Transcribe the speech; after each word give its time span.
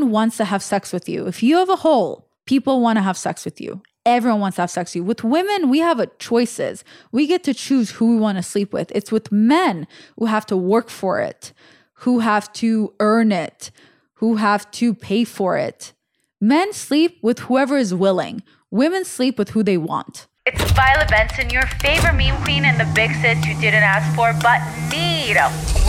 Everyone 0.00 0.12
wants 0.14 0.38
to 0.38 0.46
have 0.46 0.62
sex 0.62 0.94
with 0.94 1.10
you. 1.10 1.26
If 1.26 1.42
you 1.42 1.58
have 1.58 1.68
a 1.68 1.76
hole, 1.76 2.26
people 2.46 2.80
want 2.80 2.96
to 2.96 3.02
have 3.02 3.18
sex 3.18 3.44
with 3.44 3.60
you. 3.60 3.82
Everyone 4.06 4.40
wants 4.40 4.56
to 4.56 4.62
have 4.62 4.70
sex 4.70 4.92
with 4.92 4.96
you. 4.96 5.04
With 5.04 5.22
women, 5.22 5.68
we 5.68 5.80
have 5.80 6.00
choices. 6.18 6.84
We 7.12 7.26
get 7.26 7.44
to 7.44 7.52
choose 7.52 7.90
who 7.90 8.14
we 8.14 8.16
want 8.16 8.38
to 8.38 8.42
sleep 8.42 8.72
with. 8.72 8.90
It's 8.94 9.12
with 9.12 9.30
men 9.30 9.86
who 10.16 10.24
have 10.24 10.46
to 10.46 10.56
work 10.56 10.88
for 10.88 11.20
it, 11.20 11.52
who 12.04 12.20
have 12.20 12.50
to 12.54 12.94
earn 12.98 13.30
it, 13.30 13.72
who 14.14 14.36
have 14.36 14.70
to 14.70 14.94
pay 14.94 15.24
for 15.24 15.58
it. 15.58 15.92
Men 16.40 16.72
sleep 16.72 17.18
with 17.20 17.40
whoever 17.40 17.76
is 17.76 17.92
willing. 17.92 18.42
Women 18.70 19.04
sleep 19.04 19.38
with 19.38 19.50
who 19.50 19.62
they 19.62 19.76
want. 19.76 20.28
It's 20.46 20.72
Violet 20.72 21.10
Benson, 21.10 21.50
your 21.50 21.66
favorite 21.82 22.14
meme 22.14 22.42
queen 22.42 22.64
and 22.64 22.80
the 22.80 22.90
big 22.94 23.10
sis 23.16 23.44
you 23.46 23.52
didn't 23.60 23.82
ask 23.82 24.16
for 24.16 24.32
but 24.40 24.60
need. 24.90 25.36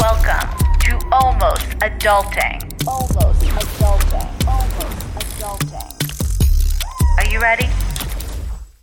Welcome 0.02 0.61
to 0.92 1.08
Almost 1.14 1.70
Adulting. 1.80 2.60
Almost 2.86 3.40
Adulting. 3.46 4.46
Almost 4.46 5.00
Adulting. 5.40 7.18
Are 7.18 7.32
you 7.32 7.40
ready? 7.40 7.70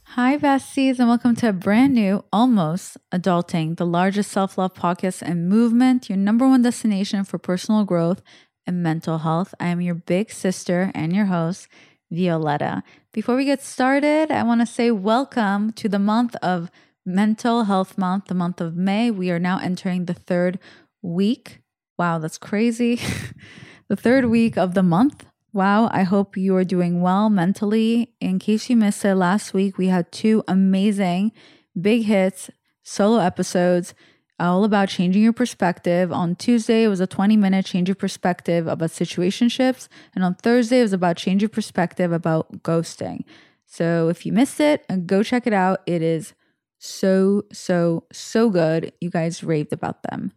Hi, 0.05 0.39
besties, 0.39 0.99
and 0.99 1.09
welcome 1.09 1.37
to 1.37 1.51
a 1.51 1.53
brand 1.53 1.93
new 1.93 2.25
Almost 2.33 2.97
Adulting, 3.13 3.77
the 3.77 3.85
largest 3.85 4.31
self 4.31 4.57
love 4.57 4.73
podcast 4.73 5.21
and 5.21 5.51
movement, 5.51 6.09
your 6.09 6.17
number 6.17 6.49
one 6.49 6.63
destination 6.63 7.25
for 7.25 7.37
personal 7.37 7.85
growth 7.85 8.23
and 8.67 8.83
mental 8.83 9.19
health. 9.19 9.55
I 9.61 9.67
am 9.67 9.83
your 9.83 9.95
big 9.95 10.31
sister 10.31 10.91
and 10.95 11.15
your 11.15 11.27
host, 11.27 11.69
Violetta. 12.11 12.85
Before 13.13 13.37
we 13.37 13.45
get 13.45 13.63
started, 13.63 14.31
I 14.31 14.45
want 14.45 14.63
to 14.63 14.67
say 14.67 14.91
welcome 14.91 15.73
to 15.73 15.91
the 15.91 15.99
month 15.99 16.37
of 16.37 16.71
Mental 17.05 17.65
Health 17.65 17.99
Month, 17.99 18.29
the 18.29 18.35
month 18.35 18.63
of 18.63 18.75
May. 18.77 19.11
We 19.11 19.31
are 19.31 19.39
now 19.39 19.59
entering 19.59 20.07
the 20.07 20.15
third 20.15 20.59
week. 21.03 21.61
Wow, 21.99 22.19
that's 22.19 22.39
crazy. 22.39 23.01
the 23.89 23.97
third 23.97 24.27
week 24.27 24.57
of 24.57 24.75
the 24.75 24.83
month. 24.83 25.27
Wow, 25.53 25.89
I 25.91 26.05
hope 26.05 26.37
you 26.37 26.55
are 26.57 26.65
doing 26.65 27.01
well 27.01 27.29
mentally. 27.29 28.15
In 28.21 28.39
case 28.39 28.71
you 28.71 28.77
missed 28.77 29.05
it, 29.05 29.15
last 29.17 29.53
week 29.53 29.79
we 29.79 29.89
had 29.89 30.13
two 30.13 30.45
amazing 30.47 31.33
big 31.81 32.05
hits 32.05 32.51
solo 32.83 33.19
episodes 33.19 33.95
all 34.39 34.65
about 34.65 34.89
changing 34.89 35.23
your 35.23 35.33
perspective. 35.33 36.13
On 36.13 36.37
Tuesday, 36.37 36.85
it 36.85 36.89
was 36.89 37.01
a 37.01 37.07
20 37.07 37.37
minute 37.37 37.67
change 37.67 37.91
of 37.91 37.99
perspective 37.99 38.67
about 38.67 38.91
situationships. 38.91 39.89
And 40.15 40.23
on 40.23 40.37
Thursday, 40.37 40.81
it 40.81 40.83
was 40.83 40.93
about 40.93 41.17
change 41.17 41.43
of 41.43 41.51
perspective 41.51 42.13
about 42.13 42.63
ghosting. 42.63 43.25
So 43.67 44.09
if 44.09 44.25
you 44.25 44.33
missed 44.33 44.61
it, 44.61 44.85
uh, 44.89 44.97
go 44.97 45.23
check 45.23 45.47
it 45.47 45.53
out. 45.53 45.81
It 45.87 46.03
is 46.03 46.35
so, 46.79 47.43
so, 47.53 48.05
so 48.13 48.51
good. 48.51 48.93
You 49.01 49.11
guys 49.11 49.43
raved 49.43 49.73
about 49.73 50.05
them. 50.05 50.33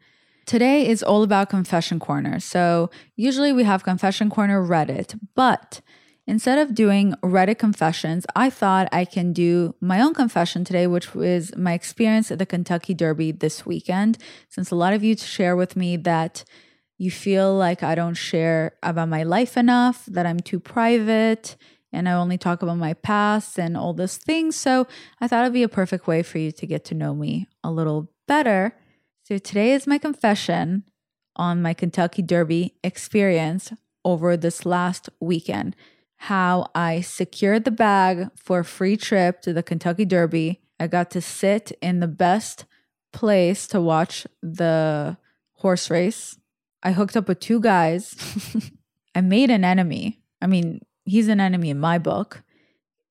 Today 0.52 0.86
is 0.86 1.02
all 1.02 1.24
about 1.24 1.50
Confession 1.50 1.98
Corner. 1.98 2.42
So 2.42 2.90
usually 3.16 3.54
we 3.54 3.64
have 3.64 3.86
Confession 3.86 4.30
Corner 4.30 4.62
Reddit, 4.62 5.18
but 5.34 5.80
instead 6.28 6.58
of 6.58 6.76
doing 6.76 7.16
Reddit 7.24 7.58
confessions, 7.58 8.26
I 8.36 8.50
thought 8.50 8.90
I 8.92 9.06
can 9.06 9.32
do 9.32 9.76
my 9.80 10.02
own 10.02 10.14
confession 10.14 10.66
today, 10.66 10.88
which 10.88 11.16
was 11.16 11.56
my 11.56 11.72
experience 11.72 12.32
at 12.32 12.38
the 12.38 12.46
Kentucky 12.46 12.94
Derby 12.94 13.32
this 13.32 13.66
weekend. 13.66 14.18
Since 14.50 14.72
a 14.72 14.76
lot 14.76 14.92
of 14.92 15.06
you 15.06 15.16
share 15.16 15.56
with 15.56 15.78
me 15.78 15.96
that 15.96 16.44
you 16.98 17.12
feel 17.12 17.56
like 17.56 17.82
I 17.82 17.96
don't 17.96 18.16
share 18.16 18.74
about 18.84 19.08
my 19.08 19.24
life 19.24 19.56
enough, 19.56 20.06
that 20.08 20.26
I'm 20.26 20.42
too 20.42 20.60
private, 20.60 21.56
and 21.94 22.10
I 22.10 22.12
only 22.12 22.38
talk 22.38 22.62
about 22.62 22.78
my 22.78 22.94
past 22.94 23.58
and 23.58 23.78
all 23.78 23.94
those 23.94 24.18
things. 24.18 24.58
So 24.58 24.86
I 25.22 25.30
thought 25.30 25.44
it'd 25.44 25.54
be 25.54 25.64
a 25.64 25.70
perfect 25.70 26.08
way 26.08 26.24
for 26.24 26.40
you 26.40 26.52
to 26.52 26.68
get 26.68 26.84
to 26.86 26.94
know 26.94 27.16
me 27.16 27.48
a 27.64 27.72
little 27.72 28.12
better. 28.28 28.76
So 29.24 29.38
today 29.38 29.74
is 29.74 29.86
my 29.86 30.00
confession 30.00 30.84
on 31.36 31.62
my 31.62 31.76
Kentucky 31.76 32.24
Derby 32.24 32.74
experience 32.84 33.72
over 34.04 34.36
this 34.36 34.66
last 34.66 35.10
weekend. 35.20 35.76
How 36.18 36.68
I 36.74 37.02
secured 37.02 37.64
the 37.64 37.72
bag 37.72 38.30
for 38.36 38.60
a 38.60 38.66
free 38.66 38.98
trip 38.98 39.42
to 39.42 39.54
the 39.54 39.62
Kentucky 39.62 40.06
Derby. 40.06 40.62
I 40.80 40.88
got 40.88 41.12
to 41.12 41.22
sit 41.22 41.72
in 41.84 42.00
the 42.00 42.08
best 42.08 42.66
place 43.14 43.68
to 43.68 43.80
watch 43.80 44.26
the 44.42 45.18
horse 45.54 45.92
race. 45.92 46.38
I 46.82 46.92
hooked 46.92 47.16
up 47.16 47.28
with 47.28 47.40
two 47.40 47.60
guys. 47.60 48.16
I 49.16 49.22
made 49.22 49.52
an 49.52 49.64
enemy. 49.64 50.20
I 50.42 50.48
mean, 50.48 50.82
he's 51.06 51.28
an 51.28 51.40
enemy 51.40 51.70
in 51.70 51.80
my 51.80 52.00
book. 52.00 52.42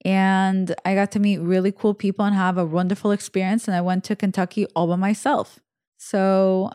And 0.05 0.75
I 0.85 0.97
got 0.97 1.13
to 1.13 1.21
meet 1.21 1.39
really 1.39 1.71
cool 1.71 1.95
people 1.95 2.25
and 2.25 2.35
have 2.35 2.59
a 2.59 2.67
wonderful 2.67 3.13
experience. 3.13 3.69
And 3.69 3.77
I 3.77 3.81
went 3.81 4.03
to 4.05 4.17
Kentucky 4.17 4.67
all 4.75 4.89
by 4.89 4.97
myself. 4.97 5.61
So 6.03 6.71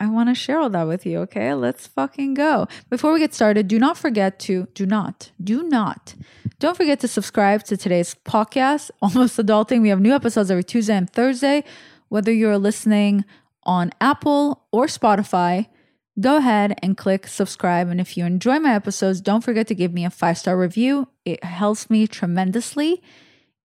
I 0.00 0.08
want 0.08 0.30
to 0.30 0.34
share 0.34 0.58
all 0.58 0.70
that 0.70 0.86
with 0.86 1.04
you. 1.04 1.18
Okay, 1.20 1.52
let's 1.52 1.86
fucking 1.86 2.32
go. 2.32 2.66
Before 2.88 3.12
we 3.12 3.20
get 3.20 3.34
started, 3.34 3.68
do 3.68 3.78
not 3.78 3.98
forget 3.98 4.38
to, 4.40 4.68
do 4.72 4.86
not, 4.86 5.32
do 5.44 5.62
not, 5.62 6.14
don't 6.58 6.78
forget 6.78 6.98
to 7.00 7.08
subscribe 7.08 7.62
to 7.64 7.76
today's 7.76 8.16
podcast, 8.24 8.90
Almost 9.02 9.36
Adulting. 9.36 9.82
We 9.82 9.90
have 9.90 10.00
new 10.00 10.14
episodes 10.14 10.50
every 10.50 10.64
Tuesday 10.64 10.96
and 10.96 11.08
Thursday. 11.08 11.62
Whether 12.08 12.32
you're 12.32 12.56
listening 12.56 13.26
on 13.64 13.92
Apple 14.00 14.64
or 14.72 14.86
Spotify, 14.86 15.66
go 16.18 16.38
ahead 16.38 16.78
and 16.82 16.96
click 16.96 17.26
subscribe. 17.26 17.88
And 17.88 18.00
if 18.00 18.16
you 18.16 18.24
enjoy 18.24 18.60
my 18.60 18.74
episodes, 18.74 19.20
don't 19.20 19.44
forget 19.44 19.66
to 19.66 19.74
give 19.74 19.92
me 19.92 20.06
a 20.06 20.10
five 20.10 20.38
star 20.38 20.56
review. 20.56 21.08
It 21.26 21.44
helps 21.44 21.90
me 21.90 22.06
tremendously, 22.06 23.02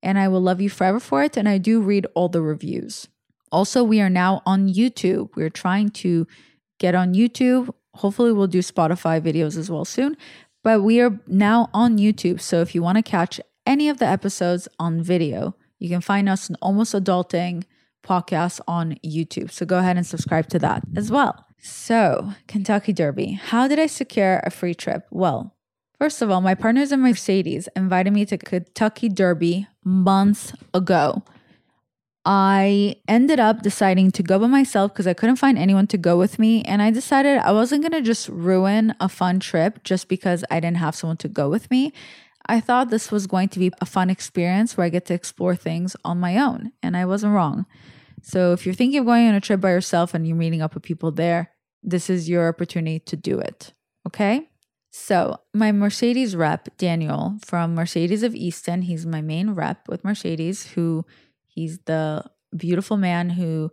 and 0.03 0.19
I 0.19 0.27
will 0.27 0.41
love 0.41 0.59
you 0.59 0.69
forever 0.69 0.99
for 0.99 1.23
it. 1.23 1.37
And 1.37 1.47
I 1.47 1.57
do 1.57 1.79
read 1.79 2.05
all 2.15 2.27
the 2.27 2.41
reviews. 2.41 3.07
Also, 3.55 3.85
we 3.85 4.01
are 4.01 4.09
now 4.09 4.41
on 4.45 4.67
YouTube. 4.67 5.29
We're 5.37 5.49
trying 5.49 5.87
to 6.03 6.27
get 6.77 6.93
on 6.93 7.13
YouTube. 7.13 7.73
Hopefully, 7.93 8.33
we'll 8.33 8.47
do 8.47 8.59
Spotify 8.59 9.21
videos 9.21 9.57
as 9.57 9.71
well 9.71 9.85
soon. 9.85 10.17
But 10.61 10.81
we 10.81 10.99
are 10.99 11.17
now 11.25 11.69
on 11.73 11.97
YouTube. 11.97 12.41
So 12.41 12.59
if 12.59 12.75
you 12.75 12.83
want 12.83 12.97
to 12.97 13.01
catch 13.01 13.39
any 13.65 13.87
of 13.87 13.97
the 13.97 14.07
episodes 14.07 14.67
on 14.77 15.01
video, 15.01 15.55
you 15.79 15.87
can 15.87 16.01
find 16.01 16.27
us 16.27 16.49
in 16.49 16.57
Almost 16.61 16.93
Adulting 16.93 17.63
podcast 18.05 18.59
on 18.67 18.97
YouTube. 19.05 19.49
So 19.51 19.65
go 19.65 19.79
ahead 19.79 19.95
and 19.95 20.05
subscribe 20.05 20.49
to 20.49 20.59
that 20.59 20.83
as 20.97 21.09
well. 21.09 21.45
So, 21.57 22.33
Kentucky 22.47 22.91
Derby. 22.91 23.39
How 23.41 23.69
did 23.69 23.79
I 23.79 23.87
secure 23.87 24.41
a 24.43 24.49
free 24.49 24.75
trip? 24.75 25.07
Well, 25.11 25.55
first 25.97 26.21
of 26.21 26.29
all, 26.29 26.41
my 26.41 26.55
partners 26.55 26.91
in 26.91 26.99
Mercedes 26.99 27.69
invited 27.73 28.11
me 28.11 28.25
to 28.25 28.37
Kentucky 28.37 29.07
Derby 29.07 29.67
months 29.85 30.51
ago. 30.73 31.23
I 32.25 32.95
ended 33.07 33.39
up 33.39 33.61
deciding 33.61 34.11
to 34.13 34.23
go 34.23 34.39
by 34.39 34.47
myself 34.47 34.91
because 34.91 35.05
I 35.05 35.13
couldn't 35.13 35.35
find 35.35 35.57
anyone 35.57 35.85
to 35.87 35.97
go 35.97 36.17
with 36.17 36.39
me. 36.39 36.63
And 36.63 36.81
I 36.81 36.89
decided 36.89 37.37
I 37.37 37.51
wasn't 37.51 37.83
going 37.83 37.91
to 37.91 38.01
just 38.01 38.27
ruin 38.29 38.95
a 38.99 39.07
fun 39.07 39.39
trip 39.39 39.83
just 39.83 40.07
because 40.07 40.43
I 40.49 40.59
didn't 40.59 40.77
have 40.77 40.95
someone 40.95 41.17
to 41.17 41.27
go 41.27 41.49
with 41.49 41.69
me. 41.69 41.93
I 42.47 42.59
thought 42.59 42.89
this 42.89 43.11
was 43.11 43.27
going 43.27 43.49
to 43.49 43.59
be 43.59 43.71
a 43.79 43.85
fun 43.85 44.09
experience 44.09 44.75
where 44.75 44.85
I 44.85 44.89
get 44.89 45.05
to 45.05 45.13
explore 45.13 45.55
things 45.55 45.95
on 46.03 46.19
my 46.19 46.37
own. 46.37 46.71
And 46.81 46.97
I 46.97 47.05
wasn't 47.05 47.33
wrong. 47.33 47.67
So 48.23 48.53
if 48.53 48.65
you're 48.65 48.73
thinking 48.73 48.99
of 48.99 49.05
going 49.05 49.27
on 49.27 49.35
a 49.35 49.41
trip 49.41 49.61
by 49.61 49.69
yourself 49.69 50.15
and 50.15 50.27
you're 50.27 50.35
meeting 50.35 50.63
up 50.63 50.73
with 50.73 50.81
people 50.81 51.11
there, 51.11 51.51
this 51.83 52.09
is 52.09 52.27
your 52.27 52.47
opportunity 52.47 52.99
to 52.99 53.15
do 53.15 53.37
it. 53.37 53.73
Okay? 54.07 54.49
So, 54.97 55.35
my 55.53 55.73
Mercedes 55.73 56.37
rep, 56.37 56.69
Daniel 56.77 57.37
from 57.43 57.75
Mercedes 57.75 58.23
of 58.23 58.33
Easton, 58.33 58.83
he's 58.83 59.05
my 59.05 59.19
main 59.19 59.49
rep 59.49 59.89
with 59.89 60.05
Mercedes, 60.05 60.67
who 60.67 61.05
He's 61.55 61.79
the 61.85 62.23
beautiful 62.55 62.97
man 62.97 63.29
who 63.29 63.71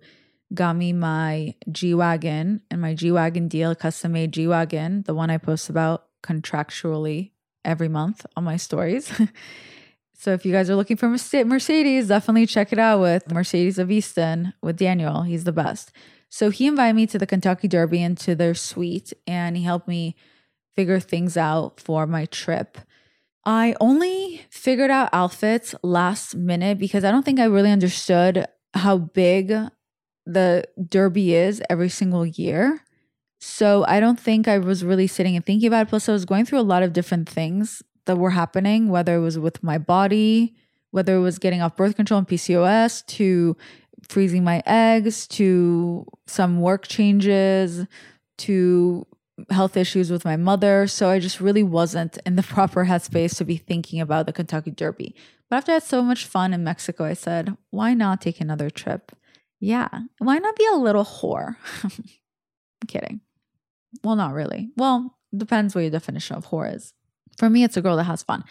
got 0.55 0.76
me 0.76 0.93
my 0.93 1.55
G 1.70 1.94
Wagon 1.94 2.62
and 2.70 2.81
my 2.81 2.94
G 2.94 3.11
Wagon 3.11 3.49
deal, 3.49 3.75
custom 3.75 4.12
made 4.12 4.32
G 4.32 4.46
Wagon, 4.46 5.02
the 5.02 5.14
one 5.14 5.31
I 5.31 5.38
post 5.38 5.69
about 5.69 6.06
contractually 6.23 7.32
every 7.64 7.88
month 7.88 8.25
on 8.37 8.44
my 8.44 8.56
stories. 8.56 9.12
so 10.14 10.32
if 10.32 10.46
you 10.46 10.52
guys 10.52 10.70
are 10.70 10.76
looking 10.76 10.96
for 10.96 11.08
Mercedes, 11.08 12.08
definitely 12.08 12.46
check 12.46 12.73
it 12.73 12.79
out 12.79 13.00
with 13.00 13.31
Mercedes 13.32 13.79
of 13.79 13.90
Easton 13.90 14.55
with 14.62 14.76
Daniel. 14.76 15.23
He's 15.23 15.44
the 15.44 15.52
best. 15.52 15.90
So 16.29 16.50
he 16.50 16.67
invited 16.67 16.94
me 16.94 17.06
to 17.08 17.19
the 17.19 17.26
Kentucky 17.26 17.69
Derby 17.69 18.02
and 18.02 18.17
to 18.19 18.34
their 18.34 18.55
suite, 18.55 19.12
and 19.26 19.56
he 19.56 19.64
helped 19.64 19.88
me 19.88 20.17
figure 20.75 21.00
things 21.00 21.37
out 21.37 21.81
for 21.81 22.06
my 22.06 22.26
trip. 22.26 22.79
I 23.44 23.75
only 23.81 24.44
figured 24.50 24.91
out 24.91 25.11
outfits 25.12 25.75
last 25.83 26.35
minute 26.35 26.79
because 26.79 27.05
I 27.05 27.11
don't 27.11 27.25
think 27.25 27.41
I 27.41 27.44
really 27.44 27.71
understood 27.71 28.47
how 28.75 28.99
big 28.99 29.53
the 30.25 30.65
derby 30.89 31.35
is 31.35 31.61
every 31.69 31.89
single 31.89 32.25
year. 32.25 32.81
So 33.41 33.85
I 33.89 33.99
don't 33.99 34.21
think 34.21 34.47
I 34.47 34.59
was 34.59 34.85
really 34.85 35.09
sitting 35.09 35.35
and 35.35 35.44
thinking 35.44 35.67
about 35.67 35.87
it. 35.87 35.89
Plus, 35.89 36.09
I 36.09 36.12
was 36.12 36.25
going 36.25 36.44
through 36.44 36.61
a 36.61 36.62
lot 36.62 36.85
of 36.85 36.93
different 36.93 37.29
things 37.29 37.83
that 38.06 38.17
were 38.17 38.31
happening, 38.31 38.89
whether 38.89 39.17
it 39.17 39.21
was 39.21 39.39
with 39.39 39.62
my 39.65 39.79
body, 39.79 40.55
whether 40.93 41.17
it 41.17 41.21
was 41.21 41.41
getting 41.41 41.61
off 41.61 41.77
birth 41.77 41.97
control 41.97 42.19
and 42.19 42.29
PCOS, 42.29 43.05
to 43.06 43.56
freezing 44.09 44.44
my 44.44 44.62
eggs, 44.65 45.27
to 45.27 46.06
some 46.27 46.61
work 46.61 46.87
changes, 46.87 47.85
to 48.39 49.06
health 49.50 49.77
issues 49.77 50.11
with 50.11 50.25
my 50.25 50.37
mother. 50.37 50.87
So 50.87 51.09
I 51.09 51.19
just 51.19 51.41
really 51.41 51.62
wasn't 51.62 52.19
in 52.27 52.37
the 52.37 52.43
proper 52.55 52.85
headspace 52.85 53.37
to 53.37 53.44
be 53.44 53.56
thinking 53.56 54.00
about 54.00 54.27
the 54.27 54.33
Kentucky 54.33 54.71
Derby. 54.71 55.15
But 55.49 55.56
after 55.56 55.73
I 55.73 55.75
had 55.75 55.83
so 55.83 56.03
much 56.03 56.27
fun 56.27 56.53
in 56.53 56.65
Mexico, 56.65 57.05
I 57.05 57.12
said, 57.12 57.56
why 57.71 57.94
not 57.94 58.21
take 58.21 58.41
another 58.41 58.71
trip? 58.71 59.12
Yeah, 59.61 59.89
why 60.19 60.39
not 60.39 60.56
be 60.56 60.67
a 60.73 60.77
little 60.77 61.05
whore? 61.05 61.56
I'm 61.85 61.91
kidding. 62.89 63.21
Well, 64.03 64.17
not 64.17 64.33
really. 64.33 64.71
Well, 64.77 65.17
depends 65.37 65.75
what 65.75 65.83
your 65.83 65.91
definition 65.91 66.37
of 66.37 66.47
whore 66.47 66.75
is. 66.75 66.94
For 67.37 67.49
me, 67.49 67.62
it's 67.62 67.77
a 67.77 67.83
girl 67.83 67.97
that 67.97 68.05
has 68.05 68.23
fun. 68.23 68.44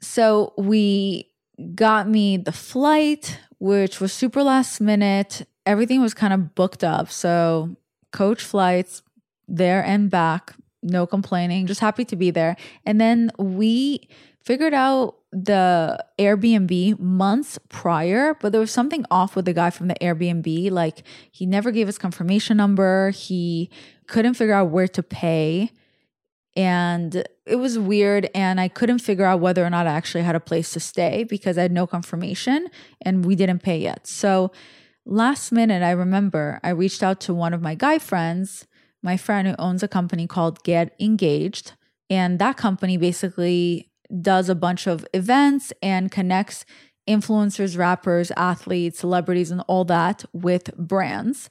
So 0.00 0.52
we 0.58 1.30
got 1.74 2.08
me 2.08 2.36
the 2.36 2.52
flight, 2.52 3.38
which 3.58 4.00
was 4.00 4.12
super 4.12 4.42
last 4.42 4.80
minute. 4.80 5.46
Everything 5.66 6.00
was 6.00 6.14
kind 6.14 6.32
of 6.32 6.54
booked 6.54 6.84
up. 6.84 7.10
So 7.10 7.76
coach 8.12 8.42
flights 8.42 9.02
there 9.50 9.84
and 9.84 10.10
back, 10.10 10.54
no 10.82 11.06
complaining, 11.06 11.66
just 11.66 11.80
happy 11.80 12.04
to 12.06 12.16
be 12.16 12.30
there. 12.30 12.56
And 12.86 13.00
then 13.00 13.30
we 13.38 14.08
figured 14.42 14.72
out 14.72 15.16
the 15.32 16.02
Airbnb 16.18 16.98
months 16.98 17.58
prior, 17.68 18.34
but 18.40 18.52
there 18.52 18.60
was 18.60 18.70
something 18.70 19.04
off 19.10 19.36
with 19.36 19.44
the 19.44 19.52
guy 19.52 19.70
from 19.70 19.88
the 19.88 19.94
Airbnb. 20.00 20.70
Like 20.70 21.02
he 21.30 21.46
never 21.46 21.70
gave 21.70 21.88
us 21.88 21.98
confirmation 21.98 22.56
number. 22.56 23.10
He 23.10 23.70
couldn't 24.06 24.34
figure 24.34 24.54
out 24.54 24.70
where 24.70 24.88
to 24.88 25.02
pay. 25.02 25.70
And 26.56 27.24
it 27.46 27.56
was 27.56 27.78
weird. 27.78 28.28
And 28.34 28.60
I 28.60 28.68
couldn't 28.68 28.98
figure 28.98 29.24
out 29.24 29.40
whether 29.40 29.64
or 29.64 29.70
not 29.70 29.86
I 29.86 29.92
actually 29.92 30.24
had 30.24 30.34
a 30.34 30.40
place 30.40 30.72
to 30.72 30.80
stay 30.80 31.24
because 31.24 31.56
I 31.56 31.62
had 31.62 31.72
no 31.72 31.86
confirmation 31.86 32.68
and 33.02 33.24
we 33.24 33.36
didn't 33.36 33.60
pay 33.60 33.78
yet. 33.78 34.06
So 34.06 34.50
last 35.04 35.52
minute, 35.52 35.82
I 35.82 35.92
remember 35.92 36.58
I 36.64 36.70
reached 36.70 37.02
out 37.02 37.20
to 37.20 37.34
one 37.34 37.54
of 37.54 37.62
my 37.62 37.76
guy 37.76 37.98
friends, 37.98 38.66
my 39.02 39.16
friend 39.16 39.48
who 39.48 39.54
owns 39.58 39.82
a 39.82 39.88
company 39.88 40.26
called 40.26 40.62
Get 40.64 40.94
Engaged. 41.00 41.72
And 42.08 42.38
that 42.38 42.56
company 42.56 42.96
basically 42.96 43.90
does 44.20 44.48
a 44.48 44.54
bunch 44.54 44.86
of 44.86 45.06
events 45.14 45.72
and 45.82 46.10
connects 46.10 46.64
influencers, 47.08 47.78
rappers, 47.78 48.30
athletes, 48.36 48.98
celebrities, 48.98 49.50
and 49.50 49.62
all 49.68 49.84
that 49.84 50.24
with 50.32 50.76
brands 50.76 51.50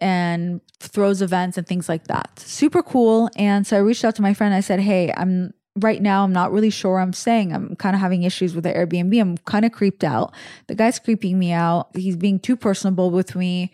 and 0.00 0.60
throws 0.80 1.22
events 1.22 1.56
and 1.56 1.66
things 1.66 1.88
like 1.88 2.08
that. 2.08 2.38
Super 2.38 2.82
cool. 2.82 3.30
And 3.36 3.66
so 3.66 3.76
I 3.76 3.80
reached 3.80 4.04
out 4.04 4.16
to 4.16 4.22
my 4.22 4.34
friend. 4.34 4.54
I 4.54 4.60
said, 4.60 4.80
Hey, 4.80 5.12
I'm 5.16 5.54
right 5.80 6.00
now, 6.00 6.24
I'm 6.24 6.32
not 6.32 6.52
really 6.52 6.70
sure 6.70 7.00
I'm 7.00 7.12
saying. 7.12 7.52
I'm 7.52 7.74
kind 7.76 7.96
of 7.96 8.00
having 8.00 8.22
issues 8.22 8.54
with 8.54 8.64
the 8.64 8.72
Airbnb. 8.72 9.20
I'm 9.20 9.36
kind 9.38 9.64
of 9.64 9.72
creeped 9.72 10.04
out. 10.04 10.32
The 10.68 10.74
guy's 10.74 10.98
creeping 10.98 11.38
me 11.38 11.52
out. 11.52 11.88
He's 11.94 12.16
being 12.16 12.38
too 12.38 12.56
personable 12.56 13.10
with 13.10 13.34
me. 13.34 13.72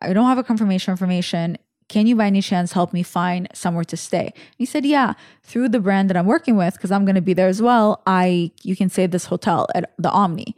I 0.00 0.12
don't 0.12 0.26
have 0.26 0.38
a 0.38 0.44
confirmation 0.44 0.92
information. 0.92 1.58
Can 1.88 2.06
you 2.06 2.16
by 2.16 2.26
any 2.26 2.42
chance 2.42 2.72
help 2.72 2.92
me 2.92 3.02
find 3.02 3.48
somewhere 3.54 3.84
to 3.84 3.96
stay? 3.96 4.32
He 4.56 4.66
said, 4.66 4.84
Yeah, 4.84 5.14
through 5.42 5.70
the 5.70 5.80
brand 5.80 6.10
that 6.10 6.16
I'm 6.16 6.26
working 6.26 6.56
with, 6.56 6.74
because 6.74 6.90
I'm 6.92 7.04
gonna 7.04 7.22
be 7.22 7.34
there 7.34 7.48
as 7.48 7.62
well, 7.62 8.02
I 8.06 8.52
you 8.62 8.76
can 8.76 8.90
at 8.90 9.10
this 9.10 9.26
hotel 9.26 9.66
at 9.74 9.92
the 9.98 10.10
Omni. 10.10 10.54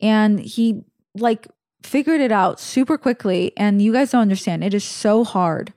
And 0.00 0.40
he 0.40 0.84
like 1.14 1.46
figured 1.82 2.20
it 2.20 2.32
out 2.32 2.58
super 2.58 2.98
quickly. 2.98 3.52
And 3.56 3.80
you 3.80 3.92
guys 3.92 4.10
don't 4.10 4.22
understand, 4.22 4.64
it 4.64 4.74
is 4.74 4.84
so 4.84 5.22
hard 5.22 5.72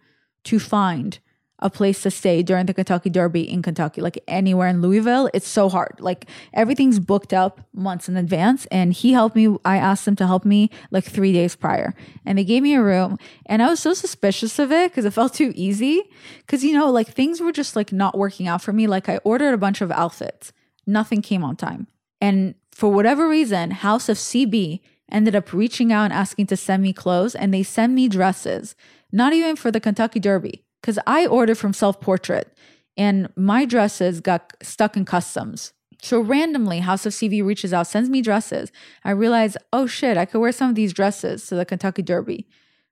to 0.45 0.59
find 0.59 1.19
a 1.59 1.69
place 1.69 2.03
to 2.03 2.11
stay 2.11 2.43
during 2.43 2.67
the 2.67 2.73
Kentucky 2.73 3.09
Derby 3.09 3.49
in 3.49 3.61
Kentucky, 3.61 3.99
like 4.01 4.21
anywhere 4.27 4.67
in 4.67 4.81
Louisville. 4.81 5.29
It's 5.33 5.47
so 5.47 5.69
hard. 5.69 5.95
Like 5.99 6.29
everything's 6.53 6.99
booked 6.99 7.33
up 7.33 7.61
months 7.73 8.07
in 8.07 8.15
advance. 8.15 8.67
And 8.67 8.93
he 8.93 9.13
helped 9.13 9.35
me. 9.35 9.57
I 9.65 9.77
asked 9.77 10.07
him 10.07 10.15
to 10.17 10.27
help 10.27 10.45
me 10.45 10.69
like 10.91 11.05
three 11.05 11.33
days 11.33 11.55
prior. 11.55 11.95
And 12.25 12.37
they 12.37 12.43
gave 12.43 12.61
me 12.61 12.75
a 12.75 12.83
room. 12.83 13.17
And 13.47 13.63
I 13.63 13.69
was 13.69 13.79
so 13.79 13.93
suspicious 13.93 14.59
of 14.59 14.71
it 14.71 14.91
because 14.91 15.05
it 15.05 15.13
felt 15.13 15.33
too 15.33 15.51
easy. 15.55 16.03
Because, 16.39 16.63
you 16.63 16.73
know, 16.73 16.91
like 16.91 17.07
things 17.07 17.41
were 17.41 17.51
just 17.51 17.75
like 17.75 17.91
not 17.91 18.17
working 18.17 18.47
out 18.47 18.61
for 18.61 18.71
me. 18.71 18.85
Like 18.85 19.09
I 19.09 19.17
ordered 19.17 19.53
a 19.53 19.57
bunch 19.57 19.81
of 19.81 19.91
outfits, 19.91 20.53
nothing 20.85 21.21
came 21.23 21.43
on 21.43 21.55
time. 21.55 21.87
And 22.21 22.53
for 22.71 22.91
whatever 22.91 23.27
reason, 23.27 23.71
House 23.71 24.09
of 24.09 24.17
CB 24.17 24.81
ended 25.11 25.35
up 25.35 25.53
reaching 25.53 25.91
out 25.91 26.05
and 26.05 26.13
asking 26.13 26.47
to 26.47 26.57
send 26.57 26.83
me 26.83 26.93
clothes. 26.93 27.33
And 27.33 27.51
they 27.51 27.63
sent 27.63 27.93
me 27.93 28.07
dresses, 28.07 28.75
not 29.11 29.33
even 29.33 29.55
for 29.55 29.71
the 29.71 29.79
Kentucky 29.79 30.19
Derby 30.19 30.65
because 30.81 30.99
I 31.07 31.25
ordered 31.25 31.57
from 31.57 31.73
Self 31.73 31.99
Portrait 31.99 32.55
and 32.95 33.29
my 33.35 33.65
dresses 33.65 34.21
got 34.21 34.53
stuck 34.61 34.97
in 34.97 35.05
customs. 35.05 35.73
So 36.01 36.19
randomly, 36.19 36.79
House 36.79 37.05
of 37.05 37.13
CB 37.13 37.43
reaches 37.45 37.73
out, 37.73 37.87
sends 37.87 38.09
me 38.09 38.21
dresses. 38.21 38.71
I 39.03 39.11
realize, 39.11 39.57
oh 39.73 39.87
shit, 39.87 40.17
I 40.17 40.25
could 40.25 40.39
wear 40.39 40.51
some 40.51 40.69
of 40.69 40.75
these 40.75 40.93
dresses 40.93 41.45
to 41.47 41.55
the 41.55 41.65
Kentucky 41.65 42.01
Derby. 42.01 42.47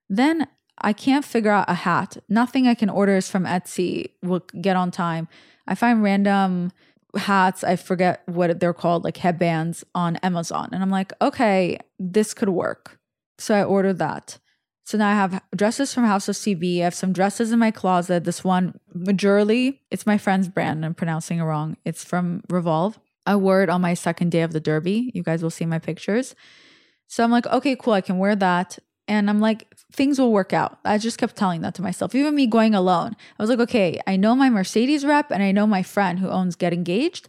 Then 0.08 0.48
I 0.78 0.92
can't 0.92 1.24
figure 1.24 1.50
out 1.50 1.70
a 1.70 1.74
hat. 1.74 2.16
Nothing 2.28 2.66
I 2.66 2.74
can 2.74 2.90
order 2.90 3.16
is 3.16 3.30
from 3.30 3.44
Etsy 3.44 4.10
will 4.22 4.42
get 4.60 4.76
on 4.76 4.90
time. 4.90 5.28
I 5.66 5.74
find 5.74 6.02
random 6.02 6.72
hats, 7.16 7.64
I 7.64 7.76
forget 7.76 8.22
what 8.26 8.60
they're 8.60 8.74
called, 8.74 9.04
like 9.04 9.16
headbands 9.16 9.84
on 9.94 10.16
Amazon. 10.16 10.68
And 10.72 10.82
I'm 10.82 10.90
like, 10.90 11.12
okay, 11.22 11.78
this 11.98 12.34
could 12.34 12.50
work. 12.50 12.98
So 13.38 13.54
I 13.54 13.64
ordered 13.64 13.98
that. 13.98 14.38
So 14.86 14.96
now 14.96 15.10
I 15.10 15.14
have 15.14 15.42
dresses 15.56 15.92
from 15.92 16.04
House 16.04 16.28
of 16.28 16.36
CB. 16.36 16.80
I 16.80 16.84
have 16.84 16.94
some 16.94 17.12
dresses 17.12 17.50
in 17.50 17.58
my 17.58 17.72
closet. 17.72 18.22
This 18.22 18.44
one, 18.44 18.78
majorly, 18.96 19.80
it's 19.90 20.06
my 20.06 20.16
friend's 20.16 20.46
brand. 20.46 20.86
I'm 20.86 20.94
pronouncing 20.94 21.40
it 21.40 21.42
wrong. 21.42 21.76
It's 21.84 22.04
from 22.04 22.44
Revolve. 22.48 22.96
I 23.26 23.34
wore 23.34 23.64
it 23.64 23.68
on 23.68 23.80
my 23.80 23.94
second 23.94 24.30
day 24.30 24.42
of 24.42 24.52
the 24.52 24.60
Derby. 24.60 25.10
You 25.12 25.24
guys 25.24 25.42
will 25.42 25.50
see 25.50 25.66
my 25.66 25.80
pictures. 25.80 26.36
So 27.08 27.24
I'm 27.24 27.32
like, 27.32 27.48
okay, 27.48 27.74
cool. 27.74 27.94
I 27.94 28.00
can 28.00 28.18
wear 28.18 28.36
that. 28.36 28.78
And 29.08 29.28
I'm 29.28 29.40
like, 29.40 29.76
things 29.92 30.20
will 30.20 30.30
work 30.30 30.52
out. 30.52 30.78
I 30.84 30.98
just 30.98 31.18
kept 31.18 31.34
telling 31.34 31.62
that 31.62 31.74
to 31.74 31.82
myself. 31.82 32.14
Even 32.14 32.36
me 32.36 32.46
going 32.46 32.72
alone, 32.72 33.16
I 33.40 33.42
was 33.42 33.50
like, 33.50 33.58
okay, 33.58 34.00
I 34.06 34.14
know 34.14 34.36
my 34.36 34.50
Mercedes 34.50 35.04
rep 35.04 35.32
and 35.32 35.42
I 35.42 35.50
know 35.50 35.66
my 35.66 35.82
friend 35.82 36.20
who 36.20 36.28
owns 36.28 36.54
Get 36.54 36.72
Engaged. 36.72 37.28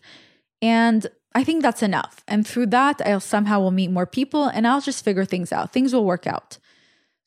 And 0.61 1.07
I 1.33 1.43
think 1.43 1.63
that's 1.63 1.81
enough. 1.81 2.23
And 2.27 2.45
through 2.45 2.67
that, 2.67 3.01
I'll 3.03 3.19
somehow 3.19 3.61
will 3.61 3.71
meet 3.71 3.89
more 3.89 4.05
people 4.05 4.45
and 4.45 4.67
I'll 4.67 4.81
just 4.81 5.03
figure 5.03 5.25
things 5.25 5.51
out. 5.51 5.73
Things 5.73 5.91
will 5.91 6.05
work 6.05 6.27
out. 6.27 6.59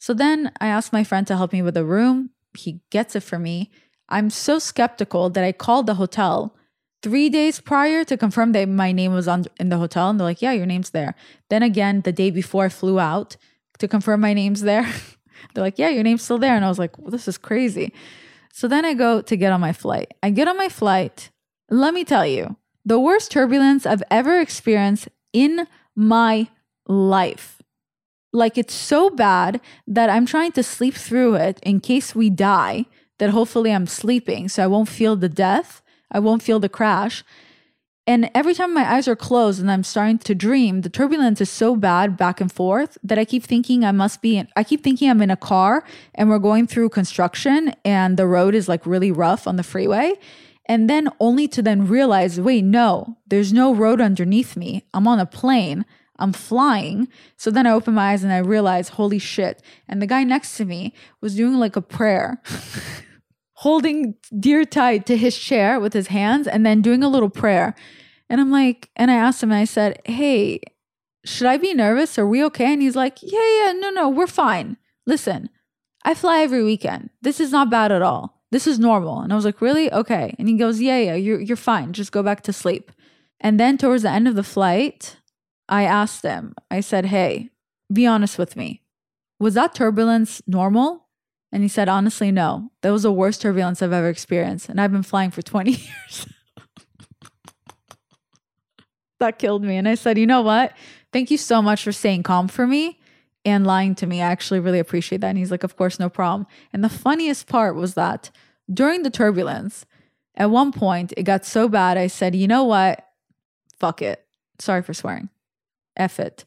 So 0.01 0.15
then 0.15 0.51
I 0.61 0.67
asked 0.67 0.93
my 0.93 1.05
friend 1.05 1.27
to 1.27 1.37
help 1.37 1.53
me 1.53 1.61
with 1.61 1.77
a 1.77 1.85
room. 1.85 2.31
He 2.57 2.81
gets 2.91 3.15
it 3.15 3.23
for 3.23 3.39
me. 3.39 3.71
I'm 4.09 4.31
so 4.31 4.59
skeptical 4.59 5.31
that 5.31 5.45
I 5.45 5.53
called 5.53 5.87
the 5.87 5.95
hotel 5.95 6.57
three 7.03 7.29
days 7.29 7.61
prior 7.61 8.03
to 8.05 8.17
confirm 8.17 8.53
that 8.53 8.69
my 8.69 8.93
name 8.93 9.13
was 9.13 9.29
on 9.29 9.45
in 9.59 9.69
the 9.69 9.77
hotel. 9.77 10.09
And 10.09 10.19
they're 10.19 10.27
like, 10.27 10.43
yeah, 10.43 10.53
your 10.53 10.67
name's 10.67 10.91
there. 10.91 11.15
Then 11.51 11.63
again, 11.63 12.01
the 12.01 12.13
day 12.13 12.31
before 12.31 12.65
I 12.65 12.69
flew 12.71 12.99
out 12.99 13.37
to 13.79 13.87
confirm 13.87 14.21
my 14.23 14.33
name's 14.33 14.63
there, 14.63 14.83
they're 15.55 15.65
like, 15.65 15.79
yeah, 15.79 15.91
your 15.91 16.03
name's 16.03 16.23
still 16.23 16.39
there. 16.39 16.57
And 16.57 16.65
I 16.65 16.69
was 16.69 16.79
like, 16.79 16.99
well, 16.99 17.11
this 17.11 17.29
is 17.29 17.37
crazy. 17.37 17.93
So 18.53 18.69
then 18.69 18.87
I 18.87 18.95
go 18.95 19.21
to 19.21 19.37
get 19.37 19.53
on 19.53 19.61
my 19.61 19.75
flight. 19.75 20.15
I 20.23 20.31
get 20.31 20.49
on 20.49 20.57
my 20.57 20.71
flight. 20.71 21.31
Let 21.69 21.93
me 21.93 22.05
tell 22.05 22.27
you, 22.27 22.57
the 22.87 22.99
worst 22.99 23.31
turbulence 23.31 23.85
I've 23.85 24.03
ever 24.11 24.41
experienced 24.41 25.09
in 25.33 25.69
my 25.95 26.49
life. 26.87 27.60
Like 28.33 28.57
it's 28.57 28.75
so 28.75 29.11
bad 29.11 29.61
that 29.87 30.11
I'm 30.11 30.27
trying 30.27 30.53
to 30.53 30.63
sleep 30.63 30.95
through 30.95 31.35
it 31.35 31.59
in 31.63 31.81
case 31.81 32.15
we 32.15 32.31
die, 32.31 32.87
that 33.19 33.31
hopefully 33.31 33.73
I'm 33.73 33.87
sleeping 33.87 34.49
so 34.49 34.65
I 34.65 34.67
won't 34.67 34.89
feel 34.89 35.15
the 35.15 35.29
death, 35.29 35.83
I 36.11 36.19
won't 36.19 36.43
feel 36.43 36.59
the 36.59 36.69
crash. 36.69 37.23
And 38.07 38.31
every 38.35 38.55
time 38.55 38.75
my 38.75 38.91
eyes 38.93 39.07
are 39.07 39.15
closed 39.15 39.61
and 39.61 39.71
I'm 39.71 39.85
starting 39.85 40.19
to 40.19 40.35
dream, 40.35 40.81
the 40.81 40.89
turbulence 40.89 41.41
is 41.41 41.51
so 41.51 41.77
bad 41.77 42.17
back 42.17 42.41
and 42.41 42.51
forth 42.51 42.99
that 43.05 43.19
I 43.19 43.25
keep 43.25 43.45
thinking 43.45 43.85
I 43.85 43.93
must 43.93 44.21
be 44.21 44.39
in, 44.39 44.49
I 44.57 44.65
keep 44.65 44.83
thinking 44.83 45.09
I'm 45.09 45.23
in 45.23 45.31
a 45.31 45.37
car 45.37 45.85
and 46.15 46.29
we're 46.29 46.39
going 46.41 46.67
through 46.67 46.89
construction 46.89 47.73
and 47.85 48.17
the 48.17 48.27
road 48.27 48.55
is 48.55 48.69
like 48.69 48.87
really 48.87 49.13
rough 49.13 49.47
on 49.47 49.57
the 49.57 49.63
freeway. 49.63 50.15
And 50.67 50.89
then 50.89 51.09
only 51.21 51.47
to 51.49 51.63
then 51.63 51.87
realize, 51.87 52.41
wait, 52.41 52.65
no, 52.65 53.17
there's 53.27 53.53
no 53.53 53.75
road 53.75 54.01
underneath 54.01 54.57
me. 54.57 54.85
I'm 54.95 55.07
on 55.07 55.21
a 55.21 55.27
plane. 55.27 55.85
I'm 56.21 56.33
flying. 56.33 57.09
So 57.37 57.51
then 57.51 57.67
I 57.67 57.73
open 57.73 57.95
my 57.95 58.13
eyes 58.13 58.23
and 58.23 58.33
I 58.33 58.39
realize, 58.39 58.91
holy 58.91 59.19
shit. 59.19 59.63
And 59.89 60.01
the 60.01 60.07
guy 60.07 60.25
next 60.25 60.57
to 60.59 60.65
me 60.65 60.95
was 61.21 61.35
doing 61.35 61.55
like 61.55 61.77
a 61.77 61.83
prayer, 61.83 62.43
holding 63.55 64.15
dear 64.39 64.65
tight 64.65 65.07
to 65.07 65.17
his 65.17 65.37
chair 65.37 65.81
with 65.81 65.93
his 65.93 66.09
hands 66.09 66.47
and 66.47 66.65
then 66.65 66.83
doing 66.83 67.03
a 67.03 67.09
little 67.09 67.31
prayer. 67.31 67.75
And 68.29 68.41
I'm 68.41 68.51
like, 68.51 68.91
and 68.95 69.11
I 69.11 69.15
asked 69.15 69.43
him, 69.43 69.51
and 69.51 69.59
I 69.59 69.65
said, 69.65 70.01
hey, 70.05 70.61
should 71.25 71.49
I 71.49 71.57
be 71.57 71.75
nervous? 71.75 72.19
Are 72.19 72.27
we 72.27 72.45
okay? 72.45 72.73
And 72.73 72.81
he's 72.81 72.97
like, 72.97 73.19
yeah, 73.23 73.57
yeah, 73.59 73.73
no, 73.73 73.91
no, 73.91 74.09
we're 74.09 74.27
fine. 74.27 74.77
Listen, 75.07 75.51
I 76.05 76.15
fly 76.15 76.43
every 76.43 76.63
weekend. 76.63 77.11
This 77.23 77.41
is 77.41 77.51
not 77.51 77.71
bad 77.71 77.93
at 77.93 78.03
all. 78.03 78.41
This 78.51 78.67
is 78.67 78.79
normal. 78.79 79.21
And 79.21 79.33
I 79.33 79.37
was 79.37 79.45
like, 79.45 79.61
really? 79.61 79.93
Okay. 79.93 80.35
And 80.39 80.49
he 80.49 80.55
goes, 80.57 80.81
yeah, 80.81 80.99
yeah, 80.99 81.15
you're, 81.15 81.41
you're 81.41 81.57
fine. 81.57 81.93
Just 81.93 82.13
go 82.13 82.23
back 82.23 82.43
to 82.43 82.53
sleep. 82.53 82.91
And 83.41 83.59
then 83.59 83.79
towards 83.79 84.03
the 84.03 84.11
end 84.11 84.29
of 84.29 84.35
the 84.35 84.43
flight, 84.43 85.17
I 85.71 85.85
asked 85.85 86.23
them, 86.23 86.55
I 86.71 86.81
said, 86.81 87.07
hey, 87.07 87.49
be 87.91 88.07
honest 88.07 88.39
with 88.39 88.57
me. 88.57 88.83
Was 89.39 89.55
that 89.55 89.75
turbulence 89.75 90.43
normal? 90.47 91.07
And 91.53 91.63
he 91.63 91.69
said, 91.69 91.89
honestly, 91.89 92.31
no. 92.31 92.71
That 92.83 92.91
was 92.91 93.05
the 93.05 93.13
worst 93.13 93.41
turbulence 93.41 93.81
I've 93.81 93.93
ever 93.93 94.09
experienced. 94.09 94.69
And 94.69 94.81
I've 94.81 94.93
been 94.93 95.03
flying 95.03 95.31
for 95.31 95.43
20 95.43 95.71
years. 95.71 96.27
that 99.21 99.39
killed 99.39 99.63
me. 99.63 99.77
And 99.77 99.89
I 99.89 99.95
said, 99.95 100.19
you 100.19 100.27
know 100.27 100.43
what? 100.43 100.73
Thank 101.13 101.31
you 101.31 101.39
so 101.39 101.63
much 101.63 101.85
for 101.85 101.93
staying 101.93 102.25
calm 102.25 102.49
for 102.49 102.67
me 102.67 102.99
and 103.45 103.67
lying 103.67 103.95
to 103.97 104.07
me. 104.07 104.21
I 104.21 104.31
actually 104.31 104.61
really 104.61 104.79
appreciate 104.79 105.21
that. 105.21 105.29
And 105.29 105.39
he's 105.39 105.51
like, 105.51 105.65
Of 105.65 105.77
course, 105.77 105.99
no 105.99 106.09
problem. 106.09 106.47
And 106.73 106.85
the 106.85 106.89
funniest 106.89 107.47
part 107.47 107.75
was 107.75 107.95
that 107.95 108.31
during 108.73 109.03
the 109.03 109.11
turbulence, 109.11 109.87
at 110.35 110.51
one 110.51 110.73
point, 110.73 111.13
it 111.17 111.25
got 111.25 111.45
so 111.45 111.69
bad, 111.69 111.97
I 111.97 112.07
said, 112.07 112.35
You 112.35 112.49
know 112.49 112.65
what? 112.65 113.05
Fuck 113.79 114.03
it. 114.03 114.25
Sorry 114.59 114.83
for 114.83 114.95
swearing. 114.95 115.31
F 115.97 116.21
it. 116.21 116.45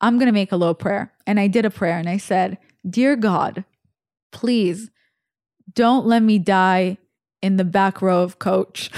I'm 0.00 0.16
going 0.16 0.26
to 0.26 0.32
make 0.32 0.52
a 0.52 0.56
low 0.56 0.74
prayer. 0.74 1.12
And 1.26 1.38
I 1.38 1.46
did 1.46 1.64
a 1.64 1.70
prayer 1.70 1.98
and 1.98 2.08
I 2.08 2.16
said, 2.16 2.58
Dear 2.88 3.16
God, 3.16 3.64
please 4.32 4.90
don't 5.74 6.06
let 6.06 6.22
me 6.22 6.38
die 6.38 6.98
in 7.42 7.56
the 7.56 7.64
back 7.64 8.02
row 8.02 8.22
of 8.22 8.38
coach 8.38 8.90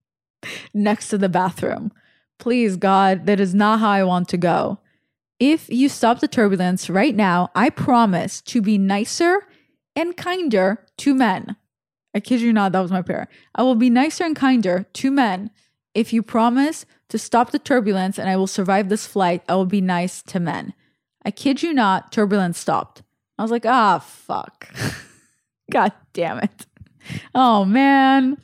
next 0.74 1.08
to 1.08 1.18
the 1.18 1.28
bathroom. 1.28 1.92
Please, 2.38 2.76
God, 2.76 3.26
that 3.26 3.40
is 3.40 3.54
not 3.54 3.80
how 3.80 3.90
I 3.90 4.04
want 4.04 4.28
to 4.28 4.36
go. 4.36 4.78
If 5.40 5.68
you 5.68 5.88
stop 5.88 6.20
the 6.20 6.28
turbulence 6.28 6.88
right 6.88 7.14
now, 7.14 7.50
I 7.54 7.70
promise 7.70 8.40
to 8.42 8.62
be 8.62 8.78
nicer 8.78 9.46
and 9.94 10.16
kinder 10.16 10.84
to 10.98 11.14
men. 11.14 11.56
I 12.14 12.20
kid 12.20 12.40
you 12.40 12.52
not, 12.52 12.72
that 12.72 12.80
was 12.80 12.90
my 12.90 13.02
prayer. 13.02 13.28
I 13.54 13.62
will 13.62 13.74
be 13.74 13.90
nicer 13.90 14.24
and 14.24 14.34
kinder 14.34 14.86
to 14.94 15.10
men 15.10 15.50
if 15.98 16.12
you 16.12 16.22
promise 16.22 16.86
to 17.08 17.18
stop 17.18 17.50
the 17.50 17.58
turbulence 17.58 18.18
and 18.18 18.30
I 18.30 18.36
will 18.36 18.46
survive 18.46 18.88
this 18.88 19.04
flight. 19.04 19.42
I 19.48 19.56
will 19.56 19.66
be 19.66 19.80
nice 19.80 20.22
to 20.22 20.38
men. 20.38 20.74
I 21.24 21.32
kid 21.32 21.60
you 21.60 21.74
not, 21.74 22.12
turbulence 22.12 22.56
stopped. 22.56 23.02
I 23.36 23.42
was 23.42 23.50
like, 23.50 23.66
ah, 23.66 23.96
oh, 23.96 23.98
fuck. 23.98 24.68
God 25.72 25.92
damn 26.12 26.38
it. 26.38 26.66
Oh, 27.34 27.64
man. 27.64 28.38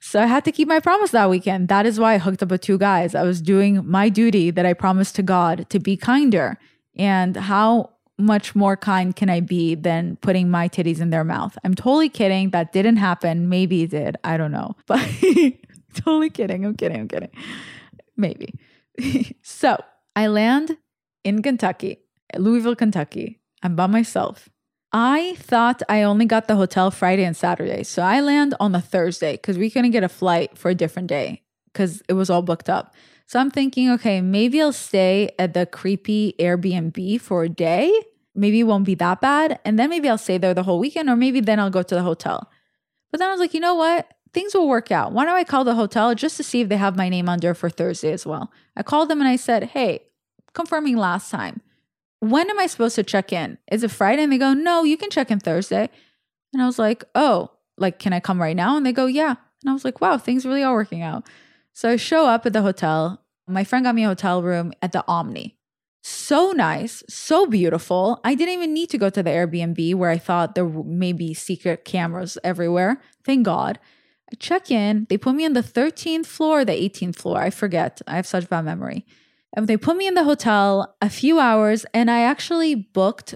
So 0.00 0.22
I 0.22 0.26
had 0.26 0.44
to 0.44 0.52
keep 0.52 0.68
my 0.68 0.78
promise 0.78 1.10
that 1.10 1.30
weekend. 1.30 1.66
That 1.68 1.84
is 1.84 1.98
why 1.98 2.14
I 2.14 2.18
hooked 2.18 2.44
up 2.44 2.50
with 2.50 2.60
two 2.60 2.78
guys. 2.78 3.16
I 3.16 3.22
was 3.22 3.40
doing 3.40 3.84
my 3.84 4.08
duty 4.08 4.52
that 4.52 4.64
I 4.64 4.72
promised 4.72 5.16
to 5.16 5.22
God 5.22 5.66
to 5.70 5.80
be 5.80 5.96
kinder. 5.96 6.58
And 6.96 7.36
how 7.36 7.90
much 8.18 8.54
more 8.54 8.76
kind 8.76 9.16
can 9.16 9.30
I 9.30 9.40
be 9.40 9.74
than 9.74 10.16
putting 10.16 10.50
my 10.50 10.68
titties 10.68 11.00
in 11.00 11.10
their 11.10 11.24
mouth? 11.24 11.58
I'm 11.64 11.74
totally 11.74 12.08
kidding. 12.08 12.50
That 12.50 12.72
didn't 12.72 12.96
happen. 12.96 13.48
Maybe 13.48 13.82
it 13.82 13.90
did. 13.90 14.16
I 14.22 14.36
don't 14.36 14.52
know. 14.52 14.76
But 14.86 15.00
totally 16.04 16.30
kidding. 16.30 16.64
I'm 16.64 16.74
kidding. 16.74 17.00
I'm 17.00 17.08
kidding. 17.08 17.30
Maybe. 18.16 18.54
so 19.42 19.82
I 20.14 20.26
land 20.26 20.76
in 21.24 21.42
Kentucky, 21.42 21.98
Louisville, 22.36 22.76
Kentucky. 22.76 23.40
I'm 23.62 23.76
by 23.76 23.86
myself. 23.86 24.48
I 24.92 25.36
thought 25.38 25.82
I 25.88 26.02
only 26.02 26.26
got 26.26 26.48
the 26.48 26.56
hotel 26.56 26.90
Friday 26.90 27.24
and 27.24 27.36
Saturday. 27.36 27.82
So 27.82 28.02
I 28.02 28.20
land 28.20 28.54
on 28.60 28.72
the 28.72 28.80
Thursday 28.80 29.32
because 29.32 29.56
we 29.56 29.70
couldn't 29.70 29.92
get 29.92 30.04
a 30.04 30.08
flight 30.08 30.58
for 30.58 30.70
a 30.70 30.74
different 30.74 31.08
day 31.08 31.42
because 31.72 32.02
it 32.08 32.12
was 32.12 32.28
all 32.28 32.42
booked 32.42 32.68
up. 32.68 32.94
So 33.26 33.40
I'm 33.40 33.50
thinking, 33.50 33.90
okay, 33.92 34.20
maybe 34.20 34.60
I'll 34.60 34.72
stay 34.72 35.30
at 35.38 35.54
the 35.54 35.64
creepy 35.64 36.34
Airbnb 36.38 37.20
for 37.22 37.44
a 37.44 37.48
day. 37.48 37.90
Maybe 38.34 38.60
it 38.60 38.64
won't 38.64 38.84
be 38.84 38.94
that 38.96 39.22
bad. 39.22 39.58
And 39.64 39.78
then 39.78 39.88
maybe 39.88 40.08
I'll 40.08 40.18
stay 40.18 40.36
there 40.36 40.52
the 40.52 40.62
whole 40.62 40.78
weekend, 40.78 41.08
or 41.08 41.16
maybe 41.16 41.40
then 41.40 41.58
I'll 41.58 41.70
go 41.70 41.82
to 41.82 41.94
the 41.94 42.02
hotel. 42.02 42.50
But 43.10 43.20
then 43.20 43.28
I 43.28 43.32
was 43.32 43.40
like, 43.40 43.54
you 43.54 43.60
know 43.60 43.74
what? 43.74 44.12
Things 44.32 44.54
will 44.54 44.68
work 44.68 44.90
out. 44.90 45.12
Why 45.12 45.24
don't 45.24 45.34
I 45.34 45.44
call 45.44 45.64
the 45.64 45.74
hotel 45.74 46.14
just 46.14 46.36
to 46.38 46.42
see 46.42 46.62
if 46.62 46.68
they 46.68 46.76
have 46.76 46.96
my 46.96 47.08
name 47.08 47.28
under 47.28 47.54
for 47.54 47.68
Thursday 47.68 48.12
as 48.12 48.24
well? 48.24 48.50
I 48.76 48.82
called 48.82 49.10
them 49.10 49.20
and 49.20 49.28
I 49.28 49.36
said, 49.36 49.64
hey, 49.64 50.04
confirming 50.54 50.96
last 50.96 51.30
time 51.30 51.60
when 52.22 52.48
am 52.48 52.60
I 52.60 52.68
supposed 52.68 52.94
to 52.94 53.02
check 53.02 53.32
in? 53.32 53.58
Is 53.72 53.82
it 53.82 53.90
Friday? 53.90 54.22
And 54.22 54.32
they 54.32 54.38
go, 54.38 54.54
no, 54.54 54.84
you 54.84 54.96
can 54.96 55.10
check 55.10 55.32
in 55.32 55.40
Thursday. 55.40 55.90
And 56.52 56.62
I 56.62 56.66
was 56.66 56.78
like, 56.78 57.02
oh, 57.16 57.50
like, 57.76 57.98
can 57.98 58.12
I 58.12 58.20
come 58.20 58.40
right 58.40 58.54
now? 58.54 58.76
And 58.76 58.86
they 58.86 58.92
go, 58.92 59.06
yeah. 59.06 59.34
And 59.62 59.70
I 59.70 59.72
was 59.72 59.84
like, 59.84 60.00
wow, 60.00 60.18
things 60.18 60.46
really 60.46 60.62
are 60.62 60.72
working 60.72 61.02
out. 61.02 61.28
So 61.72 61.90
I 61.90 61.96
show 61.96 62.26
up 62.26 62.46
at 62.46 62.52
the 62.52 62.62
hotel. 62.62 63.24
My 63.48 63.64
friend 63.64 63.84
got 63.84 63.96
me 63.96 64.04
a 64.04 64.08
hotel 64.08 64.40
room 64.40 64.72
at 64.80 64.92
the 64.92 65.04
Omni. 65.08 65.56
So 66.04 66.52
nice, 66.52 67.02
so 67.08 67.46
beautiful. 67.46 68.20
I 68.22 68.36
didn't 68.36 68.54
even 68.54 68.72
need 68.72 68.90
to 68.90 68.98
go 68.98 69.10
to 69.10 69.22
the 69.22 69.30
Airbnb 69.30 69.96
where 69.96 70.10
I 70.10 70.18
thought 70.18 70.54
there 70.54 70.68
may 70.68 71.12
be 71.12 71.34
secret 71.34 71.84
cameras 71.84 72.38
everywhere. 72.44 73.00
Thank 73.24 73.46
God. 73.46 73.80
Check 74.38 74.70
in. 74.70 75.06
They 75.08 75.18
put 75.18 75.34
me 75.34 75.44
on 75.44 75.52
the 75.52 75.62
13th 75.62 76.26
floor, 76.26 76.64
the 76.64 76.72
18th 76.72 77.16
floor. 77.16 77.40
I 77.40 77.50
forget. 77.50 78.00
I 78.06 78.16
have 78.16 78.26
such 78.26 78.48
bad 78.48 78.64
memory. 78.64 79.06
And 79.54 79.66
they 79.66 79.76
put 79.76 79.96
me 79.96 80.06
in 80.06 80.14
the 80.14 80.24
hotel 80.24 80.96
a 81.02 81.10
few 81.10 81.38
hours, 81.38 81.84
and 81.92 82.10
I 82.10 82.20
actually 82.20 82.74
booked 82.74 83.34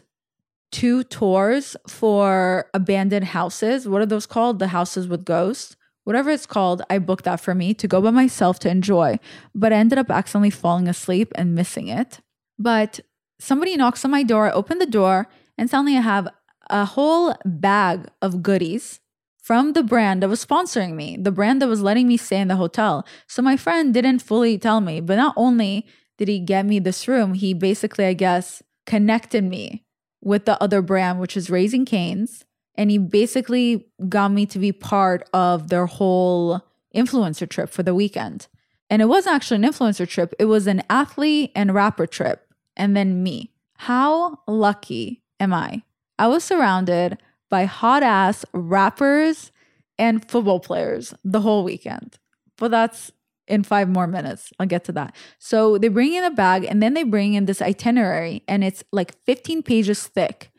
two 0.73 1.05
tours 1.05 1.77
for 1.89 2.69
abandoned 2.75 3.27
houses. 3.27 3.87
What 3.87 4.03
are 4.03 4.07
those 4.07 4.27
called? 4.27 4.59
The 4.59 4.69
houses 4.69 5.09
with 5.09 5.25
ghosts. 5.25 5.77
Whatever 6.05 6.31
it's 6.31 6.47
called, 6.47 6.83
I 6.89 6.99
booked 6.99 7.25
that 7.25 7.41
for 7.41 7.55
me 7.55 7.75
to 7.75 7.89
go 7.89 8.01
by 8.01 8.11
myself 8.11 8.59
to 8.61 8.71
enjoy. 8.71 9.19
But 9.55 9.73
I 9.73 9.77
ended 9.77 9.99
up 9.99 10.11
accidentally 10.11 10.51
falling 10.51 10.89
asleep 10.89 11.33
and 11.35 11.55
missing 11.55 11.89
it. 11.89 12.21
But 12.59 13.01
somebody 13.39 13.77
knocks 13.77 14.05
on 14.05 14.11
my 14.11 14.23
door, 14.23 14.47
I 14.47 14.53
open 14.53 14.79
the 14.79 14.87
door, 14.87 15.29
and 15.59 15.69
suddenly 15.69 15.97
I 15.97 16.01
have 16.01 16.29
a 16.71 16.85
whole 16.85 17.35
bag 17.45 18.09
of 18.23 18.43
goodies 18.43 19.01
from 19.47 19.75
the 19.75 19.83
brand 19.85 20.25
that 20.25 20.29
was 20.29 20.45
sponsoring 20.45 20.95
me, 20.95 21.17
the 21.17 21.31
brand 21.31 21.63
that 21.63 21.69
was 21.69 21.81
letting 21.81 22.09
me 22.09 22.17
stay 22.17 22.41
in 22.41 22.49
the 22.49 22.57
hotel. 22.57 23.07
So 23.29 23.43
my 23.43 23.57
friend 23.57 23.95
didn't 23.95 24.19
fully 24.19 24.59
tell 24.59 24.81
me, 24.81 25.01
but 25.01 25.15
not 25.15 25.35
only 25.37 25.87
did 26.19 26.27
he 26.27 26.41
get 26.41 26.67
me 26.67 26.81
this 26.81 27.07
room, 27.07 27.35
he 27.35 27.55
basically, 27.55 28.07
I 28.07 28.13
guess, 28.15 28.61
connected 28.87 29.45
me 29.45 29.85
with 30.21 30.47
the 30.47 30.61
other 30.61 30.83
brand, 30.83 31.21
which 31.21 31.37
is 31.37 31.49
Raising 31.49 31.85
Canes. 31.85 32.45
And 32.75 32.91
he 32.91 32.99
basically 32.99 33.87
got 34.09 34.33
me 34.33 34.47
to 34.47 34.59
be 34.59 34.73
part 34.73 35.29
of 35.33 35.69
their 35.69 35.87
whole 35.87 36.61
influencer 36.93 37.49
trip 37.49 37.71
for 37.71 37.85
the 37.85 37.95
weekend. 37.95 38.49
And 38.91 39.01
it 39.01 39.05
wasn't 39.05 39.37
actually 39.37 39.65
an 39.65 39.73
influencer 39.73 40.09
trip, 40.09 40.35
it 40.41 40.47
was 40.47 40.67
an 40.67 40.83
athlete 40.91 41.53
and 41.55 41.73
rapper 41.73 42.09
trip, 42.09 42.53
and 42.77 42.97
then 42.97 43.23
me. 43.23 43.53
How 43.75 44.41
lucky 44.49 45.23
am 45.39 45.55
I? 45.55 45.85
I 46.19 46.27
was 46.27 46.43
surrounded 46.43 47.19
by 47.51 47.65
hot 47.65 48.03
ass 48.03 48.45
rappers 48.53 49.53
and 49.99 50.29
football 50.29 50.61
players 50.61 51.15
the 51.25 51.41
whole 51.41 51.65
weekend. 51.65 52.19
But 52.59 52.71
that's 52.71 53.13
in 53.49 53.63
five 53.63 53.89
more 53.89 54.07
minutes. 54.07 54.53
I'll 54.59 54.67
get 54.67 54.85
to 54.85 54.93
that. 54.93 55.15
So 55.39 55.79
they 55.79 55.89
bring 55.89 56.15
in 56.15 56.25
a 56.25 56.31
bag 56.31 56.65
and 56.65 56.83
then 56.83 56.95
they 56.95 57.05
bring 57.05 57.35
in 57.35 57.47
this 57.47 57.63
itinerary 57.63 58.43
and 58.49 58.65
it's 58.65 58.83
like 58.93 59.17
15 59.25 59.63
pages 59.63 60.07
thick. 60.07 60.51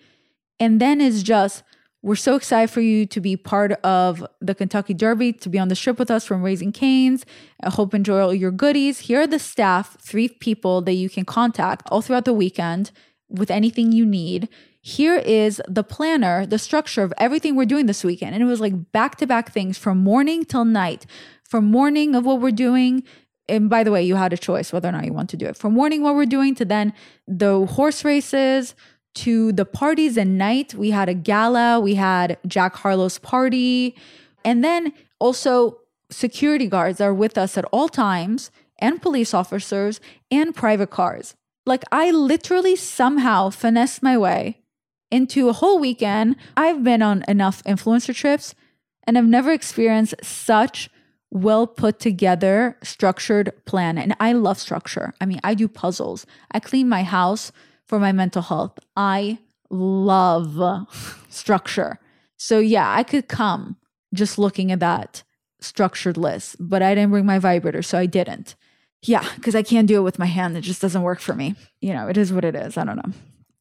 And 0.59 0.79
then 0.79 1.01
it's 1.01 1.21
just, 1.21 1.63
we're 2.01 2.15
so 2.15 2.35
excited 2.35 2.69
for 2.69 2.81
you 2.81 3.05
to 3.07 3.19
be 3.19 3.35
part 3.35 3.73
of 3.83 4.25
the 4.39 4.55
Kentucky 4.55 4.93
Derby, 4.93 5.33
to 5.33 5.49
be 5.49 5.59
on 5.59 5.67
the 5.67 5.75
trip 5.75 5.99
with 5.99 6.09
us 6.09 6.25
from 6.25 6.41
Raising 6.41 6.71
Canes. 6.71 7.25
I 7.61 7.69
hope 7.69 7.93
enjoy 7.93 8.19
all 8.21 8.33
your 8.33 8.51
goodies. 8.51 8.99
Here 8.99 9.21
are 9.21 9.27
the 9.27 9.39
staff, 9.39 9.97
three 9.99 10.29
people 10.29 10.81
that 10.83 10.93
you 10.93 11.09
can 11.09 11.25
contact 11.25 11.87
all 11.91 12.01
throughout 12.01 12.25
the 12.25 12.33
weekend 12.33 12.91
with 13.29 13.51
anything 13.51 13.91
you 13.91 14.05
need. 14.05 14.47
Here 14.87 15.17
is 15.17 15.61
the 15.67 15.83
planner, 15.83 16.45
the 16.45 16.57
structure 16.57 17.03
of 17.03 17.13
everything 17.17 17.57
we're 17.57 17.65
doing 17.65 17.87
this 17.87 18.05
weekend. 18.05 18.33
And 18.33 18.41
it 18.41 18.47
was 18.47 18.61
like 18.61 18.93
back 18.93 19.17
to 19.17 19.27
back 19.27 19.51
things 19.51 19.77
from 19.77 19.97
morning 19.97 20.45
till 20.45 20.63
night 20.63 21.05
from 21.43 21.65
morning 21.65 22.15
of 22.15 22.25
what 22.25 22.39
we're 22.41 22.51
doing 22.51 23.03
and 23.49 23.69
by 23.69 23.83
the 23.83 23.91
way, 23.91 24.03
you 24.03 24.15
had 24.15 24.33
a 24.33 24.37
choice 24.37 24.73
whether 24.73 24.89
or 24.89 24.91
not 24.91 25.05
you 25.05 25.13
want 25.13 25.29
to 25.29 25.37
do 25.37 25.45
it. 25.45 25.55
From 25.55 25.73
morning, 25.73 26.01
what 26.01 26.15
we're 26.15 26.25
doing 26.25 26.53
to 26.55 26.65
then 26.65 26.93
the 27.27 27.65
horse 27.65 28.03
races 28.03 28.75
to 29.15 29.51
the 29.53 29.65
parties 29.65 30.17
at 30.17 30.27
night. 30.27 30.73
We 30.73 30.91
had 30.91 31.07
a 31.07 31.13
gala, 31.13 31.79
we 31.79 31.95
had 31.95 32.37
Jack 32.45 32.75
Harlow's 32.75 33.19
party, 33.19 33.95
and 34.43 34.63
then 34.63 34.91
also 35.19 35.79
security 36.09 36.67
guards 36.67 36.99
are 36.99 37.13
with 37.13 37.37
us 37.37 37.57
at 37.57 37.65
all 37.71 37.87
times, 37.87 38.51
and 38.79 39.01
police 39.01 39.33
officers 39.33 39.99
and 40.29 40.53
private 40.53 40.89
cars. 40.89 41.35
Like, 41.65 41.83
I 41.91 42.11
literally 42.11 42.75
somehow 42.75 43.49
finessed 43.49 44.03
my 44.03 44.17
way 44.17 44.61
into 45.11 45.49
a 45.49 45.53
whole 45.53 45.79
weekend. 45.79 46.35
I've 46.55 46.83
been 46.83 47.01
on 47.01 47.23
enough 47.27 47.63
influencer 47.63 48.15
trips 48.15 48.55
and 49.03 49.17
I've 49.17 49.25
never 49.25 49.51
experienced 49.51 50.15
such 50.21 50.89
well 51.29 51.67
put 51.67 51.99
together, 51.99 52.77
structured 52.83 53.51
plan. 53.65 53.97
And 53.97 54.15
I 54.19 54.33
love 54.33 54.59
structure. 54.59 55.13
I 55.19 55.25
mean, 55.25 55.39
I 55.43 55.53
do 55.53 55.67
puzzles, 55.67 56.25
I 56.51 56.59
clean 56.59 56.87
my 56.89 57.03
house 57.03 57.51
for 57.85 57.99
my 57.99 58.11
mental 58.11 58.41
health. 58.41 58.79
I 58.95 59.39
love 59.69 61.25
structure. 61.29 61.99
So, 62.37 62.59
yeah, 62.59 62.93
I 62.93 63.03
could 63.03 63.27
come 63.27 63.77
just 64.13 64.37
looking 64.37 64.71
at 64.71 64.79
that 64.79 65.23
structured 65.59 66.17
list, 66.17 66.55
but 66.59 66.81
I 66.81 66.93
didn't 66.93 67.11
bring 67.11 67.25
my 67.25 67.39
vibrator, 67.39 67.81
so 67.81 67.97
I 67.97 68.05
didn't. 68.05 68.55
Yeah, 69.03 69.27
because 69.35 69.55
I 69.55 69.63
can't 69.63 69.87
do 69.87 69.97
it 69.97 70.03
with 70.03 70.19
my 70.19 70.25
hand. 70.25 70.57
It 70.57 70.61
just 70.61 70.81
doesn't 70.81 71.01
work 71.01 71.19
for 71.19 71.33
me. 71.33 71.55
You 71.81 71.93
know, 71.93 72.07
it 72.07 72.17
is 72.17 72.31
what 72.31 72.45
it 72.45 72.55
is. 72.55 72.77
I 72.77 72.83
don't 72.83 72.97
know. 72.97 73.13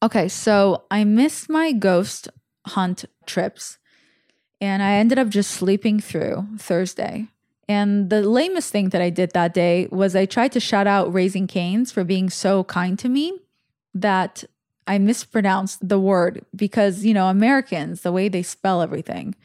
Okay, 0.03 0.27
so 0.27 0.83
I 0.91 1.03
missed 1.03 1.49
my 1.49 1.71
ghost 1.71 2.29
hunt 2.65 3.05
trips 3.25 3.77
and 4.61 4.83
I 4.83 4.93
ended 4.93 5.17
up 5.17 5.29
just 5.29 5.51
sleeping 5.51 5.99
through 5.99 6.47
Thursday 6.57 7.27
and 7.67 8.09
the 8.09 8.21
lamest 8.21 8.71
thing 8.71 8.89
that 8.89 9.01
I 9.01 9.09
did 9.09 9.31
that 9.31 9.53
day 9.53 9.87
was 9.91 10.15
I 10.15 10.25
tried 10.25 10.53
to 10.53 10.59
shout 10.59 10.87
out 10.87 11.13
Raising 11.13 11.47
Canes 11.47 11.91
for 11.91 12.03
being 12.03 12.29
so 12.29 12.63
kind 12.63 12.97
to 12.99 13.09
me 13.09 13.37
that 13.93 14.45
I 14.85 14.97
mispronounced 14.99 15.87
the 15.87 15.99
word 15.99 16.45
because, 16.55 17.03
you 17.03 17.13
know, 17.13 17.27
Americans, 17.27 18.01
the 18.01 18.11
way 18.13 18.29
they 18.29 18.43
spell 18.43 18.81
everything, 18.81 19.35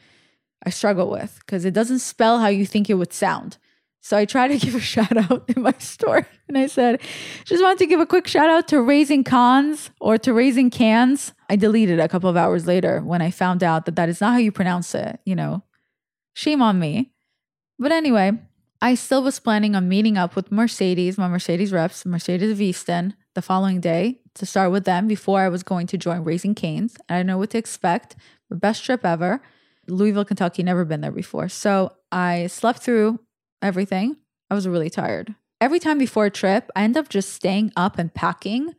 I 0.65 0.69
struggle 0.69 1.09
with 1.09 1.39
because 1.45 1.65
it 1.65 1.73
doesn't 1.73 1.99
spell 1.99 2.39
how 2.39 2.47
you 2.47 2.65
think 2.65 2.89
it 2.89 2.93
would 2.93 3.11
sound. 3.11 3.57
So 4.03 4.17
I 4.17 4.25
tried 4.25 4.49
to 4.49 4.57
give 4.63 4.75
a 4.75 4.81
shout 4.81 5.15
out 5.15 5.49
in 5.55 5.63
my 5.63 5.73
story. 5.79 6.25
And 6.47 6.57
I 6.57 6.67
said, 6.67 7.01
just 7.45 7.63
wanted 7.63 7.79
to 7.79 7.85
give 7.87 8.01
a 8.01 8.05
quick 8.05 8.27
shout 8.27 8.49
out 8.49 8.67
to 8.67 8.81
Raising 8.81 9.23
Cons 9.23 9.89
or 9.99 10.17
to 10.19 10.33
Raising 10.33 10.69
Cans. 10.69 11.33
I 11.49 11.55
deleted 11.55 11.99
a 11.99 12.09
couple 12.09 12.29
of 12.29 12.37
hours 12.37 12.67
later 12.67 12.99
when 12.99 13.21
I 13.21 13.31
found 13.31 13.63
out 13.63 13.85
that 13.85 13.95
that 13.95 14.09
is 14.09 14.19
not 14.19 14.33
how 14.33 14.39
you 14.39 14.51
pronounce 14.51 14.93
it. 14.93 15.19
You 15.25 15.35
know, 15.35 15.63
shame 16.33 16.61
on 16.61 16.79
me. 16.79 17.13
But 17.79 17.93
anyway, 17.93 18.33
I 18.81 18.95
still 18.95 19.23
was 19.23 19.39
planning 19.39 19.73
on 19.73 19.87
meeting 19.87 20.17
up 20.17 20.35
with 20.35 20.51
Mercedes, 20.51 21.17
my 21.17 21.29
Mercedes 21.29 21.71
reps, 21.71 22.05
Mercedes 22.05 22.51
of 22.51 22.59
Easton, 22.59 23.15
the 23.35 23.41
following 23.41 23.79
day 23.79 24.19
to 24.35 24.45
start 24.45 24.71
with 24.71 24.83
them 24.83 25.07
before 25.07 25.39
I 25.39 25.49
was 25.49 25.63
going 25.63 25.87
to 25.87 25.97
join 25.97 26.25
Raising 26.25 26.55
Canes. 26.55 26.97
I 27.07 27.15
didn't 27.15 27.27
know 27.27 27.37
what 27.37 27.51
to 27.51 27.57
expect. 27.57 28.17
The 28.49 28.55
best 28.57 28.83
trip 28.83 29.05
ever. 29.05 29.41
Louisville, 29.87 30.25
Kentucky, 30.25 30.61
never 30.61 30.83
been 30.83 31.01
there 31.01 31.11
before. 31.11 31.47
So 31.47 31.93
I 32.11 32.47
slept 32.47 32.79
through 32.79 33.19
everything. 33.63 34.17
I 34.49 34.55
was 34.55 34.67
really 34.67 34.89
tired. 34.89 35.35
Every 35.59 35.79
time 35.79 35.97
before 35.97 36.25
a 36.25 36.31
trip, 36.31 36.69
I 36.75 36.83
end 36.83 36.97
up 36.97 37.09
just 37.09 37.33
staying 37.33 37.71
up 37.75 37.97
and 37.97 38.13
packing. 38.13 38.75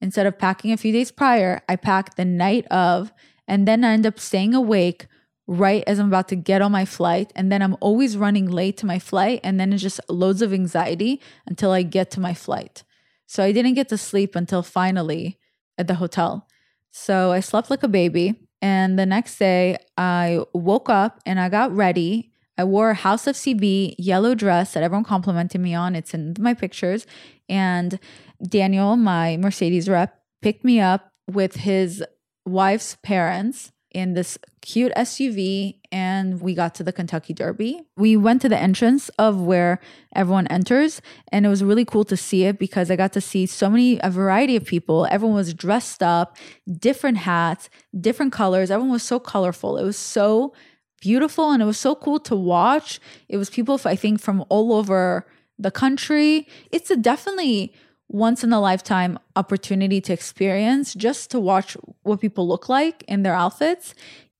Instead 0.00 0.26
of 0.26 0.38
packing 0.38 0.72
a 0.72 0.76
few 0.76 0.92
days 0.92 1.10
prior, 1.10 1.62
I 1.68 1.76
pack 1.76 2.16
the 2.16 2.24
night 2.24 2.66
of, 2.66 3.12
and 3.48 3.66
then 3.66 3.84
I 3.84 3.92
end 3.92 4.06
up 4.06 4.18
staying 4.18 4.52
awake 4.52 5.06
right 5.46 5.84
as 5.86 5.98
I'm 5.98 6.08
about 6.08 6.28
to 6.28 6.36
get 6.36 6.60
on 6.60 6.72
my 6.72 6.84
flight. 6.84 7.32
And 7.36 7.50
then 7.50 7.62
I'm 7.62 7.76
always 7.80 8.16
running 8.16 8.50
late 8.50 8.76
to 8.78 8.86
my 8.86 8.98
flight. 8.98 9.40
And 9.44 9.60
then 9.60 9.72
it's 9.72 9.82
just 9.82 10.00
loads 10.08 10.42
of 10.42 10.52
anxiety 10.52 11.20
until 11.46 11.70
I 11.70 11.82
get 11.82 12.10
to 12.12 12.20
my 12.20 12.34
flight. 12.34 12.82
So 13.26 13.42
I 13.42 13.52
didn't 13.52 13.74
get 13.74 13.88
to 13.90 13.98
sleep 13.98 14.34
until 14.34 14.62
finally 14.62 15.38
at 15.78 15.86
the 15.86 15.94
hotel. 15.94 16.48
So 16.90 17.32
I 17.32 17.40
slept 17.40 17.70
like 17.70 17.82
a 17.82 17.88
baby. 17.88 18.34
And 18.60 18.98
the 18.98 19.06
next 19.06 19.38
day, 19.38 19.76
I 19.96 20.40
woke 20.52 20.88
up 20.88 21.20
and 21.26 21.38
I 21.38 21.48
got 21.48 21.74
ready 21.74 22.32
I 22.58 22.64
wore 22.64 22.90
a 22.90 22.94
House 22.94 23.26
of 23.26 23.36
CB 23.36 23.96
yellow 23.98 24.34
dress 24.34 24.74
that 24.74 24.82
everyone 24.82 25.04
complimented 25.04 25.60
me 25.60 25.74
on. 25.74 25.94
It's 25.94 26.14
in 26.14 26.34
my 26.38 26.54
pictures. 26.54 27.06
And 27.48 27.98
Daniel, 28.42 28.96
my 28.96 29.36
Mercedes 29.36 29.88
rep, 29.88 30.20
picked 30.42 30.64
me 30.64 30.80
up 30.80 31.12
with 31.30 31.56
his 31.56 32.04
wife's 32.44 32.96
parents 33.02 33.72
in 33.90 34.12
this 34.12 34.36
cute 34.60 34.92
SUV 34.94 35.78
and 35.90 36.40
we 36.40 36.54
got 36.54 36.74
to 36.74 36.84
the 36.84 36.92
Kentucky 36.92 37.32
Derby. 37.32 37.80
We 37.96 38.16
went 38.16 38.42
to 38.42 38.48
the 38.48 38.58
entrance 38.58 39.08
of 39.18 39.40
where 39.40 39.80
everyone 40.14 40.46
enters 40.48 41.00
and 41.32 41.46
it 41.46 41.48
was 41.48 41.64
really 41.64 41.84
cool 41.86 42.04
to 42.04 42.16
see 42.16 42.44
it 42.44 42.58
because 42.58 42.90
I 42.90 42.96
got 42.96 43.12
to 43.14 43.20
see 43.20 43.46
so 43.46 43.70
many 43.70 43.98
a 44.02 44.10
variety 44.10 44.54
of 44.54 44.66
people. 44.66 45.06
Everyone 45.10 45.36
was 45.36 45.54
dressed 45.54 46.02
up, 46.02 46.36
different 46.78 47.18
hats, 47.18 47.70
different 47.98 48.32
colors. 48.32 48.70
Everyone 48.70 48.92
was 48.92 49.02
so 49.02 49.18
colorful. 49.18 49.78
It 49.78 49.84
was 49.84 49.96
so 49.96 50.52
beautiful 51.00 51.50
and 51.50 51.62
it 51.62 51.66
was 51.66 51.78
so 51.78 51.94
cool 51.94 52.18
to 52.20 52.36
watch. 52.36 53.00
It 53.28 53.36
was 53.36 53.50
people, 53.50 53.80
I 53.84 53.96
think, 53.96 54.20
from 54.20 54.44
all 54.48 54.72
over 54.72 55.26
the 55.58 55.70
country. 55.70 56.46
It's 56.70 56.90
a 56.90 56.96
definitely 56.96 57.72
once 58.08 58.44
in 58.44 58.52
a 58.52 58.60
lifetime 58.60 59.18
opportunity 59.34 60.00
to 60.00 60.12
experience 60.12 60.94
just 60.94 61.30
to 61.30 61.40
watch 61.40 61.76
what 62.02 62.20
people 62.20 62.46
look 62.46 62.68
like 62.68 63.02
in 63.08 63.22
their 63.22 63.34
outfits. 63.34 63.94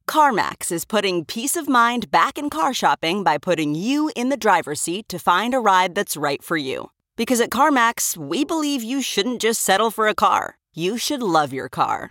CarMax 0.08 0.70
is 0.70 0.84
putting 0.84 1.24
peace 1.24 1.56
of 1.56 1.68
mind 1.68 2.10
back 2.12 2.38
in 2.38 2.48
car 2.48 2.72
shopping 2.72 3.24
by 3.24 3.38
putting 3.38 3.74
you 3.74 4.10
in 4.14 4.28
the 4.28 4.36
driver's 4.36 4.80
seat 4.80 5.08
to 5.08 5.18
find 5.18 5.52
a 5.52 5.58
ride 5.58 5.96
that's 5.96 6.16
right 6.16 6.42
for 6.42 6.56
you. 6.56 6.90
Because 7.16 7.40
at 7.40 7.50
CarMax, 7.50 8.16
we 8.16 8.44
believe 8.44 8.84
you 8.84 9.02
shouldn't 9.02 9.40
just 9.40 9.62
settle 9.62 9.90
for 9.90 10.06
a 10.06 10.14
car, 10.14 10.58
you 10.74 10.96
should 10.96 11.22
love 11.22 11.52
your 11.52 11.68
car. 11.68 12.10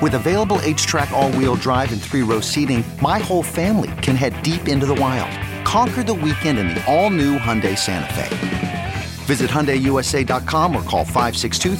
With 0.00 0.14
available 0.14 0.58
H-Track 0.62 1.10
all-wheel 1.10 1.56
drive 1.56 1.92
and 1.92 2.00
three-row 2.00 2.40
seating, 2.40 2.82
my 3.02 3.18
whole 3.18 3.42
family 3.42 3.90
can 4.00 4.16
head 4.16 4.42
deep 4.42 4.66
into 4.66 4.86
the 4.86 4.94
wild. 4.94 5.30
Conquer 5.66 6.02
the 6.02 6.14
weekend 6.14 6.58
in 6.58 6.68
the 6.68 6.82
all-new 6.90 7.38
Hyundai 7.38 7.76
Santa 7.76 8.14
Fe. 8.14 8.94
Visit 9.26 9.50
HyundaiUSA.com 9.50 10.74
or 10.74 10.82
call 10.84 11.04
562 11.04 11.76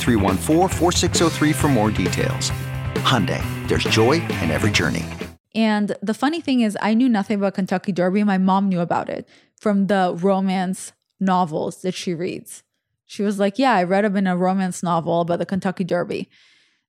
for 1.54 1.68
more 1.68 1.90
details. 1.90 2.50
Hyundai, 2.96 3.42
there's 3.68 3.84
joy 3.84 4.20
in 4.42 4.50
every 4.50 4.70
journey. 4.70 5.06
And 5.54 5.96
the 6.02 6.14
funny 6.14 6.42
thing 6.42 6.60
is, 6.60 6.76
I 6.82 6.92
knew 6.92 7.08
nothing 7.08 7.38
about 7.38 7.54
Kentucky 7.54 7.90
Derby. 7.90 8.22
My 8.22 8.36
mom 8.36 8.68
knew 8.68 8.80
about 8.80 9.08
it 9.08 9.26
from 9.58 9.86
the 9.86 10.14
romance 10.20 10.92
novels 11.18 11.80
that 11.82 11.94
she 11.94 12.12
reads. 12.14 12.62
She 13.06 13.22
was 13.22 13.40
like, 13.40 13.58
Yeah, 13.58 13.72
I 13.72 13.82
read 13.82 14.04
them 14.04 14.16
in 14.16 14.26
a 14.26 14.36
romance 14.36 14.82
novel 14.82 15.22
about 15.22 15.38
the 15.38 15.46
Kentucky 15.46 15.84
Derby. 15.84 16.28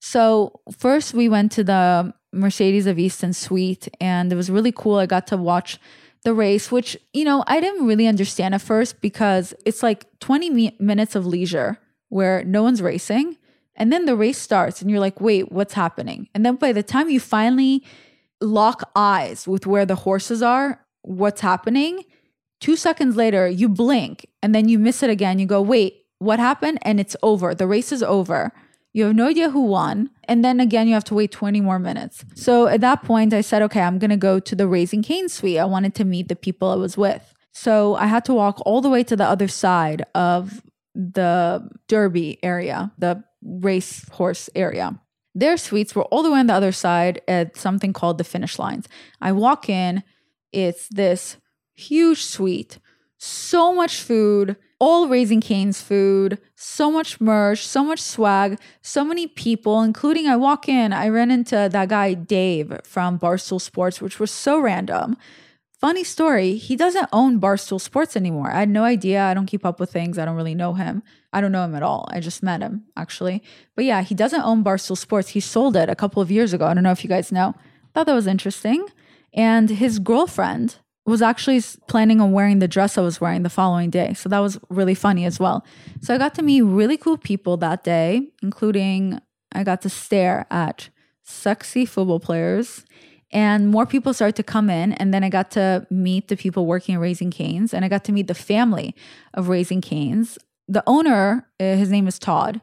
So 0.01 0.59
first 0.75 1.13
we 1.13 1.29
went 1.29 1.51
to 1.53 1.63
the 1.63 2.11
Mercedes 2.33 2.87
of 2.87 2.97
Easton 2.97 3.33
suite 3.33 3.87
and 4.01 4.33
it 4.33 4.35
was 4.35 4.49
really 4.49 4.71
cool. 4.71 4.95
I 4.97 5.05
got 5.05 5.27
to 5.27 5.37
watch 5.37 5.79
the 6.23 6.33
race, 6.33 6.71
which, 6.71 6.97
you 7.13 7.23
know, 7.23 7.43
I 7.45 7.61
didn't 7.61 7.85
really 7.85 8.07
understand 8.07 8.55
at 8.55 8.61
first 8.61 8.99
because 8.99 9.53
it's 9.63 9.83
like 9.83 10.07
20 10.19 10.49
mi- 10.49 10.75
minutes 10.79 11.15
of 11.15 11.27
leisure 11.27 11.77
where 12.09 12.43
no 12.43 12.63
one's 12.63 12.81
racing. 12.81 13.37
And 13.75 13.93
then 13.93 14.05
the 14.05 14.15
race 14.15 14.39
starts 14.39 14.81
and 14.81 14.89
you're 14.89 14.99
like, 14.99 15.21
wait, 15.21 15.51
what's 15.51 15.75
happening? 15.75 16.29
And 16.33 16.43
then 16.43 16.55
by 16.55 16.73
the 16.73 16.83
time 16.83 17.09
you 17.09 17.19
finally 17.19 17.83
lock 18.41 18.89
eyes 18.95 19.47
with 19.47 19.67
where 19.67 19.85
the 19.85 19.95
horses 19.95 20.41
are, 20.41 20.83
what's 21.03 21.41
happening, 21.41 22.05
two 22.59 22.75
seconds 22.75 23.15
later, 23.15 23.47
you 23.47 23.69
blink 23.69 24.25
and 24.41 24.55
then 24.55 24.67
you 24.67 24.79
miss 24.79 25.03
it 25.03 25.11
again. 25.11 25.37
You 25.37 25.45
go, 25.45 25.61
wait, 25.61 26.05
what 26.17 26.39
happened? 26.39 26.79
And 26.81 26.99
it's 26.99 27.15
over. 27.21 27.53
The 27.53 27.67
race 27.67 27.91
is 27.91 28.01
over. 28.01 28.51
You 28.93 29.05
have 29.05 29.15
no 29.15 29.27
idea 29.27 29.49
who 29.49 29.63
won. 29.63 30.09
And 30.25 30.43
then 30.43 30.59
again, 30.59 30.87
you 30.87 30.93
have 30.93 31.03
to 31.05 31.13
wait 31.13 31.31
20 31.31 31.61
more 31.61 31.79
minutes. 31.79 32.25
So 32.35 32.67
at 32.67 32.81
that 32.81 33.03
point, 33.03 33.33
I 33.33 33.41
said, 33.41 33.61
okay, 33.63 33.81
I'm 33.81 33.99
going 33.99 34.09
to 34.09 34.17
go 34.17 34.39
to 34.39 34.55
the 34.55 34.67
Raising 34.67 35.01
Cane 35.01 35.29
suite. 35.29 35.59
I 35.59 35.65
wanted 35.65 35.95
to 35.95 36.05
meet 36.05 36.27
the 36.27 36.35
people 36.35 36.69
I 36.69 36.75
was 36.75 36.97
with. 36.97 37.33
So 37.53 37.95
I 37.95 38.07
had 38.07 38.25
to 38.25 38.33
walk 38.33 38.61
all 38.65 38.81
the 38.81 38.89
way 38.89 39.03
to 39.03 39.15
the 39.15 39.25
other 39.25 39.47
side 39.47 40.03
of 40.13 40.61
the 40.93 41.69
Derby 41.87 42.37
area, 42.43 42.91
the 42.97 43.23
race 43.41 44.07
horse 44.09 44.49
area. 44.55 44.99
Their 45.33 45.55
suites 45.55 45.95
were 45.95 46.03
all 46.05 46.23
the 46.23 46.31
way 46.31 46.39
on 46.39 46.47
the 46.47 46.53
other 46.53 46.73
side 46.73 47.21
at 47.27 47.55
something 47.55 47.93
called 47.93 48.17
the 48.17 48.23
finish 48.25 48.59
lines. 48.59 48.87
I 49.21 49.31
walk 49.31 49.69
in, 49.69 50.03
it's 50.51 50.89
this 50.89 51.37
huge 51.73 52.23
suite, 52.23 52.79
so 53.17 53.73
much 53.73 54.01
food, 54.01 54.57
all 54.81 55.07
Raising 55.07 55.41
Cane's 55.41 55.79
food, 55.79 56.39
so 56.55 56.89
much 56.89 57.21
merch, 57.21 57.67
so 57.67 57.83
much 57.83 58.01
swag, 58.01 58.59
so 58.81 59.05
many 59.05 59.27
people, 59.27 59.83
including 59.83 60.25
I 60.25 60.35
walk 60.35 60.67
in, 60.67 60.91
I 60.91 61.07
ran 61.07 61.29
into 61.29 61.69
that 61.71 61.87
guy 61.87 62.15
Dave 62.15 62.79
from 62.83 63.19
Barstool 63.19 63.61
Sports, 63.61 64.01
which 64.01 64.19
was 64.19 64.31
so 64.31 64.59
random. 64.59 65.17
Funny 65.79 66.03
story, 66.03 66.55
he 66.55 66.75
doesn't 66.75 67.07
own 67.13 67.39
Barstool 67.39 67.79
Sports 67.79 68.17
anymore. 68.17 68.51
I 68.51 68.61
had 68.61 68.69
no 68.69 68.83
idea. 68.83 69.23
I 69.23 69.35
don't 69.35 69.45
keep 69.45 69.67
up 69.67 69.79
with 69.79 69.91
things. 69.91 70.17
I 70.17 70.25
don't 70.25 70.35
really 70.35 70.55
know 70.55 70.73
him. 70.73 71.03
I 71.31 71.41
don't 71.41 71.51
know 71.51 71.63
him 71.63 71.75
at 71.75 71.83
all. 71.83 72.07
I 72.11 72.19
just 72.19 72.41
met 72.41 72.61
him 72.61 72.85
actually. 72.97 73.43
But 73.75 73.85
yeah, 73.85 74.01
he 74.01 74.15
doesn't 74.15 74.41
own 74.41 74.63
Barstool 74.63 74.97
Sports. 74.97 75.29
He 75.29 75.39
sold 75.41 75.75
it 75.75 75.89
a 75.89 75.95
couple 75.95 76.23
of 76.23 76.31
years 76.31 76.53
ago. 76.53 76.65
I 76.65 76.73
don't 76.73 76.83
know 76.83 76.91
if 76.91 77.03
you 77.03 77.09
guys 77.09 77.31
know. 77.31 77.53
Thought 77.93 78.07
that 78.07 78.15
was 78.15 78.25
interesting. 78.25 78.87
And 79.31 79.69
his 79.69 79.99
girlfriend 79.99 80.77
was 81.05 81.21
actually 81.21 81.61
planning 81.87 82.21
on 82.21 82.31
wearing 82.31 82.59
the 82.59 82.67
dress 82.67 82.97
I 82.97 83.01
was 83.01 83.19
wearing 83.19 83.43
the 83.43 83.49
following 83.49 83.89
day. 83.89 84.13
So 84.13 84.29
that 84.29 84.39
was 84.39 84.59
really 84.69 84.93
funny 84.93 85.25
as 85.25 85.39
well. 85.39 85.65
So 86.01 86.13
I 86.13 86.17
got 86.17 86.35
to 86.35 86.41
meet 86.41 86.61
really 86.61 86.97
cool 86.97 87.17
people 87.17 87.57
that 87.57 87.83
day, 87.83 88.29
including 88.43 89.19
I 89.51 89.63
got 89.63 89.81
to 89.81 89.89
stare 89.89 90.45
at 90.51 90.89
sexy 91.23 91.85
football 91.85 92.19
players 92.19 92.85
and 93.31 93.69
more 93.69 93.85
people 93.85 94.13
started 94.13 94.35
to 94.35 94.43
come 94.43 94.69
in 94.69 94.93
and 94.93 95.13
then 95.13 95.23
i 95.23 95.29
got 95.29 95.51
to 95.51 95.85
meet 95.89 96.27
the 96.27 96.35
people 96.35 96.65
working 96.65 96.95
at 96.95 97.01
raising 97.01 97.31
canes 97.31 97.73
and 97.73 97.85
i 97.85 97.87
got 97.87 98.03
to 98.03 98.11
meet 98.11 98.27
the 98.27 98.33
family 98.33 98.95
of 99.33 99.47
raising 99.47 99.81
canes 99.81 100.37
the 100.67 100.83
owner 100.87 101.47
uh, 101.59 101.75
his 101.75 101.89
name 101.89 102.07
is 102.07 102.19
todd 102.19 102.61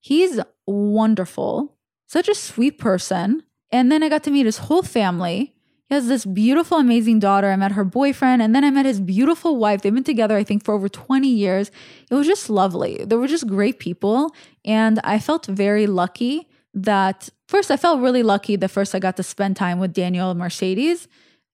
he's 0.00 0.40
wonderful 0.66 1.76
such 2.06 2.28
a 2.28 2.34
sweet 2.34 2.78
person 2.78 3.42
and 3.70 3.92
then 3.92 4.02
i 4.02 4.08
got 4.08 4.24
to 4.24 4.30
meet 4.30 4.46
his 4.46 4.58
whole 4.58 4.82
family 4.82 5.54
he 5.88 5.94
has 5.94 6.06
this 6.06 6.26
beautiful, 6.26 6.78
amazing 6.78 7.18
daughter. 7.18 7.50
I 7.50 7.56
met 7.56 7.72
her 7.72 7.84
boyfriend, 7.84 8.42
and 8.42 8.54
then 8.54 8.62
I 8.62 8.70
met 8.70 8.84
his 8.84 9.00
beautiful 9.00 9.56
wife. 9.56 9.80
They've 9.80 9.94
been 9.94 10.04
together, 10.04 10.36
I 10.36 10.44
think, 10.44 10.62
for 10.62 10.74
over 10.74 10.88
20 10.88 11.26
years. 11.26 11.70
It 12.10 12.14
was 12.14 12.26
just 12.26 12.50
lovely. 12.50 13.04
They 13.06 13.16
were 13.16 13.26
just 13.26 13.46
great 13.46 13.78
people. 13.78 14.34
And 14.66 15.00
I 15.02 15.18
felt 15.18 15.46
very 15.46 15.86
lucky 15.86 16.46
that 16.74 17.30
first, 17.46 17.70
I 17.70 17.78
felt 17.78 18.00
really 18.00 18.22
lucky 18.22 18.56
the 18.56 18.68
first 18.68 18.94
I 18.94 18.98
got 18.98 19.16
to 19.16 19.22
spend 19.22 19.56
time 19.56 19.78
with 19.78 19.94
Daniel 19.94 20.30
and 20.30 20.38
Mercedes. 20.38 21.08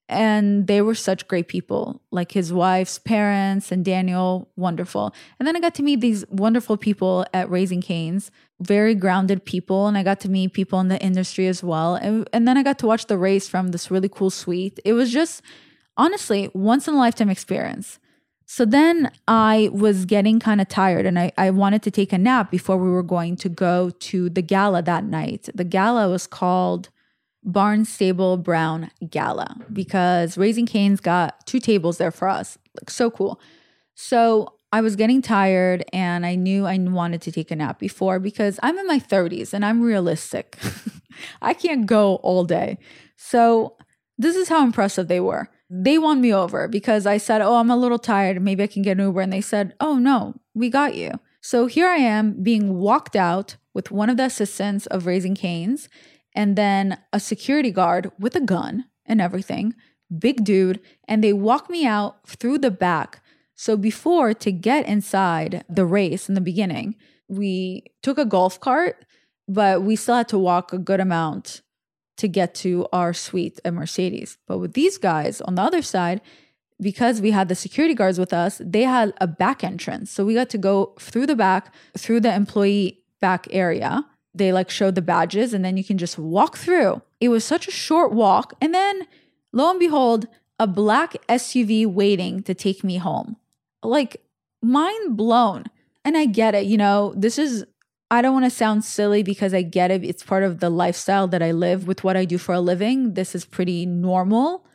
And 0.08 0.66
they 0.66 0.82
were 0.82 0.96
such 0.96 1.28
great 1.28 1.48
people, 1.48 2.02
like 2.10 2.32
his 2.32 2.52
wife's 2.52 2.98
parents 2.98 3.72
and 3.72 3.84
Daniel, 3.84 4.50
wonderful. 4.54 5.14
And 5.38 5.46
then 5.46 5.56
I 5.56 5.60
got 5.60 5.74
to 5.76 5.82
meet 5.82 6.00
these 6.00 6.26
wonderful 6.28 6.76
people 6.76 7.24
at 7.32 7.48
Raising 7.48 7.80
Canes, 7.80 8.30
very 8.66 8.94
grounded 8.94 9.44
people. 9.44 9.86
And 9.86 9.96
I 9.96 10.02
got 10.02 10.20
to 10.20 10.28
meet 10.28 10.52
people 10.52 10.80
in 10.80 10.88
the 10.88 11.00
industry 11.00 11.46
as 11.46 11.62
well. 11.62 11.94
And, 11.94 12.28
and 12.32 12.46
then 12.46 12.56
I 12.56 12.62
got 12.62 12.78
to 12.80 12.86
watch 12.86 13.06
the 13.06 13.18
race 13.18 13.48
from 13.48 13.68
this 13.68 13.90
really 13.90 14.08
cool 14.08 14.30
suite. 14.30 14.80
It 14.84 14.92
was 14.92 15.12
just, 15.12 15.42
honestly, 15.96 16.50
once 16.54 16.88
in 16.88 16.94
a 16.94 16.98
lifetime 16.98 17.30
experience. 17.30 17.98
So 18.46 18.64
then 18.64 19.10
I 19.26 19.70
was 19.72 20.04
getting 20.04 20.38
kind 20.38 20.60
of 20.60 20.68
tired 20.68 21.06
and 21.06 21.18
I, 21.18 21.32
I 21.38 21.50
wanted 21.50 21.82
to 21.84 21.90
take 21.90 22.12
a 22.12 22.18
nap 22.18 22.50
before 22.50 22.76
we 22.76 22.90
were 22.90 23.02
going 23.02 23.36
to 23.36 23.48
go 23.48 23.90
to 23.90 24.28
the 24.28 24.42
gala 24.42 24.82
that 24.82 25.04
night. 25.04 25.48
The 25.54 25.64
gala 25.64 26.10
was 26.10 26.26
called 26.26 26.90
Barnstable 27.42 28.36
Brown 28.36 28.90
Gala 29.10 29.56
because 29.72 30.36
Raising 30.36 30.66
Cane's 30.66 31.00
got 31.00 31.46
two 31.46 31.60
tables 31.60 31.98
there 31.98 32.10
for 32.10 32.28
us. 32.28 32.58
Like 32.80 32.90
so 32.90 33.10
cool. 33.10 33.40
So 33.94 34.53
I 34.74 34.80
was 34.80 34.96
getting 34.96 35.22
tired 35.22 35.84
and 35.92 36.26
I 36.26 36.34
knew 36.34 36.66
I 36.66 36.76
wanted 36.78 37.22
to 37.22 37.30
take 37.30 37.52
a 37.52 37.56
nap 37.56 37.78
before 37.78 38.18
because 38.18 38.58
I'm 38.60 38.76
in 38.76 38.88
my 38.88 38.98
30s 38.98 39.54
and 39.54 39.64
I'm 39.64 39.80
realistic. 39.80 40.58
I 41.40 41.54
can't 41.54 41.86
go 41.86 42.16
all 42.16 42.44
day. 42.44 42.78
So 43.16 43.76
this 44.18 44.34
is 44.34 44.48
how 44.48 44.64
impressive 44.64 45.06
they 45.06 45.20
were. 45.20 45.48
They 45.70 45.96
won 45.96 46.20
me 46.20 46.34
over 46.34 46.66
because 46.66 47.06
I 47.06 47.18
said, 47.18 47.40
Oh, 47.40 47.54
I'm 47.54 47.70
a 47.70 47.76
little 47.76 48.00
tired. 48.00 48.42
Maybe 48.42 48.64
I 48.64 48.66
can 48.66 48.82
get 48.82 48.98
an 48.98 49.04
Uber. 49.04 49.20
And 49.20 49.32
they 49.32 49.40
said, 49.40 49.74
Oh, 49.78 49.96
no, 49.96 50.34
we 50.54 50.70
got 50.70 50.96
you. 50.96 51.20
So 51.40 51.66
here 51.66 51.86
I 51.86 51.98
am 51.98 52.42
being 52.42 52.74
walked 52.74 53.14
out 53.14 53.54
with 53.74 53.92
one 53.92 54.10
of 54.10 54.16
the 54.16 54.24
assistants 54.24 54.86
of 54.86 55.06
Raising 55.06 55.36
Canes 55.36 55.88
and 56.34 56.56
then 56.56 56.98
a 57.12 57.20
security 57.20 57.70
guard 57.70 58.10
with 58.18 58.34
a 58.34 58.40
gun 58.40 58.86
and 59.06 59.20
everything, 59.20 59.76
big 60.18 60.42
dude, 60.42 60.80
and 61.06 61.22
they 61.22 61.32
walk 61.32 61.70
me 61.70 61.86
out 61.86 62.26
through 62.26 62.58
the 62.58 62.72
back. 62.72 63.20
So 63.54 63.76
before 63.76 64.34
to 64.34 64.52
get 64.52 64.86
inside 64.86 65.64
the 65.68 65.86
race 65.86 66.28
in 66.28 66.34
the 66.34 66.40
beginning, 66.40 66.96
we 67.28 67.84
took 68.02 68.18
a 68.18 68.24
golf 68.24 68.60
cart, 68.60 69.04
but 69.48 69.82
we 69.82 69.96
still 69.96 70.16
had 70.16 70.28
to 70.28 70.38
walk 70.38 70.72
a 70.72 70.78
good 70.78 71.00
amount 71.00 71.62
to 72.16 72.28
get 72.28 72.54
to 72.54 72.86
our 72.92 73.12
suite 73.12 73.60
at 73.64 73.74
Mercedes. 73.74 74.38
But 74.46 74.58
with 74.58 74.74
these 74.74 74.98
guys 74.98 75.40
on 75.40 75.54
the 75.54 75.62
other 75.62 75.82
side, 75.82 76.20
because 76.80 77.20
we 77.20 77.30
had 77.30 77.48
the 77.48 77.54
security 77.54 77.94
guards 77.94 78.18
with 78.18 78.32
us, 78.32 78.60
they 78.64 78.82
had 78.82 79.14
a 79.20 79.26
back 79.26 79.64
entrance. 79.64 80.10
So 80.10 80.24
we 80.24 80.34
got 80.34 80.50
to 80.50 80.58
go 80.58 80.94
through 80.98 81.26
the 81.26 81.36
back, 81.36 81.72
through 81.96 82.20
the 82.20 82.34
employee 82.34 83.04
back 83.20 83.46
area 83.50 84.04
they 84.34 84.52
like 84.52 84.68
showed 84.68 84.96
the 84.96 85.02
badges 85.02 85.54
and 85.54 85.64
then 85.64 85.76
you 85.76 85.84
can 85.84 85.96
just 85.96 86.18
walk 86.18 86.56
through. 86.56 87.00
It 87.20 87.28
was 87.28 87.44
such 87.44 87.68
a 87.68 87.70
short 87.70 88.12
walk. 88.12 88.54
And 88.60 88.74
then 88.74 89.06
lo 89.52 89.70
and 89.70 89.78
behold, 89.78 90.26
a 90.58 90.66
black 90.66 91.14
SUV 91.28 91.86
waiting 91.86 92.42
to 92.42 92.54
take 92.54 92.82
me 92.82 92.96
home. 92.96 93.36
Like 93.84 94.16
mind 94.62 95.16
blown. 95.16 95.64
And 96.04 96.16
I 96.16 96.26
get 96.26 96.54
it, 96.54 96.66
you 96.66 96.76
know, 96.76 97.14
this 97.16 97.38
is, 97.38 97.64
I 98.10 98.20
don't 98.20 98.34
want 98.34 98.44
to 98.44 98.50
sound 98.50 98.84
silly 98.84 99.22
because 99.22 99.54
I 99.54 99.62
get 99.62 99.90
it. 99.90 100.04
It's 100.04 100.22
part 100.22 100.42
of 100.42 100.60
the 100.60 100.68
lifestyle 100.68 101.26
that 101.28 101.42
I 101.42 101.52
live 101.52 101.86
with 101.86 102.04
what 102.04 102.16
I 102.16 102.24
do 102.24 102.36
for 102.36 102.52
a 102.54 102.60
living. 102.60 103.14
This 103.14 103.34
is 103.34 103.44
pretty 103.46 103.86
normal 103.86 104.66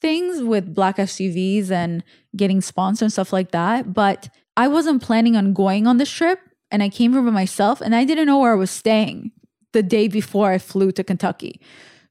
things 0.00 0.42
with 0.42 0.74
black 0.74 0.98
SUVs 0.98 1.70
and 1.70 2.04
getting 2.36 2.60
sponsored 2.60 3.06
and 3.06 3.12
stuff 3.12 3.32
like 3.32 3.52
that. 3.52 3.92
But 3.92 4.28
I 4.56 4.68
wasn't 4.68 5.02
planning 5.02 5.36
on 5.36 5.52
going 5.52 5.86
on 5.86 5.96
this 5.96 6.10
trip 6.10 6.40
and 6.70 6.82
I 6.82 6.88
came 6.88 7.12
here 7.12 7.22
by 7.22 7.30
myself 7.30 7.80
and 7.80 7.94
I 7.94 8.04
didn't 8.04 8.26
know 8.26 8.38
where 8.38 8.52
I 8.52 8.56
was 8.56 8.70
staying 8.70 9.32
the 9.72 9.82
day 9.82 10.08
before 10.08 10.50
I 10.50 10.58
flew 10.58 10.92
to 10.92 11.04
Kentucky. 11.04 11.60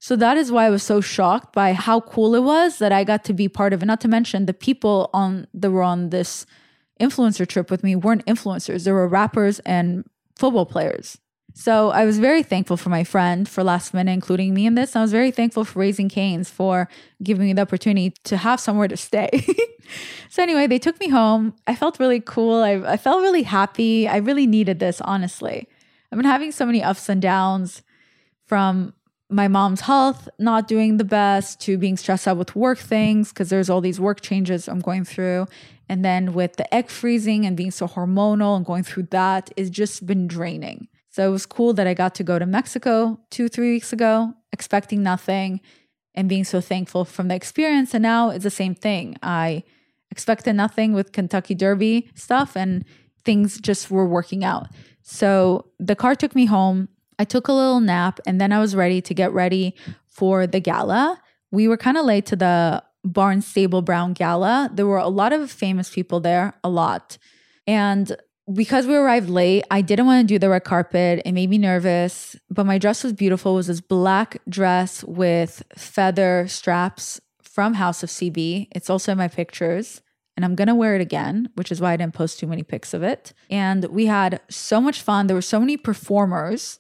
So 0.06 0.16
that 0.18 0.38
is 0.38 0.52
why 0.52 0.68
I 0.68 0.70
was 0.70 0.84
so 0.84 1.02
shocked 1.02 1.52
by 1.52 1.74
how 1.74 2.00
cool 2.00 2.36
it 2.36 2.44
was 2.44 2.78
that 2.78 2.92
I 2.92 3.04
got 3.04 3.24
to 3.24 3.34
be 3.34 3.50
part 3.50 3.74
of 3.74 3.82
it. 3.82 3.88
Not 3.88 4.02
to 4.02 4.08
mention 4.08 4.46
the 4.46 4.54
people 4.54 5.10
on 5.16 5.48
that 5.52 5.72
were 5.72 5.82
on 5.82 6.12
this 6.12 6.46
influencer 7.02 7.48
trip 7.48 7.72
with 7.72 7.84
me 7.84 7.96
weren't 7.96 8.24
influencers. 8.28 8.84
There 8.84 8.94
were 8.94 9.08
rappers 9.08 9.58
and 9.62 10.06
football 10.36 10.68
players. 10.68 11.18
So 11.56 11.90
I 11.90 12.06
was 12.06 12.20
very 12.20 12.44
thankful 12.44 12.78
for 12.78 12.90
my 12.90 13.04
friend 13.04 13.50
for 13.50 13.64
last 13.64 13.96
minute 13.96 14.12
including 14.12 14.54
me 14.54 14.68
in 14.68 14.76
this. 14.76 14.96
I 14.96 15.02
was 15.02 15.12
very 15.12 15.32
thankful 15.32 15.66
for 15.66 15.80
Raising 15.80 16.08
Canes 16.08 16.52
for 16.52 16.88
giving 17.24 17.48
me 17.48 17.54
the 17.54 17.64
opportunity 17.64 18.12
to 18.26 18.38
have 18.38 18.60
somewhere 18.60 18.88
to 18.88 18.98
stay. 18.98 19.32
so 20.30 20.44
anyway, 20.44 20.68
they 20.68 20.78
took 20.78 21.00
me 21.00 21.10
home. 21.10 21.56
I 21.66 21.74
felt 21.74 22.00
really 22.00 22.20
cool. 22.20 22.62
I, 22.62 22.74
I 22.94 22.98
felt 22.98 23.24
really 23.24 23.42
happy. 23.42 24.08
I 24.08 24.18
really 24.18 24.46
needed 24.46 24.78
this, 24.78 25.02
honestly. 25.02 25.68
I've 26.12 26.20
been 26.20 26.26
having 26.26 26.52
so 26.52 26.68
many 26.68 26.84
ups 26.84 27.10
and 27.10 27.24
downs 27.24 27.82
from 28.46 28.94
my 29.30 29.48
mom's 29.48 29.82
health 29.82 30.30
not 30.38 30.68
doing 30.68 30.98
the 30.98 31.04
best 31.04 31.60
to 31.62 31.78
being 31.78 31.98
stressed 31.98 32.28
out 32.28 32.38
with 32.38 32.56
work 32.56 32.78
things 32.78 33.30
because 33.30 33.50
there's 33.50 33.70
all 33.70 33.82
these 33.82 34.00
work 34.00 34.22
changes 34.22 34.68
I'm 34.68 34.82
going 34.82 35.04
through. 35.04 35.48
And 35.90 36.04
then 36.04 36.34
with 36.34 36.58
the 36.58 36.74
egg 36.74 36.90
freezing 36.90 37.46
and 37.46 37.58
being 37.58 37.72
so 37.72 37.88
hormonal 37.88 38.56
and 38.56 38.66
going 38.66 38.84
through 38.84 39.08
that, 39.12 39.52
it's 39.56 39.70
just 39.70 40.06
been 40.06 40.28
draining. 40.28 40.88
So 41.10 41.28
it 41.28 41.32
was 41.32 41.46
cool 41.46 41.74
that 41.74 41.88
I 41.88 41.94
got 41.94 42.14
to 42.16 42.24
go 42.24 42.38
to 42.38 42.46
Mexico 42.46 43.20
two, 43.32 43.48
three 43.48 43.72
weeks 43.72 43.94
ago, 43.94 44.34
expecting 44.52 45.02
nothing 45.02 45.62
and 46.14 46.30
being 46.30 46.44
so 46.44 46.62
thankful 46.62 47.06
from 47.06 47.28
the 47.28 47.36
experience. 47.36 47.94
And 47.94 48.04
now 48.04 48.30
it's 48.30 48.44
the 48.44 48.50
same 48.50 48.76
thing. 48.76 49.18
I 49.24 49.64
expected 50.12 50.54
nothing 50.54 50.94
with 50.94 51.12
Kentucky 51.12 51.56
Derby 51.56 52.10
stuff 52.16 52.56
and 52.56 52.86
things 53.24 53.60
just 53.60 53.90
were 53.90 54.08
working 54.08 54.44
out. 54.44 54.68
So 55.02 55.68
the 55.80 55.96
car 55.96 56.16
took 56.16 56.36
me 56.36 56.46
home. 56.46 56.90
I 57.20 57.26
took 57.26 57.48
a 57.48 57.54
little 57.54 57.80
nap 57.80 58.20
and 58.26 58.40
then 58.40 58.52
I 58.52 58.60
was 58.60 58.76
ready 58.76 59.02
to 59.02 59.14
get 59.14 59.32
ready 59.32 59.76
for 60.06 60.48
the 60.48 60.60
gala. 60.60 61.22
We 61.52 61.68
were 61.68 61.78
kind 61.78 61.98
of 61.98 62.06
late 62.06 62.26
to 62.28 62.36
the 62.36 62.84
Barnstable 63.04 63.82
Brown 63.82 64.14
Gala. 64.14 64.70
There 64.74 64.88
were 64.88 64.98
a 64.98 65.08
lot 65.08 65.32
of 65.32 65.52
famous 65.52 65.90
people 65.90 66.20
there, 66.20 66.54
a 66.64 66.70
lot. 66.70 67.18
And 67.68 68.16
because 68.54 68.86
we 68.86 68.96
arrived 68.96 69.30
late, 69.30 69.64
I 69.72 69.82
didn't 69.82 70.06
want 70.06 70.28
to 70.28 70.34
do 70.34 70.40
the 70.40 70.50
red 70.50 70.64
carpet. 70.64 71.22
It 71.26 71.32
made 71.32 71.50
me 71.50 71.58
nervous, 71.58 72.36
but 72.50 72.66
my 72.66 72.78
dress 72.78 73.04
was 73.04 73.14
beautiful. 73.14 73.54
It 73.54 73.56
was 73.56 73.68
this 73.68 73.82
black 73.82 74.38
dress 74.48 75.04
with 75.04 75.64
feather 75.76 76.46
straps 76.48 77.20
from 77.42 77.76
House 77.76 78.04
of 78.04 78.10
CB. 78.10 78.68
It's 78.72 78.90
also 78.90 79.14
in 79.14 79.18
my 79.18 79.28
pictures, 79.28 80.02
and 80.36 80.46
I'm 80.46 80.56
going 80.56 80.68
to 80.68 80.76
wear 80.76 80.96
it 80.96 81.02
again, 81.02 81.50
which 81.56 81.72
is 81.72 81.82
why 81.82 81.94
I 81.94 81.98
didn't 81.98 82.14
post 82.14 82.40
too 82.40 82.48
many 82.48 82.64
pics 82.64 82.94
of 82.94 83.02
it. 83.02 83.34
And 83.50 83.86
we 83.86 84.06
had 84.08 84.42
so 84.50 84.82
much 84.82 85.02
fun. 85.02 85.28
There 85.28 85.36
were 85.36 85.42
so 85.42 85.60
many 85.60 85.78
performers. 85.78 86.80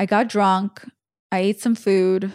I 0.00 0.06
got 0.06 0.28
drunk. 0.28 0.82
I 1.30 1.40
ate 1.40 1.60
some 1.60 1.74
food, 1.74 2.32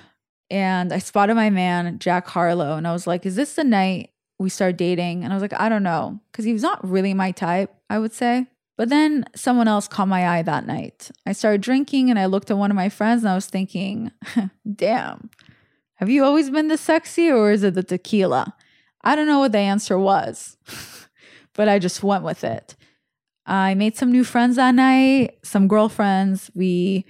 and 0.52 0.94
I 0.94 1.00
spotted 1.00 1.34
my 1.34 1.50
man, 1.50 1.98
Jack 1.98 2.28
Harlow, 2.28 2.78
and 2.78 2.88
I 2.88 2.94
was 2.94 3.08
like, 3.08 3.26
"Is 3.26 3.36
this 3.36 3.56
the 3.56 3.64
night 3.64 4.12
we 4.38 4.50
start 4.50 4.78
dating?" 4.78 5.24
And 5.24 5.34
I 5.34 5.36
was 5.36 5.42
like, 5.42 5.60
"I 5.60 5.68
don't 5.68 5.82
know," 5.82 6.20
because 6.32 6.46
he 6.46 6.54
was 6.54 6.62
not 6.62 6.88
really 6.88 7.16
my 7.16 7.32
type, 7.32 7.74
I 7.90 7.98
would 7.98 8.14
say. 8.14 8.46
But 8.78 8.90
then 8.90 9.26
someone 9.36 9.68
else 9.68 9.88
caught 9.88 10.08
my 10.08 10.28
eye 10.30 10.44
that 10.44 10.68
night. 10.68 11.10
I 11.26 11.32
started 11.32 11.62
drinking 11.62 12.12
and 12.12 12.20
I 12.20 12.28
looked 12.28 12.52
at 12.52 12.58
one 12.58 12.70
of 12.70 12.76
my 12.76 12.90
friends 12.90 13.24
and 13.24 13.32
I 13.32 13.36
was 13.36 13.48
thinking, 13.48 14.12
damn, 14.76 15.30
have 15.96 16.10
you 16.10 16.24
always 16.24 16.50
been 16.52 16.68
this 16.68 16.82
sexy 16.82 17.32
or 17.32 17.52
is 17.52 17.64
it 17.64 17.74
the 17.74 17.84
tequila? 17.84 18.54
I 19.02 19.16
don't 19.16 19.28
know 19.28 19.40
what 19.40 19.54
the 19.54 19.60
answer 19.60 19.98
was, 19.98 20.58
but 21.54 21.68
I 21.68 21.80
just 21.80 22.04
went 22.04 22.24
with 22.24 22.44
it. 22.44 22.76
I 23.46 23.74
made 23.76 23.96
some 23.96 24.12
new 24.12 24.24
friends 24.24 24.58
that 24.58 24.76
night, 24.76 25.38
some 25.42 25.68
girlfriends. 25.68 26.52
We 26.54 27.06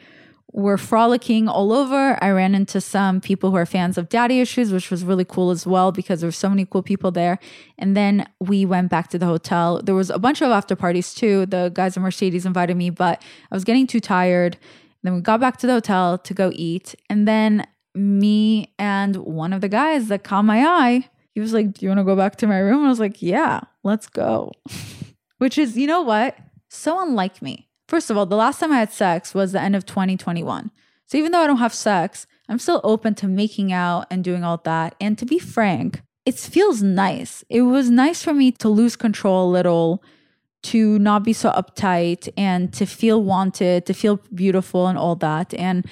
were 0.56 0.78
frolicking 0.78 1.50
all 1.50 1.74
over. 1.74 2.18
I 2.24 2.30
ran 2.32 2.56
into 2.56 2.80
some 2.80 3.20
people 3.20 3.52
who 3.52 3.58
are 3.58 3.66
fans 3.66 3.98
of 3.98 4.08
Daddy 4.08 4.40
Issues, 4.40 4.72
which 4.72 4.90
was 4.90 5.04
really 5.04 5.26
cool 5.26 5.52
as 5.52 5.68
well 5.68 5.92
because 5.92 6.22
there 6.22 6.30
were 6.30 6.32
so 6.32 6.48
many 6.48 6.66
cool 6.66 6.82
people 6.82 7.12
there. 7.12 7.40
And 7.78 7.96
then 7.96 8.26
we 8.40 8.66
went 8.66 8.90
back 8.90 9.10
to 9.10 9.20
the 9.20 9.26
hotel. 9.26 9.82
There 9.84 9.94
was 9.94 10.10
a 10.10 10.18
bunch 10.18 10.42
of 10.42 10.52
after 10.52 10.74
parties 10.74 11.14
too. 11.14 11.46
The 11.46 11.72
guys 11.74 11.98
at 11.98 12.04
Mercedes 12.04 12.46
invited 12.46 12.78
me, 12.78 12.90
but 12.90 13.22
I 13.52 13.56
was 13.56 13.66
getting 13.66 13.86
too 13.86 14.00
tired. 14.00 14.58
then 15.04 15.16
we 15.16 15.22
got 15.22 15.42
back 15.42 15.58
to 15.58 15.68
the 15.68 15.74
hotel 15.74 16.18
to 16.20 16.34
go 16.34 16.52
eat. 16.56 16.96
And 17.10 17.28
then 17.28 17.68
me 17.94 18.74
and 18.80 19.18
one 19.18 19.52
of 19.52 19.60
the 19.60 19.70
guys 19.70 20.08
that 20.08 20.24
caught 20.24 20.46
my 20.46 20.66
eye, 20.66 21.10
he 21.34 21.42
was 21.42 21.54
like, 21.54 21.74
Do 21.74 21.86
you 21.86 21.90
want 21.90 22.00
to 22.00 22.06
go 22.06 22.16
back 22.16 22.38
to 22.38 22.48
my 22.48 22.60
room? 22.60 22.86
I 22.86 22.90
was 22.90 23.00
like, 23.02 23.22
Yeah, 23.22 23.60
let's 23.84 24.08
go. 24.08 24.54
which 25.38 25.58
is, 25.58 25.78
you 25.78 25.86
know 25.86 26.02
what? 26.02 26.38
So 26.70 27.02
unlike 27.02 27.42
me 27.42 27.68
First 27.96 28.10
of 28.10 28.18
all, 28.18 28.26
the 28.26 28.36
last 28.36 28.60
time 28.60 28.74
I 28.74 28.80
had 28.80 28.92
sex 28.92 29.34
was 29.34 29.54
the 29.54 29.62
end 29.62 29.74
of 29.74 29.86
2021. 29.86 30.70
So 31.06 31.18
even 31.18 31.32
though 31.32 31.40
I 31.40 31.48
don't 31.48 31.60
have 31.60 31.74
sex, 31.74 32.28
I'm 32.50 32.60
still 32.60 32.82
open 32.84 33.16
to 33.16 33.26
making 33.26 33.72
out 33.72 34.06
and 34.12 34.22
doing 34.22 34.44
all 34.44 34.58
that. 34.66 34.96
And 35.00 35.18
to 35.18 35.26
be 35.26 35.40
frank, 35.40 36.02
it 36.26 36.36
feels 36.36 36.84
nice. 36.84 37.46
It 37.48 37.62
was 37.62 37.90
nice 37.90 38.22
for 38.22 38.34
me 38.34 38.52
to 38.52 38.68
lose 38.68 38.98
control 38.98 39.50
a 39.50 39.50
little, 39.50 40.04
to 40.64 41.00
not 41.00 41.24
be 41.24 41.32
so 41.32 41.52
uptight 41.52 42.28
and 42.36 42.74
to 42.74 42.86
feel 42.86 43.24
wanted, 43.24 43.86
to 43.86 43.94
feel 43.94 44.20
beautiful 44.34 44.88
and 44.88 44.98
all 44.98 45.16
that. 45.16 45.54
And 45.54 45.86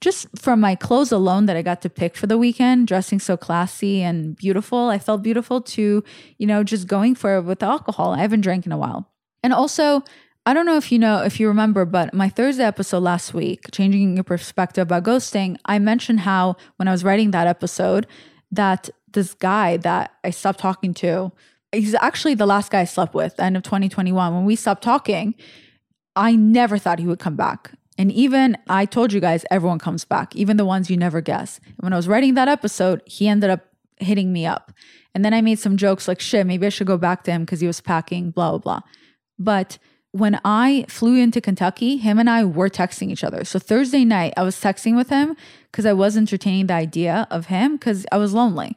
just 0.00 0.28
from 0.38 0.60
my 0.60 0.74
clothes 0.74 1.12
alone 1.12 1.44
that 1.44 1.58
I 1.58 1.62
got 1.62 1.82
to 1.82 1.90
pick 1.90 2.16
for 2.16 2.26
the 2.26 2.38
weekend, 2.38 2.88
dressing 2.88 3.20
so 3.20 3.36
classy 3.36 4.00
and 4.00 4.34
beautiful, 4.34 4.88
I 4.88 4.98
felt 4.98 5.22
beautiful 5.22 5.60
to, 5.60 6.02
you 6.38 6.46
know, 6.46 6.64
just 6.64 6.86
going 6.86 7.14
for 7.16 7.36
it 7.36 7.42
with 7.42 7.62
alcohol. 7.62 8.14
I 8.14 8.20
haven't 8.20 8.40
drank 8.40 8.64
in 8.64 8.72
a 8.72 8.78
while. 8.78 9.10
And 9.42 9.52
also, 9.52 10.02
I 10.46 10.54
don't 10.54 10.64
know 10.64 10.76
if 10.76 10.90
you 10.90 10.98
know, 10.98 11.22
if 11.22 11.38
you 11.38 11.48
remember, 11.48 11.84
but 11.84 12.14
my 12.14 12.28
Thursday 12.28 12.64
episode 12.64 13.02
last 13.02 13.34
week, 13.34 13.66
Changing 13.72 14.16
Your 14.16 14.24
Perspective 14.24 14.82
about 14.82 15.04
Ghosting, 15.04 15.56
I 15.66 15.78
mentioned 15.78 16.20
how 16.20 16.56
when 16.76 16.88
I 16.88 16.92
was 16.92 17.04
writing 17.04 17.30
that 17.32 17.46
episode, 17.46 18.06
that 18.50 18.88
this 19.12 19.34
guy 19.34 19.76
that 19.78 20.12
I 20.24 20.30
stopped 20.30 20.60
talking 20.60 20.94
to, 20.94 21.30
he's 21.72 21.94
actually 21.94 22.34
the 22.34 22.46
last 22.46 22.72
guy 22.72 22.80
I 22.80 22.84
slept 22.84 23.14
with, 23.14 23.38
end 23.38 23.56
of 23.56 23.62
2021. 23.64 24.34
When 24.34 24.44
we 24.46 24.56
stopped 24.56 24.82
talking, 24.82 25.34
I 26.16 26.36
never 26.36 26.78
thought 26.78 26.98
he 26.98 27.06
would 27.06 27.18
come 27.18 27.36
back. 27.36 27.72
And 27.98 28.10
even 28.10 28.56
I 28.66 28.86
told 28.86 29.12
you 29.12 29.20
guys, 29.20 29.44
everyone 29.50 29.78
comes 29.78 30.06
back, 30.06 30.34
even 30.34 30.56
the 30.56 30.64
ones 30.64 30.88
you 30.88 30.96
never 30.96 31.20
guess. 31.20 31.60
And 31.66 31.76
when 31.80 31.92
I 31.92 31.96
was 31.96 32.08
writing 32.08 32.32
that 32.34 32.48
episode, 32.48 33.02
he 33.04 33.28
ended 33.28 33.50
up 33.50 33.66
hitting 33.98 34.32
me 34.32 34.46
up. 34.46 34.72
And 35.14 35.22
then 35.22 35.34
I 35.34 35.42
made 35.42 35.58
some 35.58 35.76
jokes 35.76 36.08
like, 36.08 36.18
shit, 36.18 36.46
maybe 36.46 36.64
I 36.64 36.70
should 36.70 36.86
go 36.86 36.96
back 36.96 37.24
to 37.24 37.30
him 37.30 37.44
because 37.44 37.60
he 37.60 37.66
was 37.66 37.82
packing, 37.82 38.30
blah, 38.30 38.52
blah, 38.52 38.58
blah. 38.58 38.80
But 39.38 39.78
when 40.12 40.40
I 40.44 40.86
flew 40.88 41.16
into 41.16 41.40
Kentucky, 41.40 41.96
him 41.96 42.18
and 42.18 42.28
I 42.28 42.44
were 42.44 42.68
texting 42.68 43.10
each 43.10 43.22
other. 43.22 43.44
So 43.44 43.58
Thursday 43.58 44.04
night, 44.04 44.34
I 44.36 44.42
was 44.42 44.56
texting 44.56 44.96
with 44.96 45.08
him 45.08 45.36
because 45.70 45.86
I 45.86 45.92
was 45.92 46.16
entertaining 46.16 46.66
the 46.66 46.74
idea 46.74 47.28
of 47.30 47.46
him 47.46 47.76
because 47.76 48.06
I 48.10 48.16
was 48.18 48.34
lonely. 48.34 48.76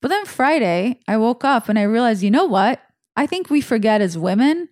But 0.00 0.08
then 0.08 0.24
Friday, 0.24 1.00
I 1.08 1.16
woke 1.16 1.44
up 1.44 1.68
and 1.68 1.78
I 1.78 1.82
realized, 1.82 2.22
you 2.22 2.30
know 2.30 2.44
what? 2.44 2.80
I 3.16 3.26
think 3.26 3.50
we 3.50 3.60
forget 3.60 4.00
as 4.00 4.16
women, 4.16 4.68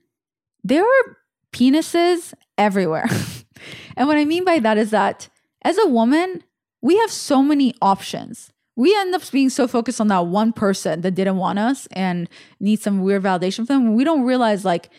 there 0.63 0.85
are 0.85 1.17
penises 1.53 2.33
everywhere. 2.57 3.09
and 3.97 4.07
what 4.07 4.17
I 4.17 4.25
mean 4.25 4.45
by 4.45 4.61
that 4.61 4.79
is 4.79 4.91
that 4.91 5.29
as 5.63 5.79
a 5.79 5.89
woman, 5.89 6.45
we 6.81 6.97
have 6.99 7.11
so 7.11 7.43
many 7.43 7.75
options. 7.83 8.53
We 8.77 8.95
end 8.95 9.15
up 9.15 9.29
being 9.33 9.51
so 9.51 9.67
focused 9.67 10.01
on 10.01 10.09
that 10.09 10.27
one 10.27 10.53
person 10.53 11.01
that 11.01 11.13
didn't 11.17 11.39
want 11.39 11.59
us 11.59 11.89
and 11.93 12.29
need 12.61 12.79
some 12.79 13.01
weird 13.01 13.23
validation 13.25 13.67
from 13.67 13.85
them. 13.85 13.95
We 13.95 14.05
don't 14.05 14.23
realize 14.23 14.65
like 14.65 14.91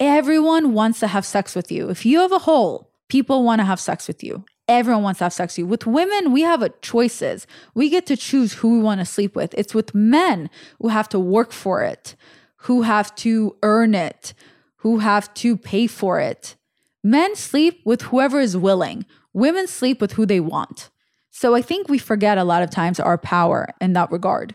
everyone 0.00 0.72
wants 0.72 1.00
to 1.00 1.06
have 1.06 1.24
sex 1.24 1.54
with 1.54 1.70
you. 1.70 1.88
If 1.90 2.04
you 2.04 2.20
have 2.20 2.32
a 2.32 2.40
hole, 2.40 2.90
people 3.08 3.42
want 3.44 3.60
to 3.60 3.64
have 3.64 3.80
sex 3.80 4.08
with 4.08 4.22
you. 4.22 4.44
Everyone 4.68 5.02
wants 5.02 5.18
to 5.18 5.24
have 5.24 5.32
sex 5.32 5.54
with 5.54 5.58
you. 5.60 5.66
With 5.66 5.86
women, 5.86 6.32
we 6.32 6.42
have 6.42 6.68
choices. 6.80 7.46
We 7.74 7.88
get 7.88 8.06
to 8.06 8.16
choose 8.16 8.54
who 8.54 8.76
we 8.76 8.82
want 8.82 9.00
to 9.00 9.06
sleep 9.06 9.36
with. 9.36 9.54
It's 9.54 9.74
with 9.74 9.94
men 9.94 10.50
who 10.80 10.88
have 10.88 11.08
to 11.10 11.20
work 11.20 11.52
for 11.52 11.82
it, 11.82 12.16
who 12.56 12.82
have 12.82 13.14
to 13.16 13.56
earn 13.62 13.94
it, 13.94 14.34
who 14.76 14.98
have 14.98 15.32
to 15.34 15.56
pay 15.56 15.86
for 15.86 16.18
it. 16.18 16.56
Men 17.04 17.36
sleep 17.36 17.80
with 17.84 18.02
whoever 18.02 18.40
is 18.40 18.56
willing. 18.56 19.06
Women 19.32 19.68
sleep 19.68 20.00
with 20.00 20.12
who 20.12 20.26
they 20.26 20.40
want. 20.40 20.90
So 21.30 21.54
I 21.54 21.62
think 21.62 21.88
we 21.88 21.98
forget 21.98 22.38
a 22.38 22.44
lot 22.44 22.62
of 22.62 22.70
times 22.70 22.98
our 22.98 23.18
power 23.18 23.68
in 23.80 23.92
that 23.92 24.10
regard. 24.10 24.54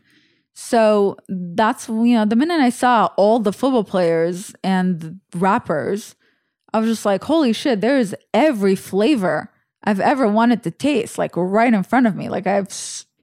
So 0.53 1.17
that's, 1.29 1.87
you 1.87 2.15
know, 2.15 2.25
the 2.25 2.35
minute 2.35 2.59
I 2.59 2.69
saw 2.69 3.09
all 3.15 3.39
the 3.39 3.53
football 3.53 3.83
players 3.83 4.53
and 4.63 5.19
rappers, 5.35 6.15
I 6.73 6.79
was 6.79 6.89
just 6.89 7.05
like, 7.05 7.23
holy 7.23 7.53
shit, 7.53 7.81
there's 7.81 8.13
every 8.33 8.75
flavor 8.75 9.51
I've 9.83 9.99
ever 9.99 10.27
wanted 10.27 10.63
to 10.63 10.71
taste, 10.71 11.17
like 11.17 11.35
right 11.35 11.73
in 11.73 11.83
front 11.83 12.07
of 12.07 12.15
me. 12.15 12.29
Like 12.29 12.47
I've, 12.47 12.67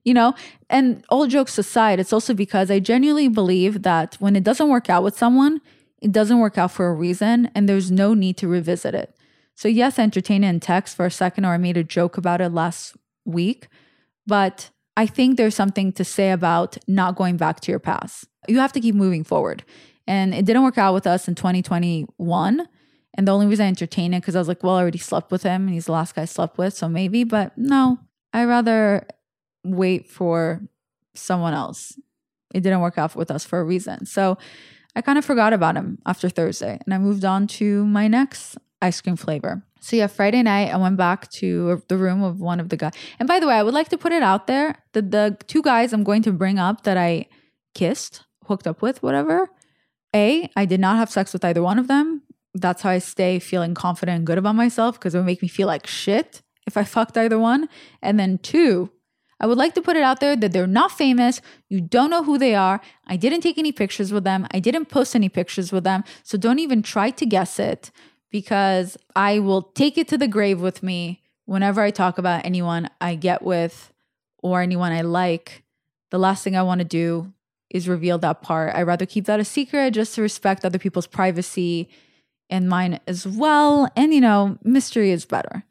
you 0.04 0.14
know, 0.14 0.34
and 0.70 1.04
all 1.10 1.26
jokes 1.26 1.58
aside, 1.58 2.00
it's 2.00 2.12
also 2.12 2.34
because 2.34 2.70
I 2.70 2.78
genuinely 2.78 3.28
believe 3.28 3.82
that 3.82 4.16
when 4.18 4.34
it 4.34 4.44
doesn't 4.44 4.68
work 4.68 4.90
out 4.90 5.02
with 5.02 5.16
someone, 5.16 5.60
it 6.00 6.12
doesn't 6.12 6.38
work 6.38 6.56
out 6.58 6.72
for 6.72 6.88
a 6.88 6.94
reason 6.94 7.50
and 7.54 7.68
there's 7.68 7.90
no 7.90 8.14
need 8.14 8.36
to 8.38 8.48
revisit 8.48 8.94
it. 8.94 9.14
So, 9.54 9.68
yes, 9.68 9.98
I 9.98 10.02
entertained 10.02 10.44
it 10.44 10.48
in 10.48 10.60
text 10.60 10.96
for 10.96 11.04
a 11.04 11.10
second, 11.10 11.44
or 11.44 11.52
I 11.52 11.58
made 11.58 11.76
a 11.76 11.82
joke 11.82 12.16
about 12.16 12.40
it 12.40 12.50
last 12.50 12.96
week, 13.24 13.68
but 14.26 14.70
I 14.98 15.06
think 15.06 15.36
there's 15.36 15.54
something 15.54 15.92
to 15.92 16.04
say 16.04 16.32
about 16.32 16.76
not 16.88 17.14
going 17.14 17.36
back 17.36 17.60
to 17.60 17.70
your 17.70 17.78
past. 17.78 18.26
You 18.48 18.58
have 18.58 18.72
to 18.72 18.80
keep 18.80 18.96
moving 18.96 19.22
forward. 19.22 19.62
And 20.08 20.34
it 20.34 20.44
didn't 20.44 20.64
work 20.64 20.76
out 20.76 20.92
with 20.92 21.06
us 21.06 21.28
in 21.28 21.36
2021. 21.36 22.68
And 23.14 23.28
the 23.28 23.32
only 23.32 23.46
reason 23.46 23.66
I 23.66 23.68
entertained 23.68 24.16
it 24.16 24.22
because 24.22 24.34
I 24.34 24.40
was 24.40 24.48
like, 24.48 24.64
well, 24.64 24.74
I 24.74 24.80
already 24.80 24.98
slept 24.98 25.30
with 25.30 25.44
him 25.44 25.66
and 25.66 25.70
he's 25.70 25.84
the 25.84 25.92
last 25.92 26.16
guy 26.16 26.22
I 26.22 26.24
slept 26.24 26.58
with. 26.58 26.74
So 26.74 26.88
maybe, 26.88 27.22
but 27.22 27.56
no, 27.56 28.00
I 28.32 28.44
rather 28.44 29.06
wait 29.62 30.10
for 30.10 30.62
someone 31.14 31.54
else. 31.54 31.96
It 32.52 32.62
didn't 32.62 32.80
work 32.80 32.98
out 32.98 33.14
with 33.14 33.30
us 33.30 33.44
for 33.44 33.60
a 33.60 33.64
reason. 33.64 34.04
So 34.04 34.36
I 34.96 35.00
kind 35.00 35.16
of 35.16 35.24
forgot 35.24 35.52
about 35.52 35.76
him 35.76 35.98
after 36.06 36.28
Thursday 36.28 36.80
and 36.84 36.92
I 36.92 36.98
moved 36.98 37.24
on 37.24 37.46
to 37.58 37.86
my 37.86 38.08
next 38.08 38.58
ice 38.82 39.00
cream 39.00 39.14
flavor. 39.14 39.62
So 39.80 39.96
yeah, 39.96 40.06
Friday 40.06 40.42
night 40.42 40.72
I 40.72 40.76
went 40.76 40.96
back 40.96 41.30
to 41.32 41.82
the 41.88 41.96
room 41.96 42.22
of 42.22 42.40
one 42.40 42.60
of 42.60 42.68
the 42.68 42.76
guys. 42.76 42.92
And 43.18 43.26
by 43.26 43.40
the 43.40 43.46
way, 43.46 43.54
I 43.54 43.62
would 43.62 43.74
like 43.74 43.88
to 43.90 43.98
put 43.98 44.12
it 44.12 44.22
out 44.22 44.46
there 44.46 44.76
that 44.92 45.10
the 45.10 45.36
two 45.46 45.62
guys 45.62 45.92
I'm 45.92 46.04
going 46.04 46.22
to 46.22 46.32
bring 46.32 46.58
up 46.58 46.84
that 46.84 46.96
I 46.96 47.28
kissed, 47.74 48.24
hooked 48.44 48.66
up 48.66 48.82
with, 48.82 49.02
whatever. 49.02 49.50
A, 50.14 50.50
I 50.56 50.64
did 50.64 50.80
not 50.80 50.96
have 50.96 51.10
sex 51.10 51.32
with 51.32 51.44
either 51.44 51.62
one 51.62 51.78
of 51.78 51.86
them 51.86 52.22
that's 52.54 52.82
how 52.82 52.90
I 52.90 52.98
stay 52.98 53.38
feeling 53.38 53.74
confident 53.74 54.18
and 54.18 54.26
good 54.26 54.38
about 54.38 54.54
myself 54.54 54.98
because 54.98 55.14
it 55.14 55.18
would 55.18 55.26
make 55.26 55.42
me 55.42 55.48
feel 55.48 55.66
like 55.66 55.86
shit 55.86 56.42
if 56.66 56.76
I 56.76 56.84
fucked 56.84 57.16
either 57.16 57.38
one. 57.38 57.68
And 58.02 58.18
then 58.18 58.38
two, 58.38 58.90
I 59.40 59.46
would 59.46 59.58
like 59.58 59.74
to 59.74 59.82
put 59.82 59.96
it 59.96 60.02
out 60.02 60.20
there 60.20 60.36
that 60.36 60.52
they're 60.52 60.66
not 60.66 60.92
famous. 60.92 61.40
You 61.68 61.80
don't 61.80 62.10
know 62.10 62.24
who 62.24 62.38
they 62.38 62.54
are. 62.54 62.80
I 63.06 63.16
didn't 63.16 63.42
take 63.42 63.58
any 63.58 63.72
pictures 63.72 64.12
with 64.12 64.24
them. 64.24 64.46
I 64.50 64.60
didn't 64.60 64.86
post 64.86 65.14
any 65.14 65.28
pictures 65.28 65.72
with 65.72 65.84
them. 65.84 66.04
So 66.24 66.36
don't 66.36 66.58
even 66.58 66.82
try 66.82 67.10
to 67.10 67.26
guess 67.26 67.58
it 67.58 67.90
because 68.30 68.96
I 69.16 69.38
will 69.38 69.62
take 69.62 69.98
it 69.98 70.08
to 70.08 70.18
the 70.18 70.28
grave 70.28 70.60
with 70.60 70.82
me 70.82 71.22
whenever 71.44 71.80
I 71.80 71.90
talk 71.90 72.18
about 72.18 72.44
anyone 72.44 72.88
I 73.00 73.14
get 73.14 73.42
with 73.42 73.92
or 74.42 74.60
anyone 74.60 74.92
I 74.92 75.02
like. 75.02 75.62
The 76.10 76.18
last 76.18 76.44
thing 76.44 76.56
I 76.56 76.62
want 76.62 76.80
to 76.80 76.84
do 76.84 77.32
is 77.70 77.88
reveal 77.88 78.18
that 78.18 78.42
part. 78.42 78.74
I 78.74 78.82
rather 78.82 79.06
keep 79.06 79.26
that 79.26 79.40
a 79.40 79.44
secret 79.44 79.92
just 79.92 80.14
to 80.14 80.22
respect 80.22 80.64
other 80.64 80.78
people's 80.78 81.06
privacy 81.06 81.88
and 82.50 82.68
mine 82.68 83.00
as 83.06 83.26
well. 83.26 83.90
And, 83.96 84.14
you 84.14 84.20
know, 84.20 84.58
mystery 84.62 85.10
is 85.10 85.24
better. 85.24 85.64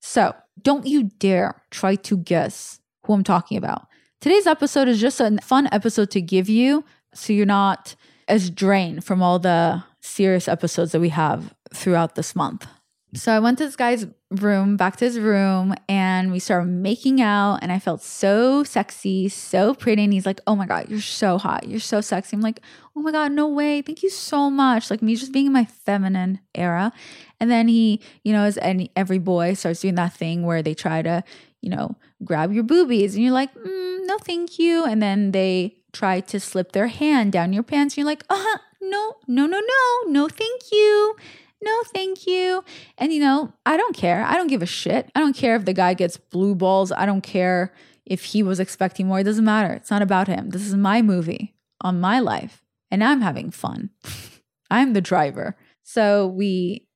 So 0.00 0.34
don't 0.62 0.86
you 0.86 1.04
dare 1.04 1.62
try 1.70 1.94
to 1.96 2.16
guess 2.16 2.80
who 3.04 3.14
I'm 3.14 3.24
talking 3.24 3.56
about. 3.56 3.86
Today's 4.20 4.46
episode 4.46 4.88
is 4.88 5.00
just 5.00 5.20
a 5.20 5.38
fun 5.42 5.68
episode 5.72 6.10
to 6.10 6.20
give 6.20 6.48
you 6.48 6.84
so 7.14 7.32
you're 7.32 7.46
not 7.46 7.94
as 8.26 8.50
drained 8.50 9.04
from 9.04 9.22
all 9.22 9.38
the 9.38 9.82
serious 10.00 10.48
episodes 10.48 10.92
that 10.92 11.00
we 11.00 11.08
have 11.10 11.54
throughout 11.72 12.14
this 12.14 12.34
month. 12.34 12.66
So 13.14 13.32
I 13.32 13.38
went 13.38 13.56
to 13.58 13.64
this 13.64 13.76
guy's 13.76 14.06
room, 14.30 14.76
back 14.76 14.96
to 14.96 15.06
his 15.06 15.18
room, 15.18 15.74
and 15.88 16.30
we 16.30 16.38
started 16.38 16.68
making 16.68 17.22
out. 17.22 17.60
And 17.62 17.72
I 17.72 17.78
felt 17.78 18.02
so 18.02 18.64
sexy, 18.64 19.30
so 19.30 19.74
pretty. 19.74 20.04
And 20.04 20.12
he's 20.12 20.26
like, 20.26 20.40
Oh 20.46 20.54
my 20.54 20.66
God, 20.66 20.90
you're 20.90 21.00
so 21.00 21.38
hot. 21.38 21.66
You're 21.66 21.80
so 21.80 22.02
sexy. 22.02 22.36
I'm 22.36 22.42
like, 22.42 22.60
Oh 22.94 23.00
my 23.00 23.10
God, 23.10 23.32
no 23.32 23.48
way. 23.48 23.80
Thank 23.80 24.02
you 24.02 24.10
so 24.10 24.50
much. 24.50 24.90
Like 24.90 25.00
me 25.00 25.16
just 25.16 25.32
being 25.32 25.46
in 25.46 25.52
my 25.52 25.64
feminine 25.64 26.40
era. 26.54 26.92
And 27.40 27.50
then 27.50 27.66
he, 27.68 28.02
you 28.24 28.32
know, 28.34 28.42
as 28.42 28.58
any 28.58 28.90
every 28.94 29.18
boy 29.18 29.54
starts 29.54 29.80
doing 29.80 29.94
that 29.94 30.12
thing 30.12 30.42
where 30.44 30.62
they 30.62 30.74
try 30.74 31.00
to, 31.00 31.24
you 31.62 31.70
know, 31.70 31.96
grab 32.24 32.52
your 32.52 32.64
boobies 32.64 33.14
and 33.14 33.24
you're 33.24 33.32
like, 33.32 33.54
mm, 33.54 34.06
no, 34.06 34.18
thank 34.18 34.58
you. 34.58 34.84
And 34.84 35.02
then 35.02 35.30
they 35.30 35.76
try 35.92 36.20
to 36.20 36.38
slip 36.38 36.72
their 36.72 36.88
hand 36.88 37.32
down 37.32 37.54
your 37.54 37.62
pants. 37.62 37.94
And 37.94 37.98
you're 37.98 38.06
like, 38.06 38.24
uh 38.28 38.36
huh, 38.38 38.58
no, 38.82 39.14
no, 39.26 39.46
no, 39.46 39.60
no, 39.60 40.10
no, 40.10 40.28
thank 40.28 40.60
you 40.70 41.16
no, 41.62 41.82
thank 41.94 42.26
you. 42.26 42.64
And 42.96 43.12
you 43.12 43.20
know, 43.20 43.52
I 43.66 43.76
don't 43.76 43.96
care. 43.96 44.24
I 44.24 44.34
don't 44.34 44.46
give 44.46 44.62
a 44.62 44.66
shit. 44.66 45.10
I 45.14 45.20
don't 45.20 45.36
care 45.36 45.56
if 45.56 45.64
the 45.64 45.72
guy 45.72 45.94
gets 45.94 46.16
blue 46.16 46.54
balls. 46.54 46.92
I 46.92 47.06
don't 47.06 47.22
care 47.22 47.72
if 48.06 48.24
he 48.24 48.42
was 48.42 48.60
expecting 48.60 49.06
more. 49.06 49.20
It 49.20 49.24
doesn't 49.24 49.44
matter. 49.44 49.74
It's 49.74 49.90
not 49.90 50.02
about 50.02 50.28
him. 50.28 50.50
This 50.50 50.62
is 50.62 50.74
my 50.74 51.02
movie 51.02 51.54
on 51.80 52.00
my 52.00 52.20
life, 52.20 52.64
and 52.90 53.02
I'm 53.02 53.20
having 53.20 53.50
fun. 53.50 53.90
I'm 54.70 54.92
the 54.92 55.00
driver. 55.00 55.56
So 55.82 56.26
we 56.26 56.86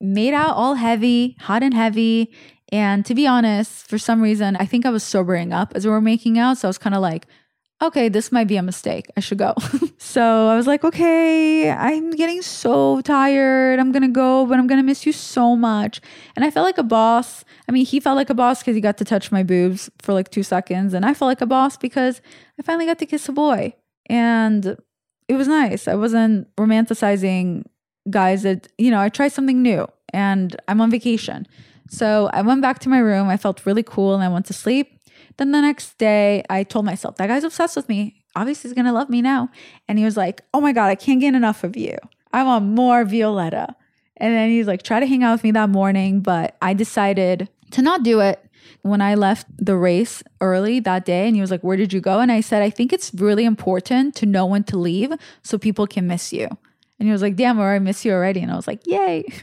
made 0.00 0.34
out 0.34 0.54
all 0.54 0.74
heavy, 0.74 1.36
hot 1.40 1.62
and 1.62 1.74
heavy. 1.74 2.32
And 2.70 3.06
to 3.06 3.14
be 3.14 3.26
honest, 3.26 3.88
for 3.88 3.98
some 3.98 4.20
reason, 4.20 4.56
I 4.56 4.66
think 4.66 4.84
I 4.84 4.90
was 4.90 5.02
sobering 5.02 5.52
up 5.52 5.72
as 5.74 5.84
we 5.84 5.90
were 5.90 6.00
making 6.00 6.38
out. 6.38 6.58
So 6.58 6.68
I 6.68 6.70
was 6.70 6.78
kind 6.78 6.94
of 6.94 7.00
like, 7.00 7.26
okay, 7.82 8.08
this 8.08 8.32
might 8.32 8.46
be 8.46 8.56
a 8.56 8.62
mistake. 8.62 9.06
I 9.16 9.20
should 9.20 9.38
go. 9.38 9.54
so 9.98 10.48
I 10.48 10.56
was 10.56 10.66
like, 10.66 10.84
okay, 10.84 11.70
I'm 11.70 12.10
getting 12.12 12.42
so 12.42 13.00
tired. 13.02 13.78
I'm 13.78 13.92
going 13.92 14.02
to 14.02 14.08
go, 14.08 14.46
but 14.46 14.58
I'm 14.58 14.66
going 14.66 14.78
to 14.78 14.86
miss 14.86 15.06
you 15.06 15.12
so 15.12 15.56
much. 15.56 16.00
And 16.36 16.44
I 16.44 16.50
felt 16.50 16.64
like 16.64 16.78
a 16.78 16.82
boss. 16.82 17.44
I 17.68 17.72
mean, 17.72 17.84
he 17.84 18.00
felt 18.00 18.16
like 18.16 18.30
a 18.30 18.34
boss 18.34 18.60
because 18.60 18.74
he 18.74 18.80
got 18.80 18.98
to 18.98 19.04
touch 19.04 19.30
my 19.30 19.42
boobs 19.42 19.90
for 20.00 20.12
like 20.12 20.30
two 20.30 20.42
seconds. 20.42 20.94
And 20.94 21.04
I 21.04 21.14
felt 21.14 21.28
like 21.28 21.40
a 21.40 21.46
boss 21.46 21.76
because 21.76 22.20
I 22.58 22.62
finally 22.62 22.86
got 22.86 22.98
to 23.00 23.06
kiss 23.06 23.28
a 23.28 23.32
boy. 23.32 23.74
And 24.06 24.76
it 25.28 25.34
was 25.34 25.48
nice. 25.48 25.88
I 25.88 25.94
wasn't 25.94 26.54
romanticizing 26.56 27.64
guys 28.10 28.42
that, 28.42 28.68
you 28.78 28.90
know, 28.90 29.00
I 29.00 29.08
tried 29.08 29.32
something 29.32 29.62
new 29.62 29.86
and 30.12 30.56
I'm 30.68 30.80
on 30.80 30.90
vacation. 30.90 31.46
So 31.88 32.30
I 32.32 32.42
went 32.42 32.62
back 32.62 32.78
to 32.80 32.88
my 32.88 32.98
room. 32.98 33.28
I 33.28 33.36
felt 33.36 33.66
really 33.66 33.82
cool 33.82 34.14
and 34.14 34.22
I 34.22 34.28
went 34.28 34.46
to 34.46 34.52
sleep. 34.52 34.93
Then 35.36 35.52
the 35.52 35.60
next 35.60 35.98
day, 35.98 36.44
I 36.48 36.62
told 36.62 36.84
myself, 36.84 37.16
that 37.16 37.26
guy's 37.26 37.44
obsessed 37.44 37.76
with 37.76 37.88
me. 37.88 38.22
Obviously, 38.36 38.68
he's 38.68 38.74
going 38.74 38.86
to 38.86 38.92
love 38.92 39.10
me 39.10 39.22
now. 39.22 39.50
And 39.88 39.98
he 39.98 40.04
was 40.04 40.16
like, 40.16 40.42
oh 40.52 40.60
my 40.60 40.72
God, 40.72 40.86
I 40.86 40.94
can't 40.94 41.20
get 41.20 41.34
enough 41.34 41.64
of 41.64 41.76
you. 41.76 41.96
I 42.32 42.42
want 42.42 42.64
more 42.64 43.04
Violetta. 43.04 43.76
And 44.16 44.34
then 44.34 44.50
he's 44.50 44.66
like, 44.66 44.82
try 44.82 45.00
to 45.00 45.06
hang 45.06 45.22
out 45.22 45.32
with 45.32 45.44
me 45.44 45.50
that 45.52 45.70
morning. 45.70 46.20
But 46.20 46.56
I 46.62 46.74
decided 46.74 47.48
to 47.72 47.82
not 47.82 48.02
do 48.02 48.20
it 48.20 48.44
when 48.82 49.00
I 49.00 49.14
left 49.14 49.46
the 49.56 49.76
race 49.76 50.22
early 50.40 50.80
that 50.80 51.04
day. 51.04 51.26
And 51.26 51.34
he 51.34 51.40
was 51.40 51.50
like, 51.50 51.62
where 51.62 51.76
did 51.76 51.92
you 51.92 52.00
go? 52.00 52.20
And 52.20 52.30
I 52.30 52.40
said, 52.40 52.62
I 52.62 52.70
think 52.70 52.92
it's 52.92 53.12
really 53.14 53.44
important 53.44 54.14
to 54.16 54.26
know 54.26 54.46
when 54.46 54.64
to 54.64 54.76
leave 54.76 55.12
so 55.42 55.58
people 55.58 55.86
can 55.86 56.06
miss 56.06 56.32
you. 56.32 56.48
And 56.98 57.08
he 57.08 57.12
was 57.12 57.22
like, 57.22 57.36
damn, 57.36 57.58
or 57.58 57.74
I 57.74 57.78
miss 57.78 58.04
you 58.04 58.12
already. 58.12 58.40
And 58.40 58.52
I 58.52 58.56
was 58.56 58.66
like, 58.66 58.86
yay. 58.86 59.24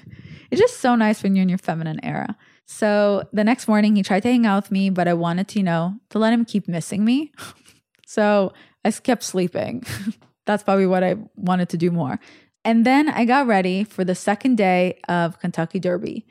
It's 0.52 0.60
just 0.60 0.82
so 0.82 0.96
nice 0.96 1.24
when 1.24 1.34
you're 1.34 1.44
in 1.44 1.50
your 1.50 1.58
feminine 1.58 2.04
era. 2.04 2.36
So 2.66 3.24
the 3.34 3.44
next 3.44 3.68
morning, 3.68 3.96
he 3.96 4.04
tried 4.04 4.24
to 4.24 4.30
hang 4.30 4.46
out 4.46 4.64
with 4.64 4.72
me, 4.72 4.90
but 4.90 5.08
I 5.08 5.14
wanted 5.14 5.48
to, 5.50 5.60
you 5.60 5.64
know, 5.64 5.96
to 6.10 6.20
let 6.20 6.34
him 6.34 6.46
keep 6.46 6.68
missing 6.68 7.04
me. 7.04 7.32
so 8.06 8.54
I 8.86 8.92
kept 8.92 9.24
sleeping. 9.24 9.84
That's 10.46 10.64
probably 10.64 10.88
what 10.88 11.04
I 11.04 11.16
wanted 11.36 11.70
to 11.70 11.78
do 11.78 11.92
more. 11.92 12.20
And 12.64 12.86
then 12.86 13.10
I 13.10 13.26
got 13.26 13.48
ready 13.48 13.84
for 13.84 14.04
the 14.04 14.16
second 14.16 14.56
day 14.56 15.00
of 15.10 15.40
Kentucky 15.40 15.80
Derby. 15.80 16.26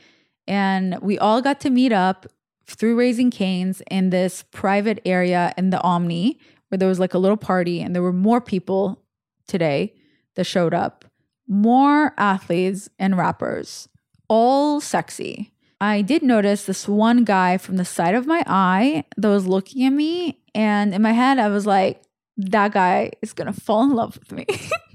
And 0.46 0.98
we 1.00 1.18
all 1.18 1.42
got 1.42 1.60
to 1.60 1.70
meet 1.70 1.92
up 1.92 2.26
through 2.66 2.96
Raising 2.96 3.30
Canes 3.30 3.82
in 3.90 4.10
this 4.10 4.44
private 4.50 5.00
area 5.04 5.52
in 5.56 5.70
the 5.70 5.80
Omni 5.82 6.38
where 6.68 6.78
there 6.78 6.88
was 6.88 7.00
like 7.00 7.14
a 7.14 7.18
little 7.18 7.36
party 7.36 7.80
and 7.80 7.94
there 7.94 8.02
were 8.02 8.12
more 8.12 8.40
people 8.40 9.02
today 9.46 9.92
that 10.36 10.44
showed 10.44 10.72
up. 10.72 11.04
More 11.48 12.14
athletes 12.16 12.88
and 12.98 13.18
rappers, 13.18 13.88
all 14.28 14.80
sexy. 14.80 15.52
I 15.80 16.02
did 16.02 16.22
notice 16.22 16.66
this 16.66 16.86
one 16.86 17.24
guy 17.24 17.56
from 17.56 17.76
the 17.76 17.84
side 17.84 18.14
of 18.14 18.26
my 18.26 18.42
eye 18.46 19.04
that 19.16 19.28
was 19.28 19.46
looking 19.46 19.84
at 19.86 19.90
me. 19.90 20.38
And 20.54 20.92
in 20.92 21.00
my 21.00 21.12
head, 21.12 21.38
I 21.38 21.48
was 21.48 21.66
like, 21.66 22.02
that 22.36 22.72
guy 22.72 23.12
is 23.22 23.32
going 23.32 23.52
to 23.52 23.58
fall 23.58 23.84
in 23.84 23.90
love 23.90 24.18
with 24.18 24.32
me. 24.32 24.46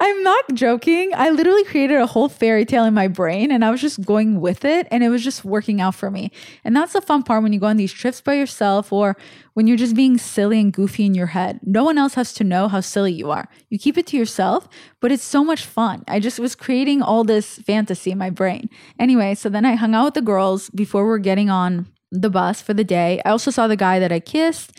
I'm 0.00 0.22
not 0.22 0.54
joking. 0.54 1.12
I 1.14 1.30
literally 1.30 1.64
created 1.64 1.98
a 1.98 2.06
whole 2.06 2.28
fairy 2.28 2.64
tale 2.64 2.84
in 2.84 2.94
my 2.94 3.08
brain 3.08 3.50
and 3.50 3.64
I 3.64 3.70
was 3.70 3.80
just 3.80 4.04
going 4.04 4.40
with 4.40 4.64
it 4.64 4.86
and 4.90 5.02
it 5.02 5.08
was 5.08 5.22
just 5.22 5.44
working 5.44 5.80
out 5.80 5.94
for 5.94 6.10
me. 6.10 6.30
And 6.64 6.74
that's 6.74 6.92
the 6.92 7.00
fun 7.00 7.22
part 7.22 7.42
when 7.42 7.52
you 7.52 7.60
go 7.60 7.66
on 7.66 7.76
these 7.76 7.92
trips 7.92 8.20
by 8.20 8.34
yourself 8.34 8.92
or 8.92 9.16
when 9.54 9.66
you're 9.66 9.76
just 9.76 9.96
being 9.96 10.18
silly 10.18 10.60
and 10.60 10.72
goofy 10.72 11.06
in 11.06 11.14
your 11.14 11.28
head. 11.28 11.60
No 11.64 11.84
one 11.84 11.98
else 11.98 12.14
has 12.14 12.32
to 12.34 12.44
know 12.44 12.68
how 12.68 12.80
silly 12.80 13.12
you 13.12 13.30
are. 13.30 13.48
You 13.68 13.78
keep 13.78 13.98
it 13.98 14.06
to 14.08 14.16
yourself, 14.16 14.68
but 15.00 15.12
it's 15.12 15.24
so 15.24 15.44
much 15.44 15.64
fun. 15.64 16.04
I 16.08 16.20
just 16.20 16.38
was 16.38 16.54
creating 16.54 17.02
all 17.02 17.24
this 17.24 17.58
fantasy 17.58 18.10
in 18.10 18.18
my 18.18 18.30
brain. 18.30 18.70
Anyway, 18.98 19.34
so 19.34 19.48
then 19.48 19.64
I 19.64 19.74
hung 19.74 19.94
out 19.94 20.06
with 20.06 20.14
the 20.14 20.22
girls 20.22 20.70
before 20.70 21.04
we 21.04 21.10
we're 21.10 21.18
getting 21.18 21.50
on 21.50 21.86
the 22.10 22.30
bus 22.30 22.60
for 22.60 22.74
the 22.74 22.84
day. 22.84 23.20
I 23.24 23.30
also 23.30 23.50
saw 23.50 23.68
the 23.68 23.76
guy 23.76 23.98
that 23.98 24.12
I 24.12 24.20
kissed 24.20 24.72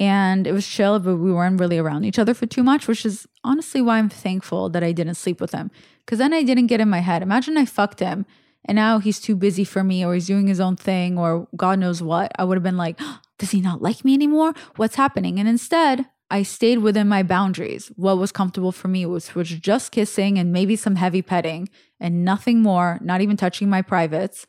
and 0.00 0.46
it 0.46 0.52
was 0.52 0.66
chill, 0.66 0.98
but 0.98 1.16
we 1.16 1.32
weren't 1.32 1.60
really 1.60 1.78
around 1.78 2.04
each 2.04 2.18
other 2.18 2.34
for 2.34 2.46
too 2.46 2.62
much, 2.62 2.88
which 2.88 3.06
is 3.06 3.26
honestly 3.44 3.80
why 3.80 3.98
I'm 3.98 4.08
thankful 4.08 4.68
that 4.70 4.82
I 4.82 4.92
didn't 4.92 5.14
sleep 5.14 5.40
with 5.40 5.52
him. 5.52 5.70
Because 6.04 6.18
then 6.18 6.32
I 6.32 6.42
didn't 6.42 6.66
get 6.66 6.80
in 6.80 6.90
my 6.90 6.98
head. 6.98 7.22
Imagine 7.22 7.56
I 7.56 7.64
fucked 7.64 8.00
him 8.00 8.26
and 8.64 8.76
now 8.76 8.98
he's 8.98 9.20
too 9.20 9.36
busy 9.36 9.64
for 9.64 9.84
me 9.84 10.04
or 10.04 10.14
he's 10.14 10.26
doing 10.26 10.46
his 10.46 10.60
own 10.60 10.76
thing 10.76 11.16
or 11.16 11.48
God 11.56 11.78
knows 11.78 12.02
what. 12.02 12.32
I 12.38 12.44
would 12.44 12.56
have 12.56 12.62
been 12.62 12.76
like, 12.76 12.98
does 13.38 13.52
he 13.52 13.60
not 13.60 13.82
like 13.82 14.04
me 14.04 14.14
anymore? 14.14 14.54
What's 14.76 14.96
happening? 14.96 15.38
And 15.38 15.48
instead, 15.48 16.06
I 16.30 16.42
stayed 16.42 16.78
within 16.78 17.06
my 17.06 17.22
boundaries. 17.22 17.92
What 17.96 18.18
was 18.18 18.32
comfortable 18.32 18.72
for 18.72 18.88
me 18.88 19.06
was, 19.06 19.34
was 19.34 19.48
just 19.48 19.92
kissing 19.92 20.38
and 20.38 20.52
maybe 20.52 20.74
some 20.74 20.96
heavy 20.96 21.22
petting 21.22 21.68
and 22.00 22.24
nothing 22.24 22.60
more, 22.60 22.98
not 23.00 23.20
even 23.20 23.36
touching 23.36 23.70
my 23.70 23.82
privates, 23.82 24.46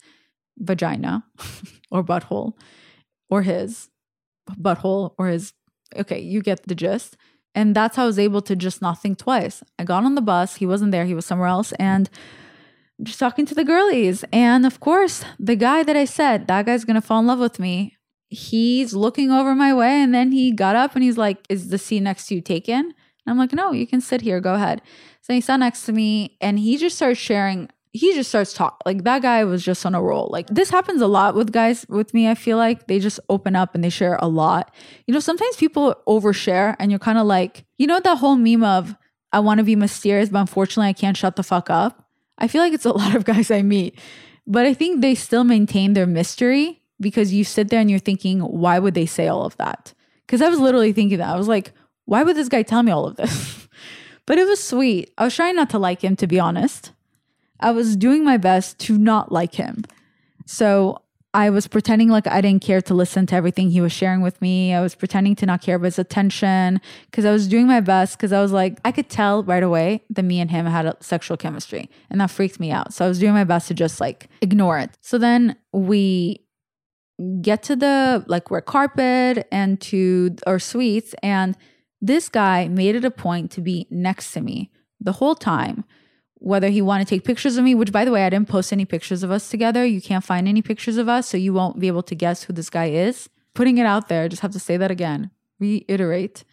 vagina 0.58 1.26
or 1.92 2.04
butthole 2.04 2.54
or 3.30 3.42
his 3.44 3.90
butthole 4.52 5.14
or 5.18 5.28
his 5.28 5.54
okay, 5.96 6.20
you 6.20 6.42
get 6.42 6.68
the 6.68 6.76
gist. 6.76 7.18
And 7.54 7.74
that's 7.74 7.96
how 7.96 8.04
I 8.04 8.08
was 8.08 8.20
able 8.20 8.42
to 8.42 8.56
just 8.56 8.82
not 8.82 9.02
think 9.02 9.18
twice. 9.18 9.64
I 9.80 9.86
got 9.86 10.04
on 10.04 10.16
the 10.16 10.22
bus, 10.22 10.56
he 10.56 10.66
wasn't 10.66 10.92
there, 10.92 11.06
he 11.06 11.14
was 11.14 11.26
somewhere 11.26 11.48
else, 11.48 11.72
and 11.74 12.10
just 13.02 13.20
talking 13.20 13.46
to 13.46 13.56
the 13.56 13.64
girlies. 13.64 14.26
And 14.34 14.66
of 14.66 14.80
course, 14.80 15.24
the 15.40 15.56
guy 15.56 15.84
that 15.84 15.96
I 15.96 16.06
said, 16.06 16.48
that 16.48 16.66
guy's 16.66 16.86
gonna 16.86 17.02
fall 17.02 17.20
in 17.20 17.28
love 17.28 17.40
with 17.40 17.60
me, 17.60 17.96
he's 18.30 18.94
looking 18.94 19.32
over 19.32 19.56
my 19.56 19.74
way 19.74 20.02
and 20.02 20.14
then 20.14 20.32
he 20.32 20.52
got 20.52 20.76
up 20.76 20.96
and 20.96 21.04
he's 21.04 21.18
like, 21.18 21.46
Is 21.50 21.70
the 21.70 21.78
seat 21.78 22.02
next 22.02 22.28
to 22.28 22.36
you 22.36 22.42
taken? 22.42 22.78
And 22.78 22.94
I'm 23.28 23.38
like, 23.38 23.54
No, 23.54 23.72
you 23.72 23.88
can 23.88 24.02
sit 24.02 24.22
here, 24.22 24.40
go 24.40 24.56
ahead. 24.56 24.82
So 25.22 25.34
he 25.34 25.42
sat 25.42 25.58
next 25.58 25.86
to 25.86 25.92
me 25.92 26.38
and 26.42 26.60
he 26.60 26.78
just 26.78 26.96
started 26.96 27.16
sharing 27.16 27.70
he 27.96 28.14
just 28.14 28.28
starts 28.30 28.52
talking. 28.52 28.78
Like 28.86 29.06
that 29.06 29.22
guy 29.22 29.46
was 29.46 29.64
just 29.64 29.86
on 29.86 29.96
a 29.96 30.02
roll. 30.02 30.28
Like 30.30 30.48
this 30.48 30.70
happens 30.70 31.02
a 31.02 31.08
lot 31.08 31.34
with 31.34 31.54
guys 31.54 31.86
with 31.88 32.14
me. 32.14 32.28
I 32.28 32.36
feel 32.36 32.58
like 32.58 32.88
they 32.88 33.00
just 33.00 33.22
open 33.30 33.56
up 33.56 33.74
and 33.74 33.84
they 33.84 33.90
share 33.90 34.18
a 34.22 34.28
lot. 34.28 34.76
You 35.08 35.14
know, 35.14 35.22
sometimes 35.22 35.56
people 35.56 35.96
overshare 36.06 36.76
and 36.78 36.92
you're 36.92 37.00
kind 37.00 37.18
of 37.18 37.26
like, 37.26 37.64
you 37.78 37.88
know, 37.88 38.02
that 38.02 38.18
whole 38.18 38.36
meme 38.36 38.66
of 38.66 38.96
I 39.32 39.40
want 39.40 39.60
to 39.60 39.64
be 39.64 39.78
mysterious, 39.78 40.28
but 40.28 40.40
unfortunately 40.40 40.90
I 40.90 40.94
can't 40.94 41.16
shut 41.16 41.38
the 41.38 41.44
fuck 41.44 41.70
up. 41.70 42.10
I 42.38 42.50
feel 42.50 42.62
like 42.62 42.74
it's 42.74 42.86
a 42.86 42.92
lot 43.02 43.16
of 43.16 43.24
guys 43.24 43.50
I 43.50 43.62
meet, 43.62 43.98
but 44.46 44.66
I 44.66 44.74
think 44.74 45.00
they 45.00 45.16
still 45.16 45.46
maintain 45.46 45.94
their 45.94 46.06
mystery 46.06 46.82
because 47.00 47.34
you 47.34 47.46
sit 47.46 47.70
there 47.70 47.80
and 47.80 47.90
you're 47.90 48.00
thinking, 48.00 48.42
why 48.42 48.78
would 48.78 48.94
they 48.94 49.06
say 49.06 49.30
all 49.30 49.46
of 49.46 49.56
that? 49.56 49.94
Because 50.26 50.42
I 50.42 50.50
was 50.50 50.60
literally 50.60 50.92
thinking 50.92 51.20
that. 51.20 51.34
I 51.34 51.38
was 51.38 51.48
like, 51.48 51.72
why 52.04 52.24
would 52.24 52.36
this 52.36 52.50
guy 52.50 52.64
tell 52.64 52.84
me 52.84 52.92
all 52.92 53.06
of 53.06 53.16
this? 53.16 53.70
but 54.26 54.38
it 54.38 54.48
was 54.48 54.62
sweet. 54.62 55.14
I 55.18 55.24
was 55.24 55.36
trying 55.36 55.56
not 55.56 55.70
to 55.70 55.80
like 55.80 56.04
him, 56.04 56.18
to 56.18 56.28
be 56.28 56.42
honest. 56.42 56.92
I 57.60 57.72
was 57.72 57.96
doing 57.96 58.24
my 58.24 58.38
best 58.38 58.80
to 58.80 58.98
not 58.98 59.32
like 59.32 59.56
him. 59.56 59.84
So 60.46 61.02
I 61.36 61.50
was 61.50 61.68
pretending 61.68 62.08
like 62.08 62.28
I 62.28 62.40
didn't 62.40 62.64
care 62.64 62.82
to 62.84 62.94
listen 62.94 63.26
to 63.26 63.36
everything 63.36 63.70
he 63.70 63.82
was 63.82 63.92
sharing 63.92 64.22
with 64.22 64.42
me. 64.42 64.74
I 64.74 64.80
was 64.80 64.96
pretending 64.96 65.36
to 65.36 65.46
not 65.46 65.62
care 65.62 65.76
about 65.76 65.88
his 65.88 66.00
attention 66.00 66.80
because 67.12 67.26
I 67.26 67.32
was 67.32 67.50
doing 67.50 67.68
my 67.68 67.82
best 67.82 68.18
because 68.18 68.32
I 68.32 68.42
was 68.42 68.54
like, 68.54 68.80
I 68.86 68.94
could 68.94 69.10
tell 69.10 69.44
right 69.44 69.62
away 69.62 70.04
that 70.12 70.24
me 70.24 70.40
and 70.40 70.50
him 70.50 70.66
had 70.66 70.86
a 70.86 70.96
sexual 71.02 71.36
chemistry 71.36 71.90
and 72.10 72.22
that 72.22 72.32
freaked 72.32 72.58
me 72.58 72.72
out. 72.72 72.94
So 72.94 73.04
I 73.04 73.10
was 73.10 73.20
doing 73.20 73.34
my 73.34 73.44
best 73.44 73.68
to 73.68 73.74
just 73.74 74.00
like 74.00 74.30
ignore 74.42 74.80
it. 74.80 74.92
So 75.02 75.18
then 75.18 75.58
we 75.74 76.46
get 77.42 77.64
to 77.64 77.76
the 77.76 78.24
like 78.28 78.50
red 78.50 78.66
carpet 78.66 79.46
and 79.52 79.82
to 79.82 80.38
our 80.48 80.60
suites 80.60 81.14
and 81.22 81.58
this 82.02 82.30
guy 82.30 82.70
made 82.70 82.96
it 82.96 83.04
a 83.04 83.12
point 83.12 83.52
to 83.52 83.62
be 83.62 83.88
next 83.90 84.32
to 84.34 84.42
me 84.42 84.72
the 85.02 85.14
whole 85.14 85.36
time 85.36 85.84
whether 86.46 86.70
he 86.70 86.80
wanted 86.80 87.08
to 87.08 87.16
take 87.16 87.24
pictures 87.24 87.58
of 87.58 87.64
me, 87.64 87.74
which 87.74 87.92
by 87.92 88.06
the 88.06 88.12
way, 88.12 88.24
I 88.24 88.30
didn't 88.30 88.48
post 88.48 88.72
any 88.72 88.86
pictures 88.86 89.24
of 89.24 89.32
us 89.32 89.50
together. 89.50 89.84
You 89.84 90.00
can't 90.00 90.24
find 90.24 90.48
any 90.48 90.62
pictures 90.62 90.98
of 90.98 91.10
us, 91.10 91.28
so 91.28 91.38
you 91.38 91.54
won't 91.54 91.80
be 91.80 91.88
able 91.88 92.04
to 92.04 92.14
guess 92.14 92.44
who 92.44 92.54
this 92.54 92.70
guy 92.70 92.92
is. 92.92 93.28
Putting 93.56 93.80
it 93.80 93.88
out 93.88 94.10
there, 94.10 94.26
I 94.26 94.28
just 94.28 94.44
have 94.44 94.52
to 94.52 94.60
say 94.60 94.78
that 94.78 94.92
again, 94.92 95.32
reiterate 95.60 96.44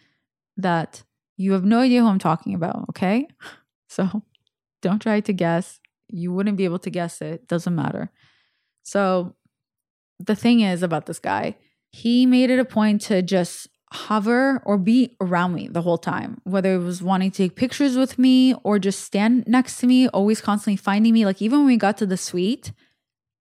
that 0.57 1.03
you 1.37 1.53
have 1.53 1.67
no 1.67 1.81
idea 1.81 2.01
who 2.01 2.07
I'm 2.07 2.19
talking 2.19 2.55
about, 2.55 2.87
okay? 2.91 3.29
So 3.89 4.23
don't 4.81 5.03
try 5.03 5.21
to 5.21 5.33
guess. 5.35 5.79
You 6.09 6.33
wouldn't 6.33 6.57
be 6.57 6.65
able 6.65 6.79
to 6.79 6.89
guess 6.89 7.21
it, 7.21 7.47
doesn't 7.47 7.75
matter. 7.75 8.11
So 8.83 9.35
the 10.19 10.35
thing 10.35 10.61
is 10.61 10.83
about 10.83 11.05
this 11.05 11.19
guy, 11.19 11.57
he 11.91 12.25
made 12.25 12.49
it 12.49 12.59
a 12.59 12.65
point 12.65 13.03
to 13.03 13.21
just 13.21 13.69
hover 13.93 14.63
or 14.65 14.79
be 14.79 15.17
around 15.21 15.55
me 15.55 15.69
the 15.69 15.83
whole 15.83 15.99
time, 15.99 16.41
whether 16.45 16.75
it 16.75 16.79
was 16.79 17.03
wanting 17.03 17.31
to 17.31 17.37
take 17.37 17.57
pictures 17.57 17.97
with 17.97 18.19
me 18.19 18.55
or 18.65 18.79
just 18.79 19.01
stand 19.01 19.47
next 19.47 19.79
to 19.79 19.87
me, 19.87 20.09
always 20.09 20.41
constantly 20.41 20.77
finding 20.77 21.13
me. 21.13 21.25
Like, 21.25 21.43
even 21.43 21.61
when 21.61 21.67
we 21.67 21.77
got 21.77 21.99
to 21.99 22.07
the 22.07 22.17
suite, 22.17 22.73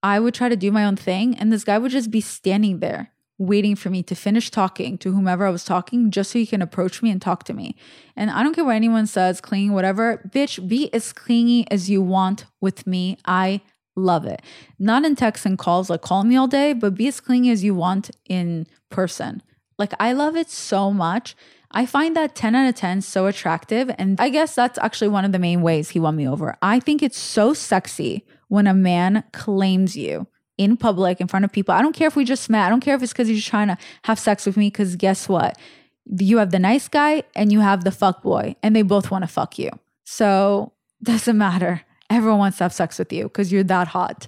I 0.03 0.19
would 0.19 0.33
try 0.33 0.49
to 0.49 0.55
do 0.55 0.71
my 0.71 0.83
own 0.83 0.95
thing, 0.95 1.35
and 1.37 1.51
this 1.51 1.63
guy 1.63 1.77
would 1.77 1.91
just 1.91 2.11
be 2.11 2.21
standing 2.21 2.79
there 2.79 3.11
waiting 3.41 3.75
for 3.75 3.89
me 3.89 4.03
to 4.03 4.13
finish 4.13 4.51
talking 4.51 4.99
to 4.99 5.11
whomever 5.11 5.47
I 5.47 5.49
was 5.49 5.65
talking 5.65 6.11
just 6.11 6.31
so 6.31 6.37
he 6.37 6.45
can 6.45 6.61
approach 6.61 7.01
me 7.01 7.09
and 7.09 7.19
talk 7.19 7.43
to 7.45 7.53
me. 7.53 7.75
And 8.15 8.29
I 8.29 8.43
don't 8.43 8.53
care 8.53 8.63
what 8.63 8.75
anyone 8.75 9.07
says, 9.07 9.41
clingy, 9.41 9.71
whatever. 9.71 10.21
Bitch, 10.29 10.67
be 10.67 10.93
as 10.93 11.11
clingy 11.11 11.65
as 11.71 11.89
you 11.89 12.03
want 12.03 12.45
with 12.61 12.85
me. 12.85 13.17
I 13.25 13.61
love 13.95 14.27
it. 14.27 14.43
Not 14.77 15.05
in 15.05 15.15
texts 15.15 15.45
and 15.45 15.57
calls, 15.57 15.89
like 15.89 16.01
call 16.01 16.23
me 16.23 16.35
all 16.35 16.47
day, 16.47 16.73
but 16.73 16.93
be 16.93 17.07
as 17.07 17.19
clingy 17.19 17.49
as 17.49 17.63
you 17.63 17.73
want 17.73 18.11
in 18.29 18.67
person. 18.89 19.41
Like 19.77 19.93
I 19.99 20.13
love 20.13 20.35
it 20.35 20.49
so 20.49 20.91
much. 20.91 21.35
I 21.71 21.85
find 21.85 22.15
that 22.15 22.35
10 22.35 22.55
out 22.55 22.67
of 22.67 22.75
10 22.75 23.01
so 23.01 23.27
attractive. 23.27 23.89
And 23.97 24.19
I 24.19 24.29
guess 24.29 24.55
that's 24.55 24.77
actually 24.79 25.07
one 25.07 25.25
of 25.25 25.31
the 25.31 25.39
main 25.39 25.61
ways 25.61 25.89
he 25.89 25.99
won 25.99 26.15
me 26.15 26.27
over. 26.27 26.57
I 26.61 26.79
think 26.79 27.01
it's 27.01 27.17
so 27.17 27.53
sexy 27.53 28.25
when 28.49 28.67
a 28.67 28.73
man 28.73 29.23
claims 29.31 29.95
you 29.95 30.27
in 30.57 30.77
public 30.77 31.21
in 31.21 31.27
front 31.27 31.45
of 31.45 31.51
people. 31.51 31.73
I 31.73 31.81
don't 31.81 31.95
care 31.95 32.07
if 32.07 32.15
we 32.15 32.25
just 32.25 32.49
met. 32.49 32.65
I 32.65 32.69
don't 32.69 32.81
care 32.81 32.95
if 32.95 33.01
it's 33.01 33.13
because 33.13 33.27
he's 33.27 33.45
trying 33.45 33.69
to 33.69 33.77
have 34.03 34.19
sex 34.19 34.45
with 34.45 34.57
me. 34.57 34.67
Because 34.67 34.95
guess 34.95 35.29
what? 35.29 35.57
You 36.05 36.37
have 36.37 36.51
the 36.51 36.59
nice 36.59 36.87
guy 36.87 37.23
and 37.35 37.51
you 37.51 37.61
have 37.61 37.83
the 37.83 37.91
fuck 37.91 38.21
boy, 38.21 38.55
and 38.61 38.75
they 38.75 38.81
both 38.81 39.09
want 39.09 39.23
to 39.23 39.27
fuck 39.27 39.57
you. 39.57 39.69
So 40.03 40.73
doesn't 41.03 41.37
matter. 41.37 41.81
Everyone 42.09 42.39
wants 42.39 42.57
to 42.57 42.65
have 42.65 42.73
sex 42.73 42.99
with 42.99 43.13
you 43.13 43.23
because 43.23 43.51
you're 43.51 43.63
that 43.63 43.87
hot. 43.87 44.27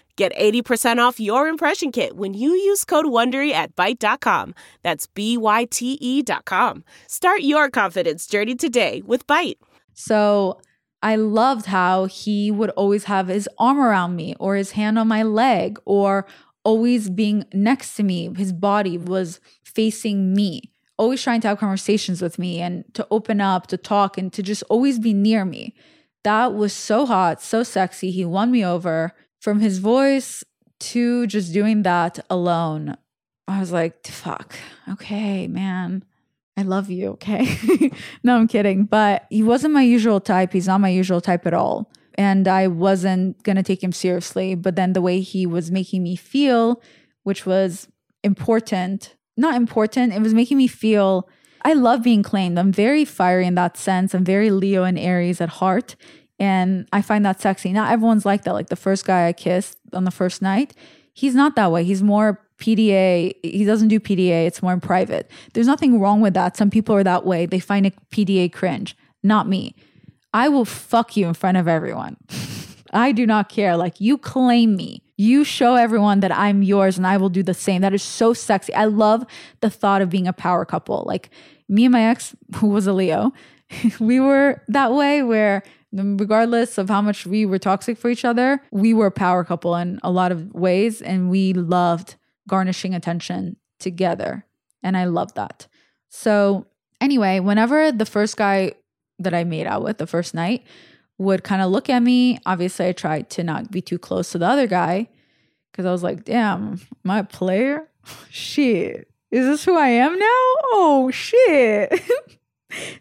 Get 0.15 0.33
80% 0.33 0.97
off 0.97 1.19
your 1.19 1.47
impression 1.47 1.91
kit 1.91 2.15
when 2.15 2.33
you 2.33 2.51
use 2.51 2.85
code 2.85 3.05
WONDERY 3.05 3.51
at 3.51 3.75
Byte.com. 3.75 4.53
That's 4.83 5.07
B-Y-T-E 5.07 6.21
dot 6.23 6.45
com. 6.45 6.83
Start 7.07 7.41
your 7.41 7.69
confidence 7.69 8.27
journey 8.27 8.55
today 8.55 9.01
with 9.05 9.25
Byte. 9.27 9.57
So 9.93 10.59
I 11.03 11.15
loved 11.15 11.67
how 11.67 12.05
he 12.05 12.51
would 12.51 12.69
always 12.71 13.05
have 13.05 13.27
his 13.27 13.49
arm 13.57 13.79
around 13.79 14.15
me 14.15 14.35
or 14.39 14.55
his 14.55 14.71
hand 14.71 14.99
on 14.99 15.07
my 15.07 15.23
leg 15.23 15.79
or 15.85 16.27
always 16.63 17.09
being 17.09 17.45
next 17.53 17.95
to 17.95 18.03
me. 18.03 18.31
His 18.35 18.53
body 18.53 18.97
was 18.97 19.39
facing 19.63 20.33
me, 20.33 20.71
always 20.97 21.23
trying 21.23 21.41
to 21.41 21.47
have 21.47 21.57
conversations 21.57 22.21
with 22.21 22.37
me 22.37 22.61
and 22.61 22.83
to 22.93 23.07
open 23.09 23.41
up, 23.41 23.67
to 23.67 23.77
talk, 23.77 24.17
and 24.17 24.31
to 24.33 24.43
just 24.43 24.63
always 24.69 24.99
be 24.99 25.13
near 25.13 25.45
me. 25.45 25.73
That 26.23 26.53
was 26.53 26.71
so 26.73 27.07
hot, 27.07 27.41
so 27.41 27.63
sexy. 27.63 28.11
He 28.11 28.23
won 28.23 28.51
me 28.51 28.63
over 28.63 29.13
from 29.41 29.59
his 29.59 29.79
voice 29.79 30.43
to 30.79 31.27
just 31.27 31.51
doing 31.51 31.83
that 31.83 32.19
alone. 32.29 32.95
I 33.47 33.59
was 33.59 33.71
like, 33.71 34.07
fuck, 34.07 34.55
okay, 34.89 35.47
man. 35.47 36.05
I 36.55 36.61
love 36.61 36.89
you, 36.89 37.09
okay? 37.11 37.91
no, 38.23 38.37
I'm 38.37 38.47
kidding. 38.47 38.85
But 38.85 39.25
he 39.29 39.43
wasn't 39.43 39.73
my 39.73 39.81
usual 39.83 40.21
type. 40.21 40.53
He's 40.53 40.67
not 40.67 40.79
my 40.79 40.89
usual 40.89 41.19
type 41.19 41.45
at 41.45 41.53
all. 41.53 41.91
And 42.15 42.47
I 42.47 42.67
wasn't 42.67 43.41
going 43.43 43.55
to 43.55 43.63
take 43.63 43.83
him 43.83 43.91
seriously. 43.91 44.53
But 44.55 44.75
then 44.75 44.93
the 44.93 45.01
way 45.01 45.21
he 45.21 45.45
was 45.45 45.71
making 45.71 46.03
me 46.03 46.15
feel, 46.15 46.81
which 47.23 47.45
was 47.45 47.87
important, 48.23 49.15
not 49.37 49.55
important, 49.55 50.13
it 50.13 50.21
was 50.21 50.33
making 50.33 50.57
me 50.57 50.67
feel 50.67 51.27
I 51.63 51.73
love 51.73 52.03
being 52.03 52.23
claimed. 52.23 52.57
I'm 52.57 52.71
very 52.71 53.05
fiery 53.05 53.45
in 53.45 53.55
that 53.55 53.77
sense. 53.77 54.13
I'm 54.13 54.23
very 54.23 54.49
Leo 54.49 54.83
and 54.83 54.97
Aries 54.97 55.41
at 55.41 55.49
heart. 55.49 55.95
And 56.41 56.87
I 56.91 57.03
find 57.03 57.23
that 57.23 57.39
sexy. 57.39 57.71
Not 57.71 57.91
everyone's 57.91 58.25
like 58.25 58.45
that. 58.45 58.53
Like 58.53 58.69
the 58.69 58.75
first 58.75 59.05
guy 59.05 59.27
I 59.27 59.31
kissed 59.31 59.77
on 59.93 60.05
the 60.05 60.11
first 60.11 60.41
night, 60.41 60.73
he's 61.13 61.35
not 61.35 61.55
that 61.55 61.71
way. 61.71 61.83
He's 61.83 62.01
more 62.01 62.41
PDA. 62.57 63.35
He 63.43 63.63
doesn't 63.63 63.89
do 63.89 63.99
PDA, 63.99 64.47
it's 64.47 64.63
more 64.63 64.73
in 64.73 64.81
private. 64.81 65.29
There's 65.53 65.67
nothing 65.67 65.99
wrong 65.99 66.19
with 66.19 66.33
that. 66.33 66.57
Some 66.57 66.71
people 66.71 66.95
are 66.95 67.03
that 67.03 67.27
way. 67.27 67.45
They 67.45 67.59
find 67.59 67.85
a 67.85 67.91
PDA 68.11 68.51
cringe. 68.51 68.97
Not 69.21 69.47
me. 69.47 69.75
I 70.33 70.49
will 70.49 70.65
fuck 70.65 71.15
you 71.15 71.27
in 71.27 71.35
front 71.35 71.57
of 71.57 71.67
everyone. 71.67 72.17
I 72.91 73.11
do 73.11 73.27
not 73.27 73.47
care. 73.47 73.77
Like 73.77 74.01
you 74.01 74.17
claim 74.17 74.75
me. 74.75 75.03
You 75.17 75.43
show 75.43 75.75
everyone 75.75 76.21
that 76.21 76.35
I'm 76.35 76.63
yours 76.63 76.97
and 76.97 77.05
I 77.05 77.17
will 77.17 77.29
do 77.29 77.43
the 77.43 77.53
same. 77.53 77.83
That 77.83 77.93
is 77.93 78.01
so 78.01 78.33
sexy. 78.33 78.73
I 78.73 78.85
love 78.85 79.27
the 79.59 79.69
thought 79.69 80.01
of 80.01 80.09
being 80.09 80.27
a 80.27 80.33
power 80.33 80.65
couple. 80.65 81.03
Like 81.05 81.29
me 81.69 81.85
and 81.85 81.91
my 81.91 82.09
ex, 82.09 82.35
who 82.55 82.69
was 82.69 82.87
a 82.87 82.93
Leo, 82.93 83.31
we 83.99 84.19
were 84.19 84.63
that 84.69 84.91
way 84.91 85.21
where 85.21 85.61
regardless 85.93 86.77
of 86.77 86.89
how 86.89 87.01
much 87.01 87.25
we 87.25 87.45
were 87.45 87.59
toxic 87.59 87.97
for 87.97 88.09
each 88.09 88.25
other, 88.25 88.61
we 88.71 88.93
were 88.93 89.07
a 89.07 89.11
power 89.11 89.43
couple 89.43 89.75
in 89.75 89.99
a 90.03 90.11
lot 90.11 90.31
of 90.31 90.53
ways 90.53 91.01
and 91.01 91.29
we 91.29 91.53
loved 91.53 92.15
garnishing 92.47 92.93
attention 92.93 93.57
together. 93.79 94.45
And 94.83 94.95
I 94.97 95.05
love 95.05 95.33
that. 95.35 95.67
So, 96.09 96.65
anyway, 96.99 97.39
whenever 97.39 97.91
the 97.91 98.05
first 98.05 98.37
guy 98.37 98.73
that 99.19 99.33
I 99.33 99.43
made 99.43 99.67
out 99.67 99.83
with 99.83 99.97
the 99.97 100.07
first 100.07 100.33
night 100.33 100.65
would 101.17 101.43
kind 101.43 101.61
of 101.61 101.69
look 101.69 101.89
at 101.89 102.01
me, 102.01 102.39
obviously 102.45 102.87
I 102.87 102.91
tried 102.93 103.29
to 103.31 103.43
not 103.43 103.71
be 103.71 103.81
too 103.81 103.99
close 103.99 104.31
to 104.31 104.37
the 104.37 104.47
other 104.47 104.67
guy 104.67 105.09
because 105.71 105.85
I 105.85 105.91
was 105.91 106.03
like, 106.03 106.25
damn, 106.25 106.81
a 107.05 107.23
player? 107.23 107.87
shit. 108.29 109.07
Is 109.29 109.45
this 109.45 109.63
who 109.63 109.77
I 109.77 109.87
am 109.87 110.17
now? 110.17 110.25
Oh, 110.73 111.09
shit. 111.13 112.01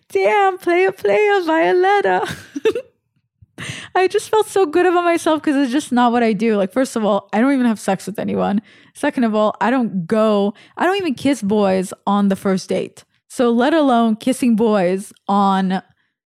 Damn, 0.08 0.58
player, 0.58 0.92
player, 0.92 1.42
Violetta. 1.42 2.36
I 3.94 4.08
just 4.08 4.30
felt 4.30 4.46
so 4.46 4.66
good 4.66 4.86
about 4.86 5.04
myself 5.04 5.42
because 5.42 5.56
it's 5.56 5.72
just 5.72 5.92
not 5.92 6.12
what 6.12 6.22
I 6.22 6.32
do. 6.32 6.56
Like, 6.56 6.72
first 6.72 6.96
of 6.96 7.04
all, 7.04 7.28
I 7.32 7.40
don't 7.40 7.52
even 7.52 7.66
have 7.66 7.80
sex 7.80 8.06
with 8.06 8.18
anyone. 8.18 8.62
Second 8.94 9.24
of 9.24 9.34
all, 9.34 9.54
I 9.60 9.70
don't 9.70 10.06
go, 10.06 10.54
I 10.76 10.86
don't 10.86 10.96
even 10.96 11.14
kiss 11.14 11.42
boys 11.42 11.92
on 12.06 12.28
the 12.28 12.36
first 12.36 12.68
date. 12.68 13.04
So, 13.28 13.50
let 13.50 13.74
alone 13.74 14.16
kissing 14.16 14.56
boys 14.56 15.12
on 15.28 15.82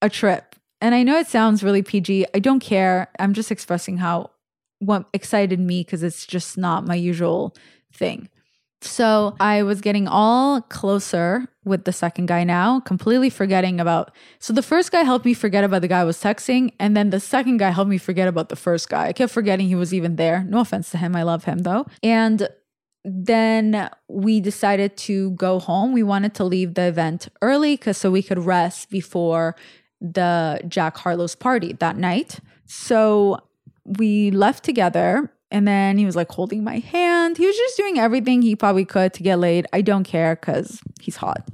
a 0.01 0.09
trip. 0.09 0.55
And 0.81 0.93
I 0.93 1.03
know 1.03 1.17
it 1.17 1.27
sounds 1.27 1.63
really 1.63 1.81
PG. 1.81 2.25
I 2.35 2.39
don't 2.39 2.59
care. 2.59 3.09
I'm 3.17 3.33
just 3.33 3.51
expressing 3.51 3.97
how 3.97 4.31
what 4.79 5.07
excited 5.13 5.59
me 5.59 5.81
because 5.81 6.03
it's 6.03 6.25
just 6.25 6.57
not 6.57 6.85
my 6.85 6.95
usual 6.95 7.55
thing. 7.93 8.29
So 8.83 9.35
I 9.39 9.63
was 9.63 9.81
getting 9.81 10.07
all 10.07 10.61
closer 10.61 11.47
with 11.65 11.85
the 11.85 11.93
second 11.93 12.27
guy 12.27 12.43
now, 12.43 12.79
completely 12.81 13.29
forgetting 13.29 13.79
about. 13.79 14.11
So 14.39 14.53
the 14.53 14.61
first 14.61 14.91
guy 14.91 15.03
helped 15.03 15.25
me 15.25 15.33
forget 15.33 15.63
about 15.63 15.81
the 15.81 15.87
guy 15.87 16.01
I 16.01 16.03
was 16.03 16.21
texting, 16.21 16.73
and 16.79 16.95
then 16.95 17.09
the 17.09 17.19
second 17.19 17.57
guy 17.57 17.69
helped 17.69 17.89
me 17.89 17.97
forget 17.97 18.27
about 18.27 18.49
the 18.49 18.55
first 18.55 18.89
guy. 18.89 19.07
I 19.07 19.13
kept 19.13 19.31
forgetting 19.31 19.67
he 19.67 19.75
was 19.75 19.93
even 19.93 20.17
there. 20.17 20.43
No 20.43 20.59
offense 20.59 20.91
to 20.91 20.97
him, 20.97 21.15
I 21.15 21.23
love 21.23 21.45
him 21.45 21.59
though. 21.59 21.85
And 22.01 22.47
then 23.05 23.89
we 24.07 24.39
decided 24.39 24.95
to 24.95 25.31
go 25.31 25.59
home. 25.59 25.91
We 25.91 26.03
wanted 26.03 26.33
to 26.35 26.43
leave 26.43 26.75
the 26.75 26.83
event 26.83 27.27
early 27.41 27.75
because 27.75 27.97
so 27.97 28.11
we 28.11 28.23
could 28.23 28.39
rest 28.39 28.89
before 28.89 29.55
the 29.99 30.61
Jack 30.67 30.97
Harlow's 30.97 31.35
party 31.35 31.73
that 31.73 31.97
night. 31.97 32.39
So 32.65 33.39
we 33.85 34.31
left 34.31 34.63
together 34.63 35.32
and 35.53 35.67
then 35.67 35.99
he 35.99 36.05
was 36.05 36.15
like 36.15 36.31
holding 36.31 36.63
my 36.63 36.79
hand. 36.79 37.37
He 37.37 37.45
was 37.45 37.55
just 37.55 37.77
doing 37.77 37.99
everything 37.99 38.41
he 38.41 38.55
probably 38.55 38.85
could 38.85 39.13
to 39.13 39.23
get 39.23 39.37
laid. 39.37 39.67
I 39.71 39.81
don't 39.81 40.03
care 40.03 40.35
because 40.35 40.81
he's 40.99 41.17
hot. 41.17 41.47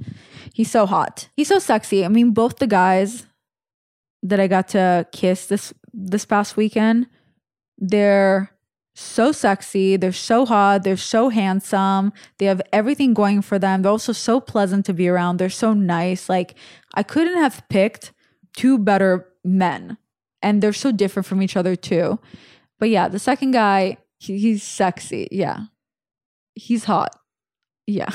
He's 0.54 0.70
so 0.70 0.86
hot. 0.86 1.28
He's 1.36 1.48
so 1.48 1.58
sexy. 1.58 2.04
I 2.04 2.08
mean, 2.08 2.30
both 2.30 2.56
the 2.56 2.66
guys 2.66 3.26
that 4.22 4.40
I 4.40 4.48
got 4.48 4.68
to 4.68 5.06
kiss 5.12 5.46
this 5.46 5.74
this 5.92 6.24
past 6.24 6.56
weekend, 6.56 7.08
they're 7.76 8.50
so 8.94 9.32
sexy. 9.32 9.96
They're 9.96 10.12
so 10.12 10.46
hot. 10.46 10.82
They're 10.82 10.96
so 10.96 11.28
handsome. 11.28 12.14
They 12.38 12.46
have 12.46 12.62
everything 12.72 13.12
going 13.12 13.42
for 13.42 13.58
them. 13.58 13.82
They're 13.82 13.92
also 13.92 14.14
so 14.14 14.40
pleasant 14.40 14.86
to 14.86 14.94
be 14.94 15.08
around. 15.08 15.36
They're 15.36 15.50
so 15.50 15.74
nice. 15.74 16.30
Like 16.30 16.54
I 16.94 17.02
couldn't 17.02 17.36
have 17.36 17.62
picked 17.68 18.12
two 18.56 18.78
better 18.78 19.28
men. 19.44 19.98
And 20.42 20.62
they're 20.62 20.72
so 20.72 20.90
different 20.90 21.26
from 21.26 21.42
each 21.42 21.54
other 21.54 21.76
too. 21.76 22.18
But 22.80 22.88
yeah, 22.88 23.06
the 23.06 23.20
second 23.20 23.52
guy, 23.52 23.98
he, 24.18 24.38
he's 24.38 24.64
sexy. 24.64 25.28
Yeah. 25.30 25.66
He's 26.54 26.84
hot. 26.84 27.14
Yeah. 27.86 28.10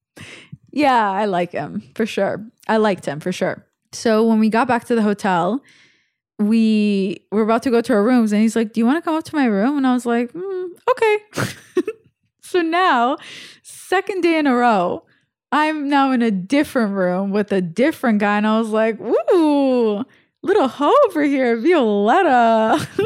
yeah, 0.72 1.10
I 1.10 1.26
like 1.26 1.52
him 1.52 1.82
for 1.94 2.06
sure. 2.06 2.46
I 2.66 2.78
liked 2.78 3.04
him 3.04 3.20
for 3.20 3.32
sure. 3.32 3.66
So 3.92 4.26
when 4.26 4.38
we 4.38 4.48
got 4.48 4.68
back 4.68 4.84
to 4.86 4.94
the 4.94 5.02
hotel, 5.02 5.62
we 6.38 7.26
were 7.32 7.42
about 7.42 7.64
to 7.64 7.70
go 7.70 7.80
to 7.80 7.92
our 7.92 8.02
rooms 8.02 8.32
and 8.32 8.40
he's 8.40 8.54
like, 8.54 8.72
Do 8.72 8.80
you 8.80 8.86
want 8.86 8.98
to 8.98 9.02
come 9.02 9.16
up 9.16 9.24
to 9.24 9.36
my 9.36 9.46
room? 9.46 9.76
And 9.76 9.86
I 9.86 9.94
was 9.94 10.06
like, 10.06 10.32
mm, 10.32 10.68
Okay. 10.90 11.18
so 12.42 12.62
now, 12.62 13.18
second 13.62 14.22
day 14.22 14.38
in 14.38 14.46
a 14.46 14.54
row, 14.54 15.04
I'm 15.50 15.88
now 15.88 16.12
in 16.12 16.22
a 16.22 16.30
different 16.30 16.94
room 16.94 17.30
with 17.30 17.50
a 17.50 17.60
different 17.60 18.20
guy. 18.20 18.36
And 18.36 18.46
I 18.46 18.58
was 18.60 18.68
like, 18.68 19.00
Ooh, 19.00 20.04
little 20.42 20.68
hoe 20.68 20.94
over 21.06 21.24
here, 21.24 21.56
Violetta. 21.56 22.86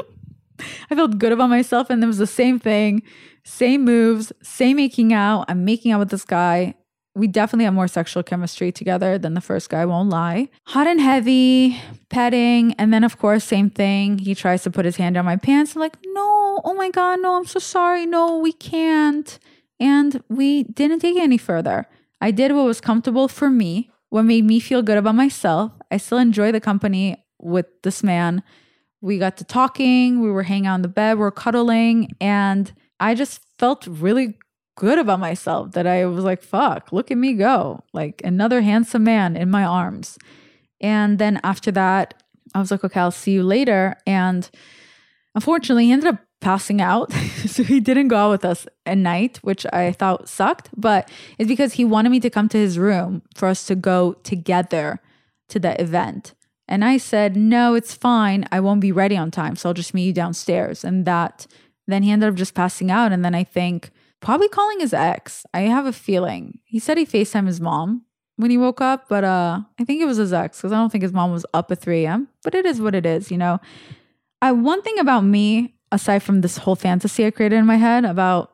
I 0.90 0.94
felt 0.94 1.18
good 1.18 1.32
about 1.32 1.50
myself. 1.50 1.90
And 1.90 2.02
it 2.02 2.06
was 2.06 2.18
the 2.18 2.26
same 2.26 2.58
thing, 2.58 3.02
same 3.44 3.84
moves, 3.84 4.32
same 4.42 4.76
making 4.76 5.12
out. 5.12 5.46
I'm 5.48 5.64
making 5.64 5.92
out 5.92 6.00
with 6.00 6.10
this 6.10 6.24
guy. 6.24 6.74
We 7.14 7.26
definitely 7.26 7.66
have 7.66 7.74
more 7.74 7.88
sexual 7.88 8.22
chemistry 8.22 8.72
together 8.72 9.18
than 9.18 9.34
the 9.34 9.42
first 9.42 9.68
guy, 9.68 9.84
won't 9.84 10.08
lie. 10.08 10.48
Hot 10.68 10.86
and 10.86 11.00
heavy, 11.00 11.78
petting. 12.08 12.72
And 12.74 12.92
then, 12.92 13.04
of 13.04 13.18
course, 13.18 13.44
same 13.44 13.68
thing. 13.68 14.18
He 14.18 14.34
tries 14.34 14.62
to 14.62 14.70
put 14.70 14.86
his 14.86 14.96
hand 14.96 15.18
on 15.18 15.26
my 15.26 15.36
pants. 15.36 15.74
I'm 15.74 15.80
like, 15.80 15.98
no, 16.06 16.62
oh 16.64 16.74
my 16.74 16.90
God, 16.90 17.20
no, 17.20 17.36
I'm 17.36 17.44
so 17.44 17.58
sorry. 17.58 18.06
No, 18.06 18.38
we 18.38 18.52
can't. 18.52 19.38
And 19.78 20.22
we 20.28 20.62
didn't 20.62 21.00
take 21.00 21.16
it 21.16 21.22
any 21.22 21.36
further. 21.36 21.86
I 22.22 22.30
did 22.30 22.52
what 22.52 22.64
was 22.64 22.80
comfortable 22.80 23.28
for 23.28 23.50
me, 23.50 23.90
what 24.08 24.22
made 24.22 24.44
me 24.44 24.60
feel 24.60 24.80
good 24.80 24.96
about 24.96 25.16
myself. 25.16 25.72
I 25.90 25.96
still 25.96 26.18
enjoy 26.18 26.52
the 26.52 26.60
company 26.60 27.22
with 27.40 27.66
this 27.82 28.02
man 28.02 28.42
we 29.02 29.18
got 29.18 29.36
to 29.38 29.44
talking, 29.44 30.22
we 30.22 30.30
were 30.30 30.44
hanging 30.44 30.68
out 30.68 30.74
on 30.74 30.82
the 30.82 30.88
bed, 30.88 31.18
we 31.18 31.24
are 31.24 31.30
cuddling, 31.30 32.12
and 32.20 32.72
I 33.00 33.14
just 33.14 33.40
felt 33.58 33.86
really 33.86 34.38
good 34.76 34.98
about 34.98 35.20
myself 35.20 35.72
that 35.72 35.86
I 35.86 36.06
was 36.06 36.24
like, 36.24 36.42
fuck, 36.42 36.92
look 36.92 37.10
at 37.10 37.18
me 37.18 37.34
go. 37.34 37.82
Like 37.92 38.22
another 38.24 38.62
handsome 38.62 39.04
man 39.04 39.36
in 39.36 39.50
my 39.50 39.64
arms. 39.64 40.18
And 40.80 41.18
then 41.18 41.40
after 41.44 41.70
that, 41.72 42.14
I 42.54 42.60
was 42.60 42.70
like, 42.70 42.84
okay, 42.84 43.00
I'll 43.00 43.10
see 43.10 43.32
you 43.32 43.42
later. 43.42 43.96
And 44.06 44.48
unfortunately, 45.34 45.86
he 45.86 45.92
ended 45.92 46.14
up 46.14 46.20
passing 46.40 46.80
out. 46.80 47.12
so 47.46 47.62
he 47.62 47.80
didn't 47.80 48.08
go 48.08 48.16
out 48.16 48.30
with 48.30 48.44
us 48.44 48.66
at 48.86 48.98
night, 48.98 49.38
which 49.42 49.66
I 49.72 49.92
thought 49.92 50.28
sucked. 50.28 50.70
But 50.76 51.10
it's 51.38 51.48
because 51.48 51.74
he 51.74 51.84
wanted 51.84 52.10
me 52.10 52.20
to 52.20 52.30
come 52.30 52.48
to 52.50 52.58
his 52.58 52.78
room 52.78 53.22
for 53.34 53.48
us 53.48 53.66
to 53.66 53.74
go 53.74 54.14
together 54.22 55.00
to 55.48 55.58
the 55.58 55.80
event 55.80 56.34
And 56.72 56.86
I 56.86 56.96
said, 56.96 57.36
No, 57.36 57.74
it's 57.74 57.92
fine. 57.92 58.46
I 58.50 58.58
won't 58.58 58.80
be 58.80 58.92
ready 58.92 59.14
on 59.14 59.30
time. 59.30 59.56
So 59.56 59.68
I'll 59.68 59.74
just 59.74 59.92
meet 59.92 60.06
you 60.06 60.12
downstairs. 60.14 60.84
And 60.84 61.04
that, 61.04 61.46
then 61.86 62.02
he 62.02 62.10
ended 62.10 62.30
up 62.30 62.34
just 62.34 62.54
passing 62.54 62.90
out. 62.90 63.12
And 63.12 63.22
then 63.22 63.34
I 63.34 63.44
think 63.44 63.90
probably 64.20 64.48
calling 64.48 64.80
his 64.80 64.94
ex. 64.94 65.44
I 65.52 65.62
have 65.62 65.84
a 65.84 65.92
feeling. 65.92 66.60
He 66.64 66.78
said 66.78 66.96
he 66.96 67.04
FaceTime 67.04 67.46
his 67.46 67.60
mom 67.60 68.06
when 68.36 68.50
he 68.50 68.56
woke 68.56 68.80
up, 68.80 69.06
but 69.06 69.22
uh, 69.22 69.60
I 69.78 69.84
think 69.84 70.00
it 70.00 70.06
was 70.06 70.16
his 70.16 70.32
ex 70.32 70.56
because 70.56 70.72
I 70.72 70.76
don't 70.76 70.90
think 70.90 71.02
his 71.02 71.12
mom 71.12 71.30
was 71.30 71.44
up 71.52 71.70
at 71.70 71.78
3 71.78 72.06
a.m. 72.06 72.28
But 72.42 72.54
it 72.54 72.64
is 72.64 72.80
what 72.80 72.94
it 72.94 73.04
is, 73.04 73.30
you 73.30 73.36
know. 73.36 73.60
I 74.40 74.52
one 74.52 74.80
thing 74.80 74.98
about 74.98 75.24
me, 75.24 75.74
aside 75.90 76.22
from 76.22 76.40
this 76.40 76.56
whole 76.56 76.74
fantasy 76.74 77.26
I 77.26 77.32
created 77.32 77.56
in 77.56 77.66
my 77.66 77.76
head 77.76 78.06
about 78.06 78.50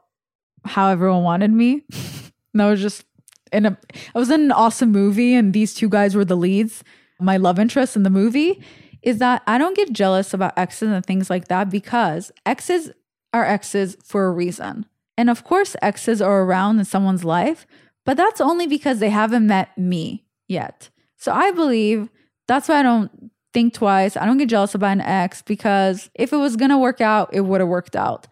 how 0.64 0.88
everyone 0.88 1.22
wanted 1.22 1.52
me, 1.52 1.84
and 2.52 2.62
I 2.62 2.68
was 2.68 2.80
just 2.80 3.04
in 3.52 3.64
a 3.64 3.78
I 4.12 4.18
was 4.18 4.30
in 4.30 4.40
an 4.40 4.52
awesome 4.52 4.90
movie 4.90 5.34
and 5.34 5.54
these 5.54 5.72
two 5.72 5.88
guys 5.88 6.16
were 6.16 6.24
the 6.24 6.36
leads, 6.36 6.82
my 7.20 7.36
love 7.36 7.58
interest 7.58 7.96
in 7.96 8.02
the 8.02 8.10
movie, 8.10 8.62
is 9.02 9.18
that 9.18 9.42
I 9.46 9.58
don't 9.58 9.76
get 9.76 9.92
jealous 9.92 10.34
about 10.34 10.58
exes 10.58 10.90
and 10.90 11.04
things 11.04 11.30
like 11.30 11.48
that 11.48 11.70
because 11.70 12.32
exes 12.44 12.90
are 13.32 13.44
exes 13.44 13.96
for 14.02 14.26
a 14.26 14.30
reason. 14.30 14.86
And 15.16 15.28
of 15.30 15.44
course, 15.44 15.76
exes 15.82 16.22
are 16.22 16.42
around 16.42 16.78
in 16.78 16.84
someone's 16.84 17.24
life, 17.24 17.66
but 18.04 18.16
that's 18.16 18.40
only 18.40 18.66
because 18.66 18.98
they 18.98 19.10
haven't 19.10 19.46
met 19.46 19.76
me 19.76 20.24
yet. 20.48 20.90
So 21.16 21.32
I 21.32 21.50
believe 21.50 22.08
that's 22.46 22.68
why 22.68 22.80
I 22.80 22.82
don't 22.82 23.30
think 23.52 23.74
twice. 23.74 24.16
I 24.16 24.24
don't 24.24 24.38
get 24.38 24.48
jealous 24.48 24.74
about 24.74 24.92
an 24.92 25.00
ex 25.00 25.42
because 25.42 26.10
if 26.14 26.32
it 26.32 26.36
was 26.36 26.56
going 26.56 26.70
to 26.70 26.78
work 26.78 27.00
out, 27.00 27.30
it 27.32 27.42
would 27.42 27.60
have 27.60 27.68
worked 27.68 27.96
out. 27.96 28.26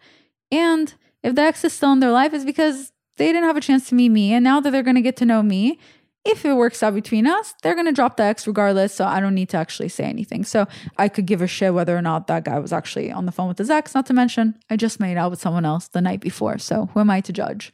And 0.51 0.93
if 1.23 1.35
the 1.35 1.41
ex 1.41 1.63
is 1.63 1.73
still 1.73 1.91
in 1.91 1.99
their 1.99 2.11
life, 2.11 2.33
it's 2.33 2.45
because 2.45 2.91
they 3.17 3.27
didn't 3.27 3.43
have 3.43 3.57
a 3.57 3.61
chance 3.61 3.89
to 3.89 3.95
meet 3.95 4.09
me. 4.09 4.33
And 4.33 4.43
now 4.43 4.59
that 4.59 4.71
they're 4.71 4.83
going 4.83 4.95
to 4.95 5.01
get 5.01 5.17
to 5.17 5.25
know 5.25 5.43
me, 5.43 5.79
if 6.25 6.43
it 6.43 6.53
works 6.53 6.83
out 6.83 6.93
between 6.93 7.25
us, 7.25 7.53
they're 7.63 7.73
going 7.73 7.85
to 7.85 7.93
drop 7.93 8.17
the 8.17 8.23
ex 8.23 8.45
regardless. 8.45 8.93
So 8.93 9.05
I 9.05 9.19
don't 9.19 9.35
need 9.35 9.49
to 9.49 9.57
actually 9.57 9.89
say 9.89 10.03
anything. 10.03 10.43
So 10.43 10.67
I 10.97 11.07
could 11.07 11.25
give 11.25 11.41
a 11.41 11.47
shit 11.47 11.73
whether 11.73 11.97
or 11.97 12.01
not 12.01 12.27
that 12.27 12.43
guy 12.43 12.59
was 12.59 12.73
actually 12.73 13.11
on 13.11 13.25
the 13.25 13.31
phone 13.31 13.47
with 13.47 13.57
his 13.57 13.69
ex. 13.69 13.95
Not 13.95 14.05
to 14.07 14.13
mention, 14.13 14.55
I 14.69 14.75
just 14.75 14.99
made 14.99 15.17
out 15.17 15.31
with 15.31 15.39
someone 15.41 15.65
else 15.65 15.87
the 15.87 16.01
night 16.01 16.19
before. 16.19 16.57
So 16.57 16.89
who 16.93 16.99
am 16.99 17.09
I 17.09 17.21
to 17.21 17.31
judge? 17.31 17.71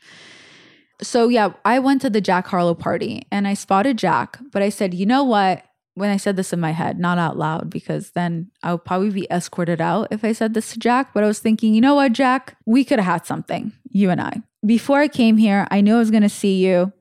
So 1.01 1.27
yeah, 1.27 1.53
I 1.65 1.79
went 1.79 2.01
to 2.01 2.09
the 2.09 2.21
Jack 2.21 2.47
Harlow 2.47 2.75
party 2.75 3.27
and 3.31 3.47
I 3.47 3.55
spotted 3.55 3.97
Jack, 3.97 4.37
but 4.51 4.61
I 4.61 4.69
said, 4.69 4.93
you 4.93 5.05
know 5.05 5.23
what? 5.23 5.63
When 5.95 6.09
I 6.09 6.17
said 6.17 6.37
this 6.37 6.53
in 6.53 6.59
my 6.59 6.71
head, 6.71 6.97
not 6.97 7.19
out 7.19 7.37
loud, 7.37 7.69
because 7.69 8.11
then 8.11 8.49
I 8.63 8.71
would 8.71 8.83
probably 8.83 9.11
be 9.11 9.27
escorted 9.29 9.79
out 9.79 10.07
if 10.09 10.23
I 10.23 10.31
said 10.31 10.55
this 10.55 10.73
to 10.73 10.79
Jack. 10.79 11.13
But 11.13 11.23
I 11.23 11.27
was 11.27 11.37
thinking, 11.37 11.75
you 11.75 11.81
know 11.81 11.93
what, 11.93 12.13
Jack? 12.13 12.57
We 12.65 12.83
could 12.83 12.97
have 12.99 13.13
had 13.13 13.25
something, 13.27 13.73
you 13.91 14.09
and 14.09 14.19
I. 14.19 14.41
Before 14.65 14.99
I 14.99 15.07
came 15.07 15.37
here, 15.37 15.67
I 15.69 15.81
knew 15.81 15.95
I 15.95 15.99
was 15.99 16.09
going 16.09 16.23
to 16.23 16.29
see 16.29 16.65
you. 16.65 16.91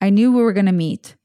I 0.00 0.10
knew 0.10 0.32
we 0.32 0.42
were 0.42 0.52
going 0.52 0.66
to 0.66 0.72
meet. 0.72 1.16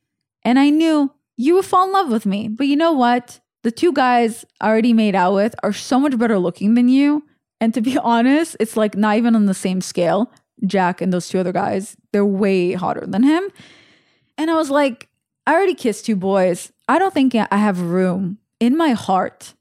And 0.43 0.59
I 0.59 0.69
knew 0.69 1.11
you 1.38 1.55
would 1.55 1.65
fall 1.65 1.86
in 1.86 1.91
love 1.91 2.09
with 2.09 2.26
me. 2.26 2.47
But 2.47 2.67
you 2.67 2.76
know 2.76 2.93
what? 2.93 3.39
The 3.63 3.71
two 3.71 3.93
guys 3.93 4.45
I 4.59 4.67
already 4.67 4.93
made 4.93 5.15
out 5.15 5.34
with 5.34 5.55
are 5.63 5.74
so 5.74 5.99
much 5.99 6.17
better 6.17 6.38
looking 6.38 6.74
than 6.74 6.89
you. 6.89 7.24
And 7.59 7.74
to 7.74 7.82
be 7.82 7.97
honest, 8.03 8.57
it's 8.59 8.78
like 8.78 8.95
not 8.95 9.17
even 9.17 9.36
on 9.36 9.45
the 9.45 9.53
same 9.53 9.82
scale. 9.82 10.32
Jack 10.65 11.01
and 11.01 11.11
those 11.11 11.28
two 11.28 11.39
other 11.39 11.51
guys, 11.51 11.97
they're 12.11 12.26
way 12.26 12.74
hotter 12.74 13.05
than 13.05 13.24
him. 13.24 13.43
And 14.38 14.49
I 14.49 14.55
was 14.55 14.69
like, 14.69 15.09
I 15.45 15.53
already 15.53 15.76
kissed 15.76 16.05
two 16.05 16.15
boys. 16.15 16.71
I 16.88 16.99
don't 16.99 17.13
think 17.13 17.36
I 17.36 17.57
have 17.57 17.82
room 17.82 18.38
in 18.59 18.78
my 18.78 18.91
heart 18.91 19.53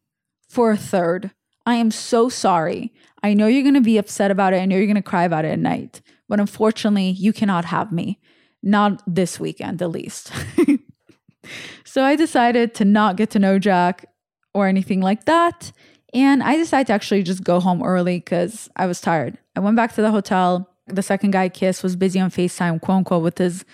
for 0.49 0.71
a 0.71 0.77
third. 0.77 1.33
I 1.67 1.77
am 1.77 1.91
so 1.91 2.29
sorry. 2.29 2.93
I 3.23 3.35
know 3.35 3.47
you're 3.47 3.63
going 3.63 3.75
to 3.75 3.81
be 3.81 3.99
upset 3.99 4.31
about 4.31 4.53
it. 4.53 4.59
I 4.59 4.67
know 4.67 4.77
you're 4.77 4.87
going 4.87 4.97
to 4.97 5.03
cry 5.03 5.25
about 5.25 5.45
it 5.45 5.53
at 5.53 5.59
night. 5.59 6.03
But 6.29 6.41
unfortunately, 6.41 7.11
you 7.11 7.33
cannot 7.33 7.65
have 7.67 7.93
me. 7.93 8.19
Not 8.63 9.03
this 9.07 9.41
weekend, 9.41 9.83
at 9.83 9.91
least. 9.91 10.33
so 11.85 12.05
I 12.05 12.17
decided 12.17 12.75
to 12.75 12.85
not 12.85 13.17
get 13.17 13.31
to 13.31 13.39
know 13.39 13.59
Jack 13.59 14.07
or 14.55 14.67
anything 14.67 15.01
like 15.01 15.25
that. 15.25 15.73
And 16.15 16.43
I 16.43 16.57
decided 16.57 16.89
to 16.89 16.93
actually 16.93 17.23
just 17.23 17.43
go 17.43 17.59
home 17.59 17.83
early 17.83 18.19
because 18.19 18.69
I 18.77 18.87
was 18.87 19.01
tired. 19.01 19.39
I 19.57 19.61
went 19.61 19.77
back 19.77 19.95
to 19.95 20.03
the 20.03 20.11
hotel. 20.11 20.69
The 20.87 21.03
second 21.03 21.31
guy 21.31 21.45
I 21.45 21.49
kissed 21.49 21.83
was 21.83 21.97
busy 21.97 22.21
on 22.21 22.31
FaceTime, 22.31 22.81
quote 22.81 22.99
unquote, 22.99 23.23
with 23.23 23.39
his 23.39 23.65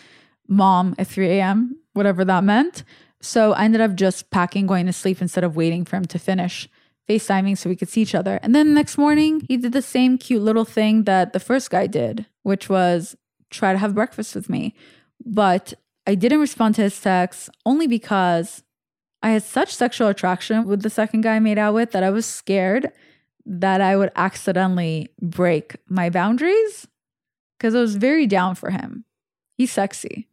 mom 0.47 0.95
at 0.99 1.09
3 1.09 1.29
a.m., 1.29 1.79
whatever 1.95 2.25
that 2.25 2.45
meant. 2.45 2.85
So 3.21 3.53
I 3.53 3.65
ended 3.65 3.81
up 3.81 3.95
just 3.95 4.31
packing, 4.31 4.67
going 4.67 4.87
to 4.87 4.93
sleep 4.93 5.21
instead 5.21 5.45
of 5.45 5.57
waiting 5.57 5.85
for 5.85 5.97
him 5.97 6.05
to 6.07 6.19
finish 6.19 6.69
FaceTiming 7.09 7.59
so 7.59 7.69
we 7.69 7.77
could 7.77 7.89
see 7.89 8.03
each 8.03 8.15
other. 8.15 8.39
And 8.43 8.55
then 8.55 8.69
the 8.69 8.75
next 8.75 8.99
morning, 8.99 9.41
he 9.49 9.57
did 9.57 9.73
the 9.73 9.83
same 9.83 10.19
cute 10.19 10.43
little 10.43 10.65
thing 10.65 11.05
that 11.05 11.33
the 11.33 11.41
first 11.41 11.71
guy 11.71 11.87
did, 11.87 12.27
which 12.43 12.69
was 12.69 13.17
try 13.51 13.73
to 13.73 13.79
have 13.79 13.95
breakfast 13.95 14.35
with 14.35 14.49
me. 14.49 14.75
But 15.25 15.75
I 16.07 16.15
didn't 16.15 16.41
respond 16.41 16.75
to 16.77 16.83
his 16.83 17.01
text 17.01 17.51
only 17.67 17.87
because 17.87 18.63
I 19.23 19.31
had 19.31 19.43
such 19.43 19.75
sexual 19.75 20.09
attraction 20.09 20.67
with 20.67 20.83
the 20.83 20.91
second 20.91 21.23
guy 21.23 21.37
I 21.37 21.41
made 21.41 21.59
out 21.59 21.75
with 21.75 21.91
that 21.93 22.03
I 22.03 22.11
was 22.11 22.25
scared 22.25 22.93
that 23.45 23.81
I 23.81 23.97
would 23.97 24.13
accidentally 24.15 25.09
break 25.21 25.77
my 25.89 26.11
boundaries 26.11 26.87
because 27.59 27.75
I 27.75 27.81
was 27.81 27.97
very 27.97 28.27
down 28.27 28.55
for 28.55 28.71
him. 28.71 29.05
He's 29.57 29.73
sexy. 29.73 30.29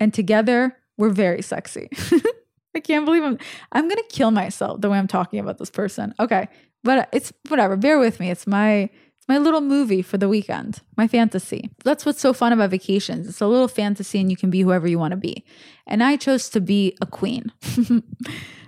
And 0.00 0.12
together, 0.12 0.76
we're 0.96 1.10
very 1.10 1.42
sexy. 1.42 1.88
I 2.74 2.80
can't 2.80 3.04
believe 3.04 3.24
I'm 3.24 3.38
I'm 3.72 3.88
going 3.88 3.96
to 3.96 4.08
kill 4.08 4.30
myself 4.30 4.80
the 4.80 4.90
way 4.90 4.98
I'm 4.98 5.08
talking 5.08 5.40
about 5.40 5.58
this 5.58 5.70
person. 5.70 6.14
Okay. 6.20 6.48
But 6.84 7.08
it's 7.12 7.32
whatever. 7.48 7.76
Bear 7.76 7.98
with 7.98 8.20
me. 8.20 8.30
It's 8.30 8.46
my 8.46 8.90
my 9.28 9.36
little 9.36 9.60
movie 9.60 10.00
for 10.00 10.16
the 10.16 10.28
weekend, 10.28 10.80
my 10.96 11.06
fantasy. 11.06 11.70
That's 11.84 12.06
what's 12.06 12.20
so 12.20 12.32
fun 12.32 12.52
about 12.52 12.70
vacations. 12.70 13.28
It's 13.28 13.42
a 13.42 13.46
little 13.46 13.68
fantasy 13.68 14.20
and 14.20 14.30
you 14.30 14.36
can 14.36 14.48
be 14.48 14.62
whoever 14.62 14.88
you 14.88 14.98
want 14.98 15.12
to 15.12 15.16
be. 15.16 15.44
And 15.86 16.02
I 16.02 16.16
chose 16.16 16.48
to 16.50 16.60
be 16.60 16.96
a 17.02 17.06
queen. 17.06 17.52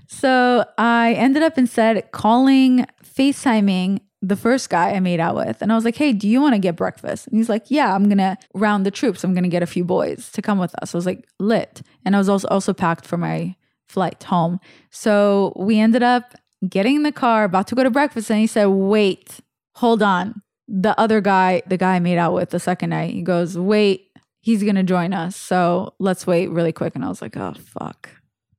so 0.06 0.66
I 0.76 1.14
ended 1.14 1.42
up 1.42 1.56
instead 1.56 2.12
calling, 2.12 2.86
FaceTiming 3.02 4.00
the 4.22 4.36
first 4.36 4.68
guy 4.68 4.90
I 4.90 5.00
made 5.00 5.18
out 5.18 5.34
with. 5.34 5.62
And 5.62 5.72
I 5.72 5.74
was 5.74 5.86
like, 5.86 5.96
hey, 5.96 6.12
do 6.12 6.28
you 6.28 6.42
want 6.42 6.54
to 6.54 6.58
get 6.58 6.76
breakfast? 6.76 7.26
And 7.26 7.38
he's 7.38 7.48
like, 7.48 7.70
yeah, 7.70 7.94
I'm 7.94 8.04
going 8.04 8.18
to 8.18 8.36
round 8.52 8.84
the 8.84 8.90
troops. 8.90 9.24
I'm 9.24 9.32
going 9.32 9.44
to 9.44 9.48
get 9.48 9.62
a 9.62 9.66
few 9.66 9.82
boys 9.82 10.30
to 10.32 10.42
come 10.42 10.58
with 10.58 10.74
us. 10.82 10.94
I 10.94 10.98
was 10.98 11.06
like, 11.06 11.26
lit. 11.38 11.80
And 12.04 12.14
I 12.14 12.18
was 12.18 12.28
also, 12.28 12.46
also 12.48 12.74
packed 12.74 13.06
for 13.06 13.16
my 13.16 13.56
flight 13.88 14.22
home. 14.22 14.61
So 14.90 15.54
we 15.56 15.80
ended 15.80 16.02
up 16.02 16.34
getting 16.68 16.96
in 16.96 17.02
the 17.02 17.12
car, 17.12 17.44
about 17.44 17.66
to 17.68 17.74
go 17.74 17.82
to 17.82 17.90
breakfast. 17.90 18.30
And 18.30 18.38
he 18.38 18.46
said, 18.46 18.66
wait, 18.66 19.40
hold 19.76 20.02
on 20.02 20.42
the 20.71 20.99
other 20.99 21.21
guy, 21.21 21.62
the 21.66 21.77
guy 21.77 21.97
I 21.97 22.01
made 22.01 22.16
out 22.16 22.33
with 22.33 22.51
the 22.51 22.61
second 22.61 22.91
night, 22.91 23.12
he 23.12 23.23
goes, 23.23 23.59
Wait, 23.59 24.09
he's 24.41 24.62
gonna 24.62 24.85
join 24.85 25.12
us. 25.12 25.35
So 25.37 25.95
let's 25.99 26.27
wait 26.27 26.49
really 26.51 26.73
quick. 26.73 26.95
And 26.95 27.05
I 27.05 27.09
was 27.09 27.21
like, 27.21 27.37
Oh, 27.37 27.55
fuck. 27.55 28.09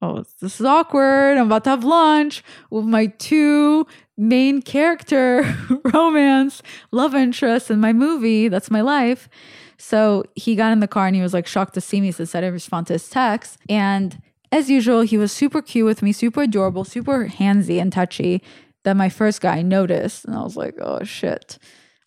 Oh, 0.02 0.26
this 0.42 0.60
is 0.60 0.66
awkward. 0.66 1.38
I'm 1.38 1.46
about 1.46 1.64
to 1.66 1.70
have 1.70 1.84
lunch 1.84 2.44
with 2.70 2.86
my 2.86 3.06
two 3.06 3.86
main 4.18 4.62
character 4.62 5.44
romance 5.94 6.62
love 6.92 7.16
interests 7.16 7.70
in 7.70 7.80
my 7.80 7.94
movie. 7.94 8.48
That's 8.48 8.70
my 8.72 8.82
life. 8.82 9.30
So 9.78 10.26
he 10.36 10.56
got 10.56 10.74
in 10.74 10.80
the 10.80 10.88
car 10.88 11.08
and 11.08 11.16
he 11.16 11.22
was 11.22 11.34
like 11.34 11.48
shocked 11.48 11.76
to 11.76 11.82
see 11.82 12.02
me. 12.02 12.12
So 12.12 12.26
said 12.26 12.44
I 12.44 12.48
respond 12.48 12.88
to 12.88 12.94
his 12.94 13.10
text. 13.10 13.58
And 13.70 14.22
as 14.52 14.70
usual, 14.70 15.02
he 15.02 15.18
was 15.18 15.32
super 15.32 15.62
cute 15.62 15.86
with 15.86 16.02
me, 16.02 16.12
super 16.12 16.42
adorable, 16.42 16.84
super 16.84 17.28
handsy 17.28 17.80
and 17.80 17.94
touchy. 17.94 18.44
That 18.84 18.98
my 18.98 19.10
first 19.10 19.42
guy 19.42 19.62
noticed. 19.62 20.26
And 20.26 20.36
I 20.36 20.42
was 20.42 20.58
like, 20.58 20.76
oh 20.82 21.04
shit 21.04 21.60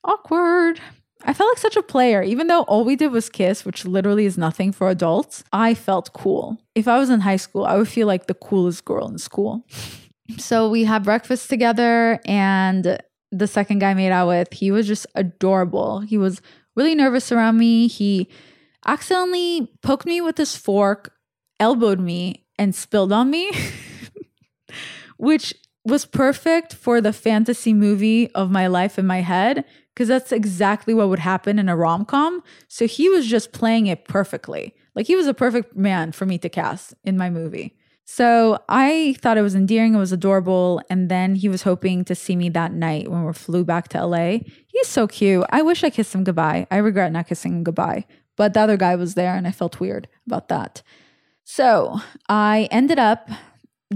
awkward. 0.04 0.80
I 1.26 1.32
felt 1.32 1.50
like 1.50 1.58
such 1.58 1.76
a 1.76 1.82
player, 1.82 2.22
even 2.22 2.48
though 2.48 2.62
all 2.62 2.84
we 2.84 2.96
did 2.96 3.10
was 3.10 3.30
kiss, 3.30 3.64
which 3.64 3.86
literally 3.86 4.26
is 4.26 4.36
nothing 4.36 4.72
for 4.72 4.90
adults. 4.90 5.42
I 5.52 5.72
felt 5.72 6.12
cool. 6.12 6.58
If 6.74 6.86
I 6.86 6.98
was 6.98 7.08
in 7.08 7.20
high 7.20 7.36
school, 7.36 7.64
I 7.64 7.76
would 7.76 7.88
feel 7.88 8.06
like 8.06 8.26
the 8.26 8.34
coolest 8.34 8.84
girl 8.84 9.08
in 9.08 9.18
school. 9.18 9.66
So 10.38 10.70
we 10.70 10.84
had 10.84 11.02
breakfast 11.04 11.50
together, 11.50 12.18
and 12.24 12.98
the 13.30 13.46
second 13.46 13.80
guy 13.80 13.90
I 13.90 13.94
made 13.94 14.10
out 14.10 14.28
with, 14.28 14.54
he 14.54 14.70
was 14.70 14.86
just 14.86 15.06
adorable. 15.14 16.00
He 16.00 16.16
was 16.16 16.40
really 16.76 16.94
nervous 16.94 17.30
around 17.30 17.58
me. 17.58 17.88
He 17.88 18.30
accidentally 18.86 19.70
poked 19.82 20.06
me 20.06 20.22
with 20.22 20.38
his 20.38 20.56
fork, 20.56 21.12
elbowed 21.60 22.00
me, 22.00 22.46
and 22.58 22.74
spilled 22.74 23.12
on 23.12 23.30
me, 23.30 23.50
which 25.18 25.52
was 25.84 26.06
perfect 26.06 26.74
for 26.74 27.00
the 27.00 27.12
fantasy 27.12 27.74
movie 27.74 28.30
of 28.34 28.50
my 28.50 28.66
life 28.66 28.98
in 28.98 29.06
my 29.06 29.20
head 29.20 29.64
because 29.94 30.08
that's 30.08 30.32
exactly 30.32 30.94
what 30.94 31.08
would 31.08 31.18
happen 31.20 31.58
in 31.58 31.68
a 31.68 31.76
rom 31.76 32.04
com. 32.04 32.42
So 32.68 32.86
he 32.86 33.08
was 33.08 33.26
just 33.26 33.52
playing 33.52 33.86
it 33.86 34.06
perfectly. 34.06 34.74
Like 34.94 35.06
he 35.06 35.16
was 35.16 35.26
a 35.26 35.34
perfect 35.34 35.76
man 35.76 36.12
for 36.12 36.26
me 36.26 36.38
to 36.38 36.48
cast 36.48 36.94
in 37.04 37.16
my 37.16 37.30
movie. 37.30 37.76
So 38.06 38.58
I 38.68 39.16
thought 39.20 39.38
it 39.38 39.42
was 39.42 39.54
endearing, 39.54 39.94
it 39.94 39.98
was 39.98 40.12
adorable. 40.12 40.80
And 40.90 41.08
then 41.08 41.36
he 41.36 41.48
was 41.48 41.62
hoping 41.62 42.04
to 42.04 42.14
see 42.14 42.36
me 42.36 42.48
that 42.50 42.72
night 42.72 43.10
when 43.10 43.24
we 43.24 43.32
flew 43.32 43.64
back 43.64 43.88
to 43.88 44.06
LA. 44.06 44.38
He's 44.66 44.88
so 44.88 45.06
cute. 45.06 45.44
I 45.50 45.62
wish 45.62 45.84
I 45.84 45.90
kissed 45.90 46.14
him 46.14 46.24
goodbye. 46.24 46.66
I 46.70 46.76
regret 46.78 47.12
not 47.12 47.28
kissing 47.28 47.52
him 47.52 47.64
goodbye. 47.64 48.04
But 48.36 48.52
the 48.52 48.60
other 48.60 48.76
guy 48.76 48.96
was 48.96 49.14
there 49.14 49.34
and 49.34 49.46
I 49.46 49.52
felt 49.52 49.80
weird 49.80 50.08
about 50.26 50.48
that. 50.48 50.82
So 51.44 52.00
I 52.28 52.68
ended 52.70 52.98
up 52.98 53.30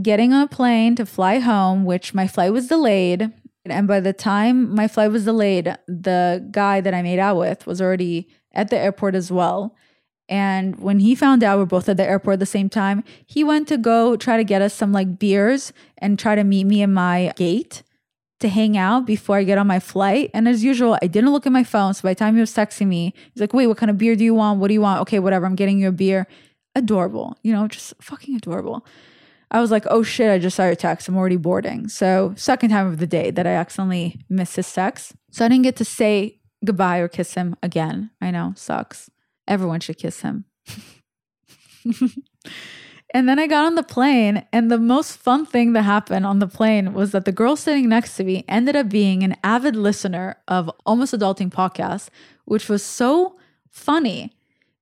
getting 0.02 0.32
on 0.32 0.42
a 0.42 0.48
plane 0.48 0.94
to 0.96 1.06
fly 1.06 1.38
home, 1.38 1.84
which 1.84 2.14
my 2.14 2.26
flight 2.26 2.52
was 2.52 2.68
delayed. 2.68 3.32
And 3.64 3.86
by 3.86 4.00
the 4.00 4.12
time 4.12 4.74
my 4.74 4.88
flight 4.88 5.10
was 5.10 5.24
delayed, 5.24 5.76
the 5.86 6.46
guy 6.50 6.80
that 6.80 6.94
I 6.94 7.02
made 7.02 7.18
out 7.18 7.36
with 7.36 7.66
was 7.66 7.80
already 7.80 8.28
at 8.52 8.70
the 8.70 8.78
airport 8.78 9.14
as 9.14 9.30
well. 9.30 9.74
And 10.28 10.76
when 10.76 11.00
he 11.00 11.14
found 11.14 11.42
out 11.42 11.58
we're 11.58 11.64
both 11.64 11.88
at 11.88 11.96
the 11.96 12.04
airport 12.04 12.34
at 12.34 12.40
the 12.40 12.46
same 12.46 12.68
time, 12.68 13.02
he 13.26 13.42
went 13.42 13.66
to 13.68 13.78
go 13.78 14.16
try 14.16 14.36
to 14.36 14.44
get 14.44 14.62
us 14.62 14.74
some 14.74 14.92
like 14.92 15.18
beers 15.18 15.72
and 15.96 16.18
try 16.18 16.34
to 16.34 16.44
meet 16.44 16.64
me 16.64 16.82
in 16.82 16.92
my 16.92 17.32
gate 17.36 17.82
to 18.40 18.48
hang 18.48 18.76
out 18.76 19.06
before 19.06 19.36
I 19.36 19.44
get 19.44 19.58
on 19.58 19.66
my 19.66 19.80
flight. 19.80 20.30
And 20.32 20.46
as 20.46 20.62
usual, 20.62 20.98
I 21.02 21.06
didn't 21.06 21.32
look 21.32 21.46
at 21.46 21.52
my 21.52 21.64
phone. 21.64 21.94
So 21.94 22.02
by 22.02 22.12
the 22.12 22.18
time 22.18 22.34
he 22.34 22.40
was 22.40 22.54
texting 22.54 22.86
me, 22.86 23.14
he's 23.32 23.40
like, 23.40 23.54
wait, 23.54 23.66
what 23.66 23.78
kind 23.78 23.90
of 23.90 23.98
beer 23.98 24.14
do 24.14 24.24
you 24.24 24.34
want? 24.34 24.60
What 24.60 24.68
do 24.68 24.74
you 24.74 24.80
want? 24.80 25.00
Okay, 25.02 25.18
whatever. 25.18 25.46
I'm 25.46 25.56
getting 25.56 25.80
you 25.80 25.88
a 25.88 25.92
beer. 25.92 26.26
Adorable, 26.74 27.36
you 27.42 27.52
know, 27.52 27.66
just 27.66 27.94
fucking 28.00 28.36
adorable. 28.36 28.86
I 29.50 29.60
was 29.60 29.70
like, 29.70 29.84
oh 29.88 30.02
shit, 30.02 30.30
I 30.30 30.38
just 30.38 30.56
saw 30.56 30.66
your 30.66 30.74
text. 30.74 31.08
I'm 31.08 31.16
already 31.16 31.36
boarding. 31.36 31.88
So, 31.88 32.34
second 32.36 32.70
time 32.70 32.86
of 32.86 32.98
the 32.98 33.06
day 33.06 33.30
that 33.30 33.46
I 33.46 33.52
accidentally 33.52 34.20
missed 34.28 34.56
his 34.56 34.72
text. 34.72 35.12
So, 35.30 35.44
I 35.44 35.48
didn't 35.48 35.64
get 35.64 35.76
to 35.76 35.84
say 35.84 36.40
goodbye 36.64 36.98
or 36.98 37.08
kiss 37.08 37.34
him 37.34 37.56
again. 37.62 38.10
I 38.20 38.30
know, 38.30 38.52
sucks. 38.56 39.10
Everyone 39.46 39.80
should 39.80 39.98
kiss 39.98 40.20
him. 40.20 40.44
and 43.14 43.28
then 43.28 43.38
I 43.38 43.46
got 43.46 43.64
on 43.64 43.74
the 43.74 43.82
plane, 43.82 44.44
and 44.52 44.70
the 44.70 44.78
most 44.78 45.16
fun 45.16 45.46
thing 45.46 45.72
that 45.72 45.82
happened 45.82 46.26
on 46.26 46.40
the 46.40 46.46
plane 46.46 46.92
was 46.92 47.12
that 47.12 47.24
the 47.24 47.32
girl 47.32 47.56
sitting 47.56 47.88
next 47.88 48.16
to 48.16 48.24
me 48.24 48.44
ended 48.48 48.76
up 48.76 48.90
being 48.90 49.22
an 49.22 49.36
avid 49.42 49.76
listener 49.76 50.36
of 50.46 50.70
Almost 50.84 51.14
Adulting 51.14 51.50
podcast, 51.50 52.10
which 52.44 52.68
was 52.68 52.84
so 52.84 53.38
funny 53.70 54.32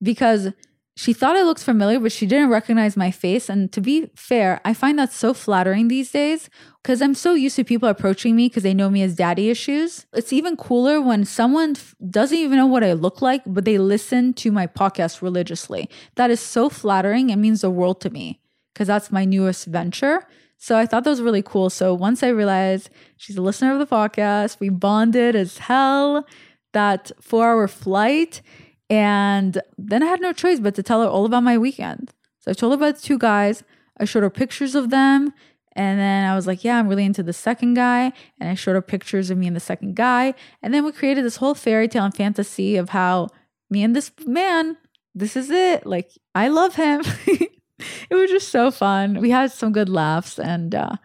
because 0.03 0.53
she 0.99 1.13
thought 1.13 1.37
I 1.37 1.43
looked 1.43 1.63
familiar, 1.63 2.01
but 2.01 2.11
she 2.11 2.25
didn't 2.25 2.49
recognize 2.49 2.97
my 2.97 3.11
face. 3.11 3.51
And 3.51 3.71
to 3.73 3.83
be 3.83 4.09
fair, 4.17 4.63
I 4.65 4.73
find 4.73 4.99
that 4.99 5.13
so 5.13 5.35
flattering 5.35 5.89
these 5.89 6.11
days 6.11 6.49
because 6.83 7.03
I'm 7.03 7.13
so 7.13 7.35
used 7.35 7.57
to 7.57 7.65
people 7.65 7.87
approaching 7.87 8.35
me 8.35 8.49
because 8.49 8.63
they 8.63 8.73
know 8.73 8.89
me 8.89 9.03
as 9.03 9.15
daddy 9.15 9.51
issues. 9.51 10.07
It's 10.15 10.33
even 10.33 10.57
cooler 10.57 11.03
when 11.03 11.27
someone 11.27 11.73
f- 11.73 11.95
doesn't 12.09 12.39
even 12.39 12.57
know 12.57 12.67
what 12.67 12.83
I 12.83 12.95
look 12.95 13.21
like, 13.21 13.43
but 13.47 13.67
they 13.67 13.77
listen 13.77 14.33
to 14.35 14.51
my 14.51 14.67
podcast 14.67 15.21
religiously. 15.21 15.91
That 16.15 16.31
is 16.31 16.41
so 16.41 16.71
flattering. 16.71 17.29
It 17.29 17.37
means 17.37 17.61
the 17.61 17.69
world 17.71 18.01
to 18.01 18.11
me 18.11 18.41
because 18.73 18.89
that's 18.89 19.13
my 19.13 19.27
newest 19.27 19.67
venture. 19.67 20.27
So 20.57 20.79
I 20.79 20.87
thought 20.87 21.05
that 21.05 21.11
was 21.11 21.21
really 21.21 21.43
cool. 21.43 21.69
So 21.69 21.93
once 21.93 22.23
I 22.23 22.29
realized 22.29 22.89
she's 23.19 23.37
a 23.37 23.43
listener 23.43 23.75
of 23.75 23.79
the 23.79 23.87
podcast, 23.87 24.61
we 24.61 24.71
bonded 24.71 25.37
as 25.37 25.59
hell. 25.59 26.27
That 26.73 27.11
four 27.21 27.47
hour 27.47 27.69
flight 27.69 28.41
and 28.89 29.61
then 29.77 30.03
I 30.03 30.07
had 30.07 30.21
no 30.21 30.33
choice 30.33 30.61
but 30.61 30.75
to 30.77 30.83
tell 30.83 31.03
her 31.03 31.09
all 31.09 31.25
about 31.25 31.43
my 31.43 31.59
weekend. 31.59 32.13
So 32.41 32.51
I 32.51 32.55
told 32.55 32.73
her 32.73 32.77
about 32.77 32.97
the 32.97 33.03
two 33.03 33.19
guys. 33.19 33.65
I 33.99 34.05
showed 34.05 34.23
her 34.23 34.31
pictures 34.31 34.75
of 34.75 34.91
them. 34.91 35.33
And 35.73 35.99
then 35.99 36.25
I 36.25 36.35
was 36.35 36.47
like, 36.47 36.65
yeah, 36.65 36.79
I'm 36.79 36.89
really 36.89 37.05
into 37.05 37.23
the 37.23 37.33
second 37.33 37.75
guy. 37.75 38.13
And 38.41 38.49
I 38.49 38.55
showed 38.55 38.75
her 38.75 38.83
pictures 38.83 39.31
of 39.31 39.37
me 39.37 39.47
and 39.47 39.57
the 39.57 39.61
second 39.61 39.95
guy. 39.95 40.35
And 40.63 40.73
then 40.73 40.85
we 40.85 40.93
created 40.93 41.25
this 41.25 41.37
whole 41.37 41.55
fairy 41.55 41.89
tale 41.89 42.05
and 42.05 42.15
fantasy 42.15 42.77
of 42.77 42.91
how 42.91 43.29
me 43.69 43.83
and 43.83 43.95
this 43.95 44.11
man, 44.25 44.77
this 45.15 45.37
is 45.37 45.51
it. 45.51 45.85
Like, 45.85 46.13
I 46.35 46.49
love 46.49 46.77
him. 46.77 47.03
it 47.27 48.15
was 48.15 48.31
just 48.31 48.49
so 48.49 48.71
fun. 48.71 49.21
We 49.21 49.31
had 49.31 49.53
some 49.53 49.73
good 49.73 49.89
laughs. 49.89 50.39
And 50.39 50.75
uh, 50.75 50.97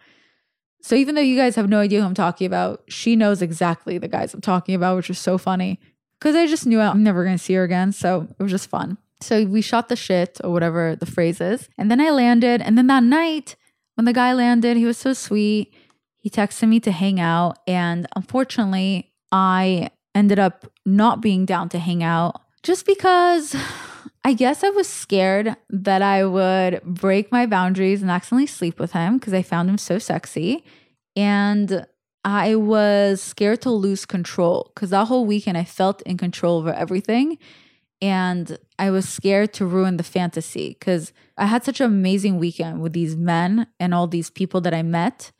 so 0.80 0.94
even 0.94 1.16
though 1.16 1.20
you 1.20 1.36
guys 1.36 1.56
have 1.56 1.68
no 1.68 1.80
idea 1.80 2.00
who 2.00 2.06
I'm 2.06 2.14
talking 2.14 2.46
about, 2.46 2.82
she 2.88 3.14
knows 3.14 3.42
exactly 3.42 3.98
the 3.98 4.08
guys 4.08 4.32
I'm 4.32 4.40
talking 4.40 4.74
about, 4.74 4.96
which 4.96 5.10
is 5.10 5.18
so 5.18 5.36
funny 5.36 5.80
because 6.22 6.36
I 6.36 6.46
just 6.46 6.66
knew 6.66 6.78
I'm 6.78 7.02
never 7.02 7.24
going 7.24 7.36
to 7.36 7.42
see 7.42 7.54
her 7.54 7.64
again. 7.64 7.90
So 7.90 8.28
it 8.38 8.40
was 8.40 8.52
just 8.52 8.70
fun. 8.70 8.96
So 9.20 9.44
we 9.44 9.60
shot 9.60 9.88
the 9.88 9.96
shit 9.96 10.40
or 10.44 10.52
whatever 10.52 10.94
the 10.94 11.04
phrase 11.04 11.40
is. 11.40 11.68
And 11.76 11.90
then 11.90 12.00
I 12.00 12.10
landed. 12.10 12.62
And 12.62 12.78
then 12.78 12.86
that 12.86 13.02
night, 13.02 13.56
when 13.96 14.04
the 14.04 14.12
guy 14.12 14.32
landed, 14.32 14.76
he 14.76 14.84
was 14.84 14.96
so 14.96 15.14
sweet. 15.14 15.74
He 16.18 16.30
texted 16.30 16.68
me 16.68 16.78
to 16.78 16.92
hang 16.92 17.18
out. 17.18 17.58
And 17.66 18.06
unfortunately, 18.14 19.10
I 19.32 19.90
ended 20.14 20.38
up 20.38 20.64
not 20.86 21.20
being 21.20 21.44
down 21.44 21.68
to 21.70 21.80
hang 21.80 22.04
out 22.04 22.40
just 22.62 22.86
because 22.86 23.56
I 24.24 24.32
guess 24.34 24.62
I 24.62 24.70
was 24.70 24.88
scared 24.88 25.56
that 25.70 26.02
I 26.02 26.24
would 26.24 26.82
break 26.84 27.32
my 27.32 27.46
boundaries 27.46 28.00
and 28.00 28.12
accidentally 28.12 28.46
sleep 28.46 28.78
with 28.78 28.92
him 28.92 29.18
because 29.18 29.34
I 29.34 29.42
found 29.42 29.68
him 29.68 29.78
so 29.78 29.98
sexy. 29.98 30.64
And 31.16 31.84
I 32.24 32.54
was 32.54 33.20
scared 33.20 33.62
to 33.62 33.70
lose 33.70 34.06
control 34.06 34.70
because 34.74 34.90
that 34.90 35.08
whole 35.08 35.26
weekend 35.26 35.58
I 35.58 35.64
felt 35.64 36.02
in 36.02 36.16
control 36.16 36.58
over 36.58 36.72
everything. 36.72 37.38
And 38.00 38.58
I 38.78 38.90
was 38.90 39.08
scared 39.08 39.52
to 39.54 39.66
ruin 39.66 39.96
the 39.96 40.02
fantasy 40.02 40.76
because 40.78 41.12
I 41.36 41.46
had 41.46 41.64
such 41.64 41.80
an 41.80 41.86
amazing 41.86 42.38
weekend 42.38 42.80
with 42.80 42.92
these 42.92 43.16
men 43.16 43.68
and 43.78 43.94
all 43.94 44.06
these 44.06 44.30
people 44.30 44.60
that 44.62 44.74
I 44.74 44.82
met. 44.82 45.30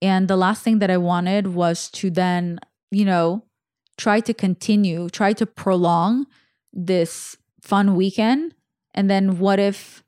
And 0.00 0.28
the 0.28 0.36
last 0.36 0.62
thing 0.62 0.78
that 0.78 0.90
I 0.90 0.96
wanted 0.96 1.48
was 1.48 1.90
to 1.90 2.10
then, 2.10 2.60
you 2.90 3.04
know, 3.04 3.44
try 3.98 4.20
to 4.20 4.32
continue, 4.32 5.08
try 5.10 5.32
to 5.34 5.44
prolong 5.44 6.26
this 6.72 7.36
fun 7.60 7.94
weekend. 7.94 8.54
And 8.94 9.10
then 9.10 9.38
what 9.38 9.58
if 9.58 10.02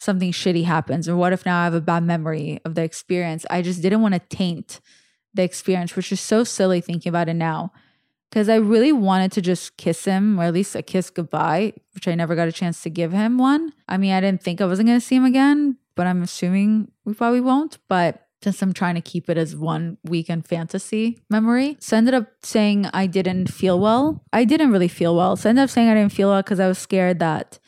something 0.00 0.32
shitty 0.32 0.64
happens? 0.64 1.08
Or 1.08 1.16
what 1.16 1.32
if 1.32 1.46
now 1.46 1.60
I 1.60 1.64
have 1.64 1.74
a 1.74 1.80
bad 1.80 2.02
memory 2.02 2.60
of 2.64 2.74
the 2.74 2.82
experience? 2.82 3.46
I 3.48 3.62
just 3.62 3.80
didn't 3.80 4.02
want 4.02 4.14
to 4.14 4.36
taint 4.36 4.80
the 5.34 5.42
experience, 5.42 5.96
which 5.96 6.12
is 6.12 6.20
so 6.20 6.44
silly 6.44 6.80
thinking 6.80 7.10
about 7.10 7.28
it 7.28 7.34
now. 7.34 7.72
Because 8.30 8.48
I 8.48 8.56
really 8.56 8.90
wanted 8.90 9.30
to 9.32 9.42
just 9.42 9.76
kiss 9.76 10.04
him, 10.04 10.40
or 10.40 10.44
at 10.44 10.54
least 10.54 10.74
a 10.74 10.82
kiss 10.82 11.10
goodbye, 11.10 11.74
which 11.94 12.08
I 12.08 12.14
never 12.14 12.34
got 12.34 12.48
a 12.48 12.52
chance 12.52 12.82
to 12.82 12.90
give 12.90 13.12
him 13.12 13.38
one. 13.38 13.72
I 13.88 13.96
mean, 13.96 14.12
I 14.12 14.20
didn't 14.20 14.42
think 14.42 14.60
I 14.60 14.66
wasn't 14.66 14.88
going 14.88 14.98
to 14.98 15.06
see 15.06 15.14
him 15.14 15.24
again, 15.24 15.76
but 15.94 16.06
I'm 16.06 16.22
assuming 16.22 16.90
we 17.04 17.14
probably 17.14 17.40
won't. 17.40 17.78
But 17.88 18.24
since 18.44 18.60
I'm 18.60 18.72
trying 18.74 18.94
to 18.94 19.00
keep 19.00 19.30
it 19.30 19.38
as 19.38 19.56
one 19.56 19.96
weekend 20.04 20.46
fantasy 20.46 21.18
memory. 21.30 21.76
So 21.80 21.96
I 21.96 21.98
ended 21.98 22.14
up 22.14 22.28
saying 22.42 22.86
I 22.92 23.06
didn't 23.06 23.46
feel 23.46 23.80
well. 23.80 24.22
I 24.32 24.44
didn't 24.44 24.70
really 24.70 24.88
feel 24.88 25.16
well. 25.16 25.34
So 25.36 25.48
I 25.48 25.50
ended 25.50 25.64
up 25.64 25.70
saying 25.70 25.88
I 25.88 25.94
didn't 25.94 26.12
feel 26.12 26.28
well 26.28 26.42
because 26.42 26.60
I 26.60 26.68
was 26.68 26.78
scared 26.78 27.18
that, 27.20 27.58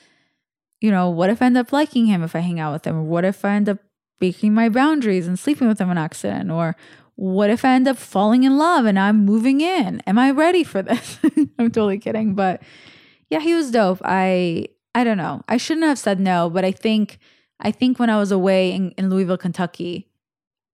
you 0.81 0.91
know, 0.91 1.09
what 1.09 1.31
if 1.31 1.41
I 1.41 1.47
end 1.47 1.57
up 1.57 1.73
liking 1.73 2.07
him 2.07 2.23
if 2.23 2.37
I 2.37 2.41
hang 2.41 2.61
out 2.61 2.75
with 2.75 2.87
him? 2.87 3.09
What 3.09 3.25
if 3.25 3.45
I 3.45 3.55
end 3.55 3.71
up 3.71 3.79
breaking 4.21 4.53
my 4.53 4.69
boundaries 4.69 5.27
and 5.27 5.39
sleeping 5.39 5.67
with 5.67 5.81
him 5.81 5.89
on 5.89 5.99
accident? 5.99 6.51
Or 6.51 6.77
what 7.17 7.51
if 7.51 7.65
I 7.65 7.75
end 7.75 7.89
up 7.89 7.97
falling 7.97 8.45
in 8.45 8.59
love 8.59 8.85
and 8.85 8.99
I'm 8.99 9.25
moving 9.25 9.61
in? 9.61 10.01
Am 10.07 10.19
I 10.19 10.31
ready 10.31 10.63
for 10.63 10.83
this? 10.83 11.19
I'm 11.59 11.71
totally 11.71 11.99
kidding, 11.99 12.35
but 12.35 12.63
yeah, 13.31 13.41
he 13.41 13.55
was 13.55 13.71
dope. 13.71 14.01
I 14.05 14.69
I 14.95 15.05
don't 15.05 15.17
know. 15.19 15.43
I 15.49 15.57
shouldn't 15.57 15.87
have 15.87 15.99
said 15.99 16.21
no, 16.21 16.49
but 16.49 16.65
I 16.65 16.73
think 16.73 17.19
I 17.59 17.71
think 17.71 17.99
when 17.99 18.11
I 18.11 18.19
was 18.19 18.31
away 18.31 18.73
in, 18.73 18.91
in 18.93 19.09
Louisville, 19.09 19.39
Kentucky, 19.39 20.09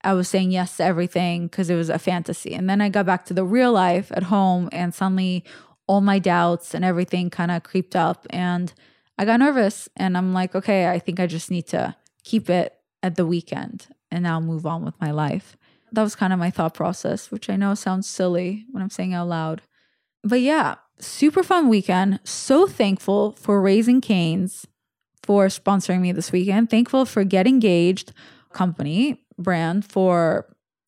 I 0.03 0.15
was 0.15 0.29
saying 0.29 0.51
yes 0.51 0.77
to 0.77 0.85
everything 0.85 1.47
because 1.47 1.71
it 1.71 1.77
was 1.77 1.89
a 1.89 1.99
fantasy. 1.99 2.55
And 2.55 2.69
then 2.69 2.81
I 2.81 2.89
got 2.89 3.07
back 3.07 3.25
to 3.27 3.35
the 3.35 3.45
real 3.45 3.73
life 3.73 4.11
at 4.15 4.25
home 4.25 4.69
and 4.73 4.93
suddenly 4.93 5.45
all 5.87 6.01
my 6.01 6.19
doubts 6.19 6.75
and 6.75 6.85
everything 6.85 7.31
kind 7.31 7.53
of 7.53 7.63
creeped 7.63 7.95
up 7.95 8.27
and 8.31 8.73
I 9.17 9.25
got 9.25 9.39
nervous 9.39 9.89
and 9.97 10.17
I'm 10.17 10.33
like, 10.33 10.57
okay, 10.57 10.89
I 10.89 10.99
think 10.99 11.21
I 11.21 11.27
just 11.27 11.51
need 11.51 11.69
to 11.69 11.95
keep 12.25 12.51
it 12.51 12.75
at 13.03 13.15
the 13.15 13.27
weekend 13.27 13.87
and 14.11 14.27
I'll 14.27 14.41
move 14.41 14.67
on 14.67 14.85
with 14.85 15.01
my 15.01 15.13
life 15.13 15.57
that 15.93 16.03
was 16.03 16.17
kind 16.17 16.33
of 16.33 16.39
my 16.39 16.51
thought 16.51 16.75
process, 16.75 17.31
which 17.31 17.49
I 17.49 17.57
know 17.57 17.75
sounds 17.75 18.09
silly 18.09 18.65
when 18.71 18.83
I'm 18.83 18.91
saying 18.91 19.15
out 19.15 19.29
loud. 19.29 19.63
But 20.25 20.41
yeah, 20.41 20.77
super 20.99 21.43
fun 21.43 21.69
weekend. 21.69 22.21
So 22.25 22.67
thankful 22.67 23.33
for 23.33 23.61
Raising 23.61 24.01
Cane's 24.01 24.67
for 25.23 25.47
sponsoring 25.47 26.01
me 26.01 26.13
this 26.13 26.33
weekend. 26.33 26.71
Thankful 26.71 27.05
for 27.05 27.25
Get 27.25 27.47
Engaged 27.47 28.13
company 28.53 29.25
brand 29.39 29.85
for 29.85 30.47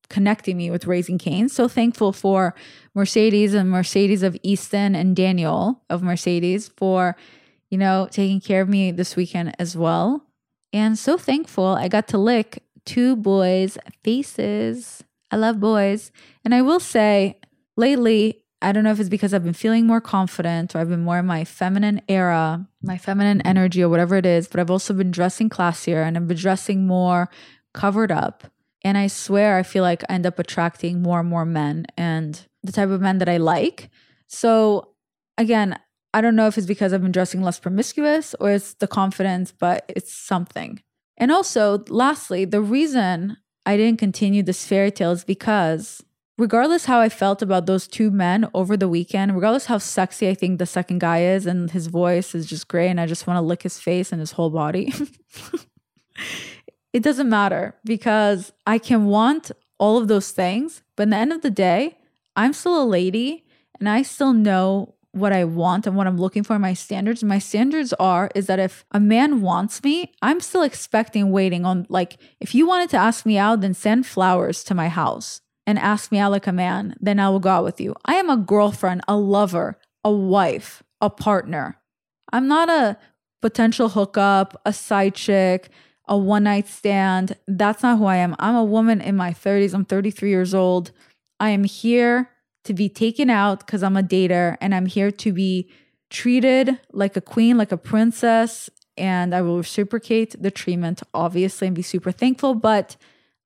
connecting 0.08 0.56
me 0.56 0.70
with 0.70 0.86
Raising 0.86 1.18
Cane's. 1.18 1.52
So 1.52 1.68
thankful 1.68 2.12
for 2.12 2.54
Mercedes 2.94 3.54
and 3.54 3.70
Mercedes 3.70 4.22
of 4.22 4.36
Easton 4.42 4.94
and 4.94 5.16
Daniel 5.16 5.82
of 5.90 6.02
Mercedes 6.02 6.68
for, 6.76 7.16
you 7.70 7.78
know, 7.78 8.08
taking 8.10 8.40
care 8.40 8.60
of 8.60 8.68
me 8.68 8.90
this 8.92 9.16
weekend 9.16 9.54
as 9.58 9.76
well. 9.76 10.24
And 10.72 10.98
so 10.98 11.16
thankful 11.16 11.66
I 11.66 11.88
got 11.88 12.08
to 12.08 12.18
lick 12.18 12.62
two 12.84 13.16
boys' 13.16 13.78
faces. 14.02 15.04
I 15.30 15.36
love 15.36 15.60
boys. 15.60 16.12
And 16.44 16.54
I 16.54 16.62
will 16.62 16.80
say, 16.80 17.38
lately, 17.76 18.44
I 18.62 18.72
don't 18.72 18.84
know 18.84 18.92
if 18.92 19.00
it's 19.00 19.08
because 19.08 19.34
I've 19.34 19.44
been 19.44 19.52
feeling 19.52 19.86
more 19.86 20.00
confident 20.00 20.74
or 20.74 20.78
I've 20.78 20.88
been 20.88 21.04
more 21.04 21.18
in 21.18 21.26
my 21.26 21.44
feminine 21.44 22.00
era, 22.08 22.66
my 22.82 22.96
feminine 22.96 23.42
energy 23.42 23.82
or 23.82 23.90
whatever 23.90 24.16
it 24.16 24.24
is, 24.24 24.48
but 24.48 24.58
I've 24.58 24.70
also 24.70 24.94
been 24.94 25.10
dressing 25.10 25.50
classier 25.50 26.02
and 26.06 26.16
I've 26.16 26.26
been 26.26 26.36
dressing 26.36 26.86
more 26.86 27.28
covered 27.74 28.10
up. 28.10 28.44
And 28.82 28.96
I 28.96 29.08
swear 29.08 29.58
I 29.58 29.62
feel 29.64 29.82
like 29.82 30.02
I 30.04 30.14
end 30.14 30.26
up 30.26 30.38
attracting 30.38 31.02
more 31.02 31.20
and 31.20 31.28
more 31.28 31.44
men 31.44 31.86
and 31.96 32.40
the 32.62 32.72
type 32.72 32.88
of 32.88 33.00
men 33.00 33.18
that 33.18 33.28
I 33.28 33.36
like. 33.36 33.90
So 34.28 34.94
again, 35.36 35.78
I 36.14 36.20
don't 36.20 36.36
know 36.36 36.46
if 36.46 36.56
it's 36.56 36.66
because 36.66 36.92
I've 36.92 37.02
been 37.02 37.12
dressing 37.12 37.42
less 37.42 37.58
promiscuous 37.58 38.34
or 38.40 38.52
it's 38.52 38.74
the 38.74 38.86
confidence, 38.86 39.52
but 39.52 39.84
it's 39.88 40.14
something. 40.14 40.80
And 41.16 41.30
also, 41.30 41.84
lastly, 41.88 42.44
the 42.44 42.60
reason 42.60 43.36
I 43.66 43.76
didn't 43.76 43.98
continue 43.98 44.42
this 44.42 44.66
fairy 44.66 44.90
tale 44.90 45.12
is 45.12 45.24
because 45.24 46.02
regardless 46.36 46.86
how 46.86 47.00
I 47.00 47.08
felt 47.08 47.42
about 47.42 47.66
those 47.66 47.86
two 47.86 48.10
men 48.10 48.48
over 48.54 48.76
the 48.76 48.88
weekend, 48.88 49.34
regardless 49.34 49.66
how 49.66 49.78
sexy 49.78 50.28
I 50.28 50.34
think 50.34 50.58
the 50.58 50.66
second 50.66 51.00
guy 51.00 51.22
is 51.22 51.46
and 51.46 51.70
his 51.70 51.86
voice 51.86 52.34
is 52.34 52.46
just 52.46 52.68
great 52.68 52.88
and 52.88 53.00
I 53.00 53.06
just 53.06 53.26
want 53.26 53.36
to 53.38 53.42
lick 53.42 53.62
his 53.62 53.78
face 53.78 54.12
and 54.12 54.20
his 54.20 54.32
whole 54.32 54.50
body. 54.50 54.92
it 56.92 57.02
doesn't 57.02 57.28
matter 57.28 57.74
because 57.84 58.52
I 58.66 58.78
can 58.78 59.06
want 59.06 59.52
all 59.78 59.98
of 59.98 60.08
those 60.08 60.30
things, 60.30 60.82
but 60.96 61.04
at 61.04 61.10
the 61.10 61.16
end 61.16 61.32
of 61.32 61.42
the 61.42 61.50
day, 61.50 61.98
I'm 62.36 62.52
still 62.52 62.82
a 62.82 62.84
lady 62.84 63.44
and 63.78 63.88
I 63.88 64.02
still 64.02 64.32
know 64.32 64.93
what 65.14 65.32
I 65.32 65.44
want 65.44 65.86
and 65.86 65.96
what 65.96 66.06
I'm 66.06 66.18
looking 66.18 66.42
for 66.42 66.58
my 66.58 66.74
standards. 66.74 67.22
My 67.22 67.38
standards 67.38 67.92
are 67.94 68.30
is 68.34 68.46
that 68.46 68.58
if 68.58 68.84
a 68.90 69.00
man 69.00 69.40
wants 69.40 69.82
me, 69.82 70.12
I'm 70.22 70.40
still 70.40 70.62
expecting 70.62 71.30
waiting 71.30 71.64
on 71.64 71.86
like 71.88 72.18
if 72.40 72.54
you 72.54 72.66
wanted 72.66 72.90
to 72.90 72.96
ask 72.96 73.24
me 73.24 73.38
out, 73.38 73.60
then 73.60 73.74
send 73.74 74.06
flowers 74.06 74.64
to 74.64 74.74
my 74.74 74.88
house 74.88 75.40
and 75.66 75.78
ask 75.78 76.12
me 76.12 76.18
out 76.18 76.32
like 76.32 76.46
a 76.46 76.52
man, 76.52 76.94
then 77.00 77.18
I 77.18 77.30
will 77.30 77.40
go 77.40 77.50
out 77.50 77.64
with 77.64 77.80
you. 77.80 77.94
I 78.04 78.14
am 78.14 78.28
a 78.28 78.36
girlfriend, 78.36 79.02
a 79.08 79.16
lover, 79.16 79.78
a 80.02 80.10
wife, 80.10 80.82
a 81.00 81.08
partner. 81.08 81.78
I'm 82.32 82.48
not 82.48 82.68
a 82.68 82.98
potential 83.40 83.90
hookup, 83.90 84.60
a 84.66 84.72
side 84.72 85.14
chick, 85.14 85.70
a 86.06 86.16
one 86.16 86.44
night 86.44 86.68
stand. 86.68 87.36
That's 87.46 87.82
not 87.82 87.98
who 87.98 88.04
I 88.04 88.16
am. 88.16 88.34
I'm 88.38 88.56
a 88.56 88.64
woman 88.64 89.00
in 89.00 89.16
my 89.16 89.30
30s. 89.30 89.74
I'm 89.74 89.84
33 89.84 90.28
years 90.28 90.54
old. 90.54 90.90
I 91.40 91.50
am 91.50 91.64
here 91.64 92.30
to 92.64 92.74
be 92.74 92.88
taken 92.88 93.30
out 93.30 93.60
because 93.60 93.82
I'm 93.82 93.96
a 93.96 94.02
dater 94.02 94.56
and 94.60 94.74
I'm 94.74 94.86
here 94.86 95.10
to 95.10 95.32
be 95.32 95.70
treated 96.10 96.78
like 96.92 97.16
a 97.16 97.20
queen, 97.20 97.56
like 97.58 97.72
a 97.72 97.76
princess. 97.76 98.70
And 98.96 99.34
I 99.34 99.42
will 99.42 99.58
reciprocate 99.58 100.40
the 100.40 100.50
treatment, 100.50 101.02
obviously, 101.12 101.66
and 101.66 101.74
be 101.74 101.82
super 101.82 102.12
thankful. 102.12 102.54
But 102.54 102.96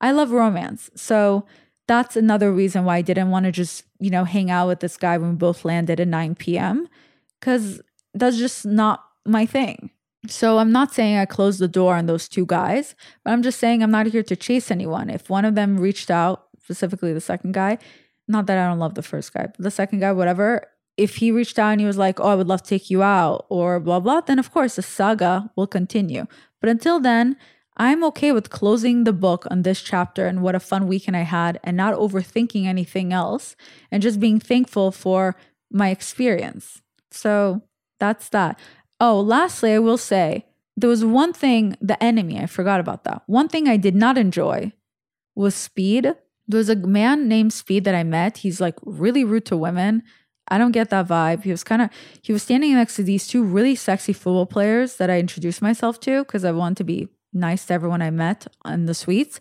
I 0.00 0.12
love 0.12 0.30
romance. 0.30 0.90
So 0.94 1.46
that's 1.86 2.16
another 2.16 2.52
reason 2.52 2.84
why 2.84 2.98
I 2.98 3.02
didn't 3.02 3.30
want 3.30 3.46
to 3.46 3.52
just, 3.52 3.84
you 3.98 4.10
know, 4.10 4.24
hang 4.24 4.50
out 4.50 4.68
with 4.68 4.80
this 4.80 4.96
guy 4.96 5.16
when 5.16 5.30
we 5.30 5.36
both 5.36 5.64
landed 5.64 6.00
at 6.00 6.08
9 6.08 6.34
p.m. 6.34 6.86
Because 7.40 7.80
that's 8.12 8.36
just 8.36 8.66
not 8.66 9.04
my 9.24 9.46
thing. 9.46 9.90
So 10.26 10.58
I'm 10.58 10.72
not 10.72 10.92
saying 10.92 11.16
I 11.16 11.24
closed 11.24 11.60
the 11.60 11.68
door 11.68 11.96
on 11.96 12.06
those 12.06 12.28
two 12.28 12.44
guys, 12.44 12.94
but 13.24 13.30
I'm 13.30 13.42
just 13.42 13.58
saying 13.58 13.82
I'm 13.82 13.90
not 13.90 14.06
here 14.06 14.22
to 14.24 14.36
chase 14.36 14.70
anyone. 14.70 15.08
If 15.08 15.30
one 15.30 15.44
of 15.44 15.54
them 15.54 15.78
reached 15.78 16.10
out, 16.10 16.48
specifically 16.62 17.12
the 17.14 17.20
second 17.20 17.54
guy, 17.54 17.78
not 18.28 18.46
that 18.46 18.58
I 18.58 18.68
don't 18.68 18.78
love 18.78 18.94
the 18.94 19.02
first 19.02 19.32
guy, 19.32 19.46
but 19.46 19.58
the 19.58 19.70
second 19.70 20.00
guy, 20.00 20.12
whatever, 20.12 20.68
if 20.96 21.16
he 21.16 21.32
reached 21.32 21.58
out 21.58 21.70
and 21.70 21.80
he 21.80 21.86
was 21.86 21.96
like, 21.96 22.20
oh, 22.20 22.28
I 22.28 22.34
would 22.34 22.48
love 22.48 22.62
to 22.62 22.68
take 22.68 22.90
you 22.90 23.02
out 23.02 23.46
or 23.48 23.80
blah, 23.80 24.00
blah, 24.00 24.20
then 24.20 24.38
of 24.38 24.52
course 24.52 24.76
the 24.76 24.82
saga 24.82 25.50
will 25.56 25.66
continue. 25.66 26.26
But 26.60 26.70
until 26.70 27.00
then, 27.00 27.36
I'm 27.76 28.02
okay 28.04 28.32
with 28.32 28.50
closing 28.50 29.04
the 29.04 29.12
book 29.12 29.46
on 29.50 29.62
this 29.62 29.80
chapter 29.80 30.26
and 30.26 30.42
what 30.42 30.56
a 30.56 30.60
fun 30.60 30.88
weekend 30.88 31.16
I 31.16 31.22
had 31.22 31.60
and 31.62 31.76
not 31.76 31.94
overthinking 31.94 32.66
anything 32.66 33.12
else 33.12 33.54
and 33.92 34.02
just 34.02 34.18
being 34.18 34.40
thankful 34.40 34.90
for 34.90 35.36
my 35.70 35.90
experience. 35.90 36.82
So 37.12 37.62
that's 38.00 38.28
that. 38.30 38.58
Oh, 39.00 39.20
lastly, 39.20 39.72
I 39.74 39.78
will 39.78 39.98
say 39.98 40.46
there 40.76 40.90
was 40.90 41.04
one 41.04 41.32
thing, 41.32 41.76
the 41.80 42.02
enemy, 42.02 42.40
I 42.40 42.46
forgot 42.46 42.80
about 42.80 43.04
that. 43.04 43.22
One 43.26 43.48
thing 43.48 43.68
I 43.68 43.76
did 43.76 43.94
not 43.94 44.18
enjoy 44.18 44.72
was 45.36 45.54
speed 45.54 46.14
there 46.48 46.58
was 46.58 46.70
a 46.70 46.76
man 46.76 47.28
named 47.28 47.52
Speed 47.52 47.84
that 47.84 47.94
I 47.94 48.02
met. 48.02 48.38
He's 48.38 48.60
like 48.60 48.76
really 48.84 49.22
rude 49.22 49.46
to 49.46 49.56
women. 49.56 50.02
I 50.50 50.56
don't 50.56 50.72
get 50.72 50.88
that 50.90 51.06
vibe. 51.06 51.42
He 51.42 51.50
was 51.50 51.62
kind 51.62 51.82
of 51.82 51.90
he 52.22 52.32
was 52.32 52.42
standing 52.42 52.72
next 52.72 52.96
to 52.96 53.02
these 53.02 53.28
two 53.28 53.44
really 53.44 53.74
sexy 53.74 54.14
football 54.14 54.46
players 54.46 54.96
that 54.96 55.10
I 55.10 55.18
introduced 55.18 55.60
myself 55.60 56.00
to 56.00 56.24
because 56.24 56.44
I 56.44 56.52
wanted 56.52 56.78
to 56.78 56.84
be 56.84 57.08
nice 57.34 57.66
to 57.66 57.74
everyone 57.74 58.00
I 58.00 58.10
met 58.10 58.46
in 58.64 58.86
the 58.86 58.94
suites. 58.94 59.40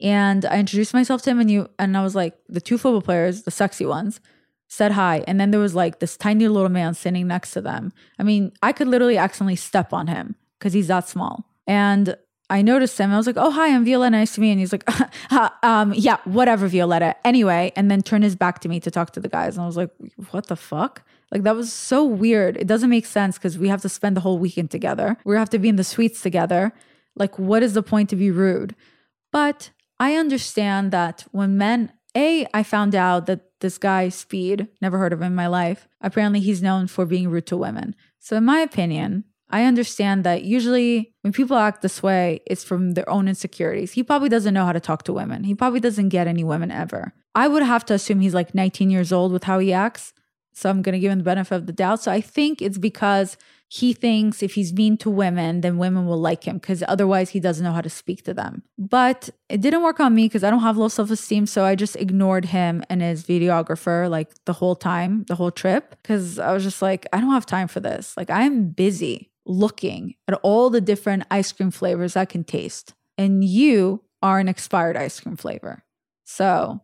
And 0.00 0.44
I 0.44 0.58
introduced 0.58 0.92
myself 0.92 1.22
to 1.22 1.30
him 1.30 1.40
and 1.40 1.50
you 1.50 1.68
and 1.78 1.96
I 1.96 2.02
was 2.02 2.16
like, 2.16 2.34
the 2.48 2.60
two 2.60 2.76
football 2.76 3.02
players, 3.02 3.42
the 3.42 3.52
sexy 3.52 3.86
ones, 3.86 4.20
said 4.66 4.92
hi. 4.92 5.24
And 5.28 5.40
then 5.40 5.52
there 5.52 5.60
was 5.60 5.76
like 5.76 6.00
this 6.00 6.16
tiny 6.16 6.48
little 6.48 6.68
man 6.68 6.94
standing 6.94 7.28
next 7.28 7.52
to 7.52 7.60
them. 7.60 7.92
I 8.18 8.24
mean, 8.24 8.52
I 8.62 8.72
could 8.72 8.88
literally 8.88 9.16
accidentally 9.16 9.56
step 9.56 9.92
on 9.92 10.08
him 10.08 10.34
because 10.58 10.72
he's 10.72 10.88
that 10.88 11.08
small. 11.08 11.44
And 11.68 12.16
I 12.50 12.62
noticed 12.62 12.98
him. 12.98 13.12
I 13.12 13.16
was 13.16 13.26
like, 13.26 13.36
"Oh, 13.36 13.50
hi, 13.50 13.74
I'm 13.74 13.84
Violetta. 13.84 14.16
Nice 14.16 14.34
to 14.34 14.40
meet 14.40 14.48
you." 14.48 14.52
And 14.52 14.60
he's 14.60 14.72
like, 14.72 14.88
um, 15.64 15.92
"Yeah, 15.94 16.16
whatever, 16.24 16.66
Violetta." 16.68 17.14
Anyway, 17.24 17.72
and 17.76 17.90
then 17.90 18.02
turned 18.02 18.24
his 18.24 18.36
back 18.36 18.60
to 18.60 18.68
me 18.68 18.80
to 18.80 18.90
talk 18.90 19.12
to 19.12 19.20
the 19.20 19.28
guys, 19.28 19.56
and 19.56 19.64
I 19.64 19.66
was 19.66 19.76
like, 19.76 19.90
"What 20.30 20.46
the 20.46 20.56
fuck?" 20.56 21.02
Like 21.30 21.42
that 21.42 21.54
was 21.54 21.72
so 21.72 22.04
weird. 22.04 22.56
It 22.56 22.66
doesn't 22.66 22.90
make 22.90 23.06
sense 23.06 23.36
because 23.36 23.58
we 23.58 23.68
have 23.68 23.82
to 23.82 23.88
spend 23.88 24.16
the 24.16 24.20
whole 24.20 24.38
weekend 24.38 24.70
together. 24.70 25.18
We 25.24 25.36
have 25.36 25.50
to 25.50 25.58
be 25.58 25.68
in 25.68 25.76
the 25.76 25.84
suites 25.84 26.22
together. 26.22 26.72
Like, 27.14 27.38
what 27.38 27.62
is 27.62 27.74
the 27.74 27.82
point 27.82 28.08
to 28.10 28.16
be 28.16 28.30
rude? 28.30 28.74
But 29.30 29.70
I 30.00 30.14
understand 30.14 30.90
that 30.92 31.26
when 31.32 31.58
men, 31.58 31.92
a, 32.14 32.46
I 32.54 32.62
found 32.62 32.94
out 32.94 33.26
that 33.26 33.60
this 33.60 33.76
guy 33.76 34.08
Speed, 34.08 34.68
never 34.80 34.98
heard 34.98 35.12
of 35.12 35.20
him 35.20 35.26
in 35.28 35.34
my 35.34 35.48
life. 35.48 35.88
Apparently, 36.00 36.40
he's 36.40 36.62
known 36.62 36.86
for 36.86 37.04
being 37.04 37.28
rude 37.28 37.46
to 37.48 37.56
women. 37.56 37.94
So, 38.20 38.36
in 38.36 38.44
my 38.44 38.60
opinion, 38.60 39.24
I 39.50 39.64
understand 39.64 40.24
that 40.24 40.44
usually 40.44 41.14
when 41.22 41.32
people 41.32 41.56
act 41.56 41.80
this 41.80 42.02
way, 42.02 42.40
it's 42.46 42.64
from 42.64 42.92
their 42.92 43.08
own 43.08 43.28
insecurities. 43.28 43.92
He 43.92 44.02
probably 44.02 44.28
doesn't 44.28 44.52
know 44.52 44.66
how 44.66 44.72
to 44.72 44.80
talk 44.80 45.04
to 45.04 45.12
women. 45.12 45.44
He 45.44 45.54
probably 45.54 45.80
doesn't 45.80 46.10
get 46.10 46.26
any 46.26 46.44
women 46.44 46.70
ever. 46.70 47.14
I 47.34 47.48
would 47.48 47.62
have 47.62 47.84
to 47.86 47.94
assume 47.94 48.20
he's 48.20 48.34
like 48.34 48.54
19 48.54 48.90
years 48.90 49.12
old 49.12 49.32
with 49.32 49.44
how 49.44 49.58
he 49.58 49.72
acts. 49.72 50.12
So 50.52 50.68
I'm 50.68 50.82
going 50.82 50.94
to 50.94 50.98
give 50.98 51.12
him 51.12 51.18
the 51.18 51.24
benefit 51.24 51.54
of 51.54 51.66
the 51.66 51.72
doubt. 51.72 52.02
So 52.02 52.10
I 52.10 52.20
think 52.20 52.60
it's 52.60 52.78
because 52.78 53.36
he 53.68 53.92
thinks 53.92 54.42
if 54.42 54.54
he's 54.54 54.72
mean 54.72 54.96
to 54.96 55.10
women, 55.10 55.60
then 55.60 55.78
women 55.78 56.06
will 56.06 56.18
like 56.18 56.44
him 56.44 56.58
because 56.58 56.82
otherwise 56.88 57.30
he 57.30 57.38
doesn't 57.38 57.62
know 57.62 57.72
how 57.72 57.80
to 57.80 57.90
speak 57.90 58.24
to 58.24 58.34
them. 58.34 58.62
But 58.76 59.30
it 59.48 59.60
didn't 59.60 59.82
work 59.82 60.00
on 60.00 60.14
me 60.14 60.24
because 60.24 60.42
I 60.42 60.50
don't 60.50 60.62
have 60.62 60.76
low 60.76 60.88
self 60.88 61.10
esteem. 61.10 61.46
So 61.46 61.64
I 61.64 61.74
just 61.74 61.94
ignored 61.96 62.46
him 62.46 62.82
and 62.90 63.02
his 63.02 63.24
videographer 63.24 64.10
like 64.10 64.30
the 64.46 64.54
whole 64.54 64.74
time, 64.74 65.24
the 65.28 65.36
whole 65.36 65.50
trip, 65.50 65.94
because 66.02 66.38
I 66.38 66.52
was 66.52 66.64
just 66.64 66.82
like, 66.82 67.06
I 67.12 67.20
don't 67.20 67.32
have 67.32 67.46
time 67.46 67.68
for 67.68 67.80
this. 67.80 68.16
Like, 68.16 68.30
I'm 68.30 68.70
busy 68.70 69.30
looking 69.48 70.14
at 70.28 70.38
all 70.42 70.70
the 70.70 70.80
different 70.80 71.24
ice 71.30 71.50
cream 71.50 71.70
flavors 71.70 72.16
I 72.16 72.24
can 72.24 72.44
taste. 72.44 72.94
And 73.16 73.42
you 73.42 74.04
are 74.22 74.38
an 74.38 74.48
expired 74.48 74.96
ice 74.96 75.18
cream 75.18 75.36
flavor. 75.36 75.84
So 76.24 76.80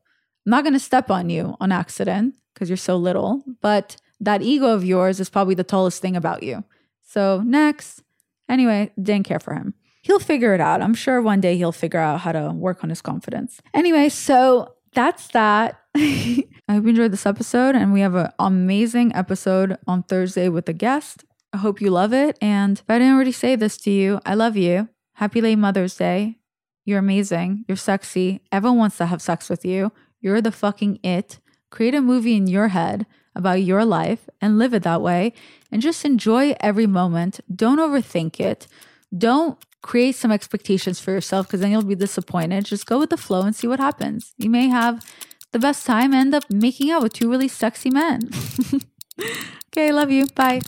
I'm 0.47 0.51
not 0.51 0.65
going 0.65 0.73
to 0.73 0.81
step 0.81 1.11
on 1.11 1.31
you 1.31 1.55
on 1.61 1.71
accident 1.71 2.35
because 2.53 2.69
you're 2.69 2.77
so 2.77 2.97
little, 2.97 3.45
but 3.61 3.97
that 4.21 4.43
ego 4.43 4.69
of 4.69 4.85
yours 4.85 5.21
is 5.21 5.29
probably 5.29 5.55
the 5.55 5.65
tallest 5.65 6.01
thing 6.01 6.17
about 6.17 6.43
you. 6.43 6.65
So 7.03 7.43
next. 7.45 8.03
Anyway, 8.49 8.91
didn't 9.01 9.27
care 9.27 9.41
for 9.41 9.55
him. 9.55 9.75
He'll 10.03 10.19
figure 10.19 10.55
it 10.55 10.61
out. 10.61 10.83
I'm 10.83 10.95
sure 10.95 11.23
one 11.23 11.41
day 11.41 11.57
he'll 11.57 11.73
figure 11.73 12.01
out 12.01 12.21
how 12.21 12.33
to 12.33 12.51
work 12.51 12.85
on 12.85 12.91
his 12.91 13.01
confidence. 13.01 13.61
Anyway, 13.73 14.11
so 14.11 14.75
that's 14.93 15.29
that. 15.29 15.81
I 15.97 16.45
hope 16.69 16.85
you 16.85 16.91
enjoyed 16.91 17.13
this 17.13 17.27
episode, 17.27 17.75
and 17.75 17.93
we 17.93 18.01
have 18.01 18.15
an 18.15 18.31
amazing 18.39 19.15
episode 19.15 19.79
on 19.87 20.03
Thursday 20.03 20.49
with 20.49 20.69
a 20.69 20.73
guest. 20.73 21.25
I 21.55 21.59
hope 21.59 21.81
you 21.81 21.91
love 21.91 22.13
it. 22.13 22.37
And 22.41 22.81
if 22.81 22.85
I 22.89 22.99
didn't 22.99 23.15
already 23.15 23.31
say 23.31 23.55
this 23.55 23.77
to 23.79 23.91
you, 23.91 24.21
I 24.27 24.35
love 24.35 24.57
you. 24.57 24.89
Happy 25.13 25.41
late 25.41 25.55
Mother's 25.55 25.97
Day. 25.97 26.39
You're 26.85 26.99
amazing. 26.99 27.65
You're 27.69 27.77
sexy. 27.77 28.41
Everyone 28.51 28.79
wants 28.79 28.97
to 28.97 29.07
have 29.07 29.23
sex 29.23 29.49
with 29.49 29.65
you. 29.65 29.93
You're 30.21 30.41
the 30.41 30.51
fucking 30.51 30.99
it. 31.05 31.39
Create 31.71 31.95
a 31.95 32.01
movie 32.01 32.35
in 32.35 32.49
your 32.49 32.69
head 32.69 33.07
about 33.37 33.63
your 33.63 33.85
life 33.85 34.29
and 34.41 34.59
live 34.59 34.75
it 34.75 34.83
that 34.83 35.01
way. 35.01 35.33
And 35.71 35.81
just 35.81 36.05
enjoy 36.05 36.57
every 36.59 36.89
moment. 36.89 37.39
Don't 37.55 37.79
overthink 37.79 38.41
it. 38.41 38.67
Don't 39.17 39.57
create 39.81 40.17
some 40.17 40.33
expectations 40.33 40.99
for 40.99 41.13
yourself 41.13 41.47
because 41.47 41.61
then 41.61 41.71
you'll 41.71 41.85
be 41.85 41.95
disappointed. 41.95 42.65
Just 42.65 42.87
go 42.87 42.99
with 42.99 43.11
the 43.11 43.17
flow 43.17 43.43
and 43.43 43.55
see 43.55 43.69
what 43.69 43.79
happens. 43.79 44.35
You 44.39 44.51
may 44.51 44.67
have 44.67 45.07
the 45.53 45.61
best 45.61 45.87
time, 45.87 46.13
and 46.13 46.21
end 46.21 46.35
up 46.35 46.51
making 46.51 46.91
out 46.91 47.01
with 47.01 47.13
two 47.13 47.31
really 47.31 47.47
sexy 47.47 47.89
men. 47.89 48.29
okay, 49.69 49.93
love 49.93 50.11
you. 50.11 50.27
Bye. 50.35 50.61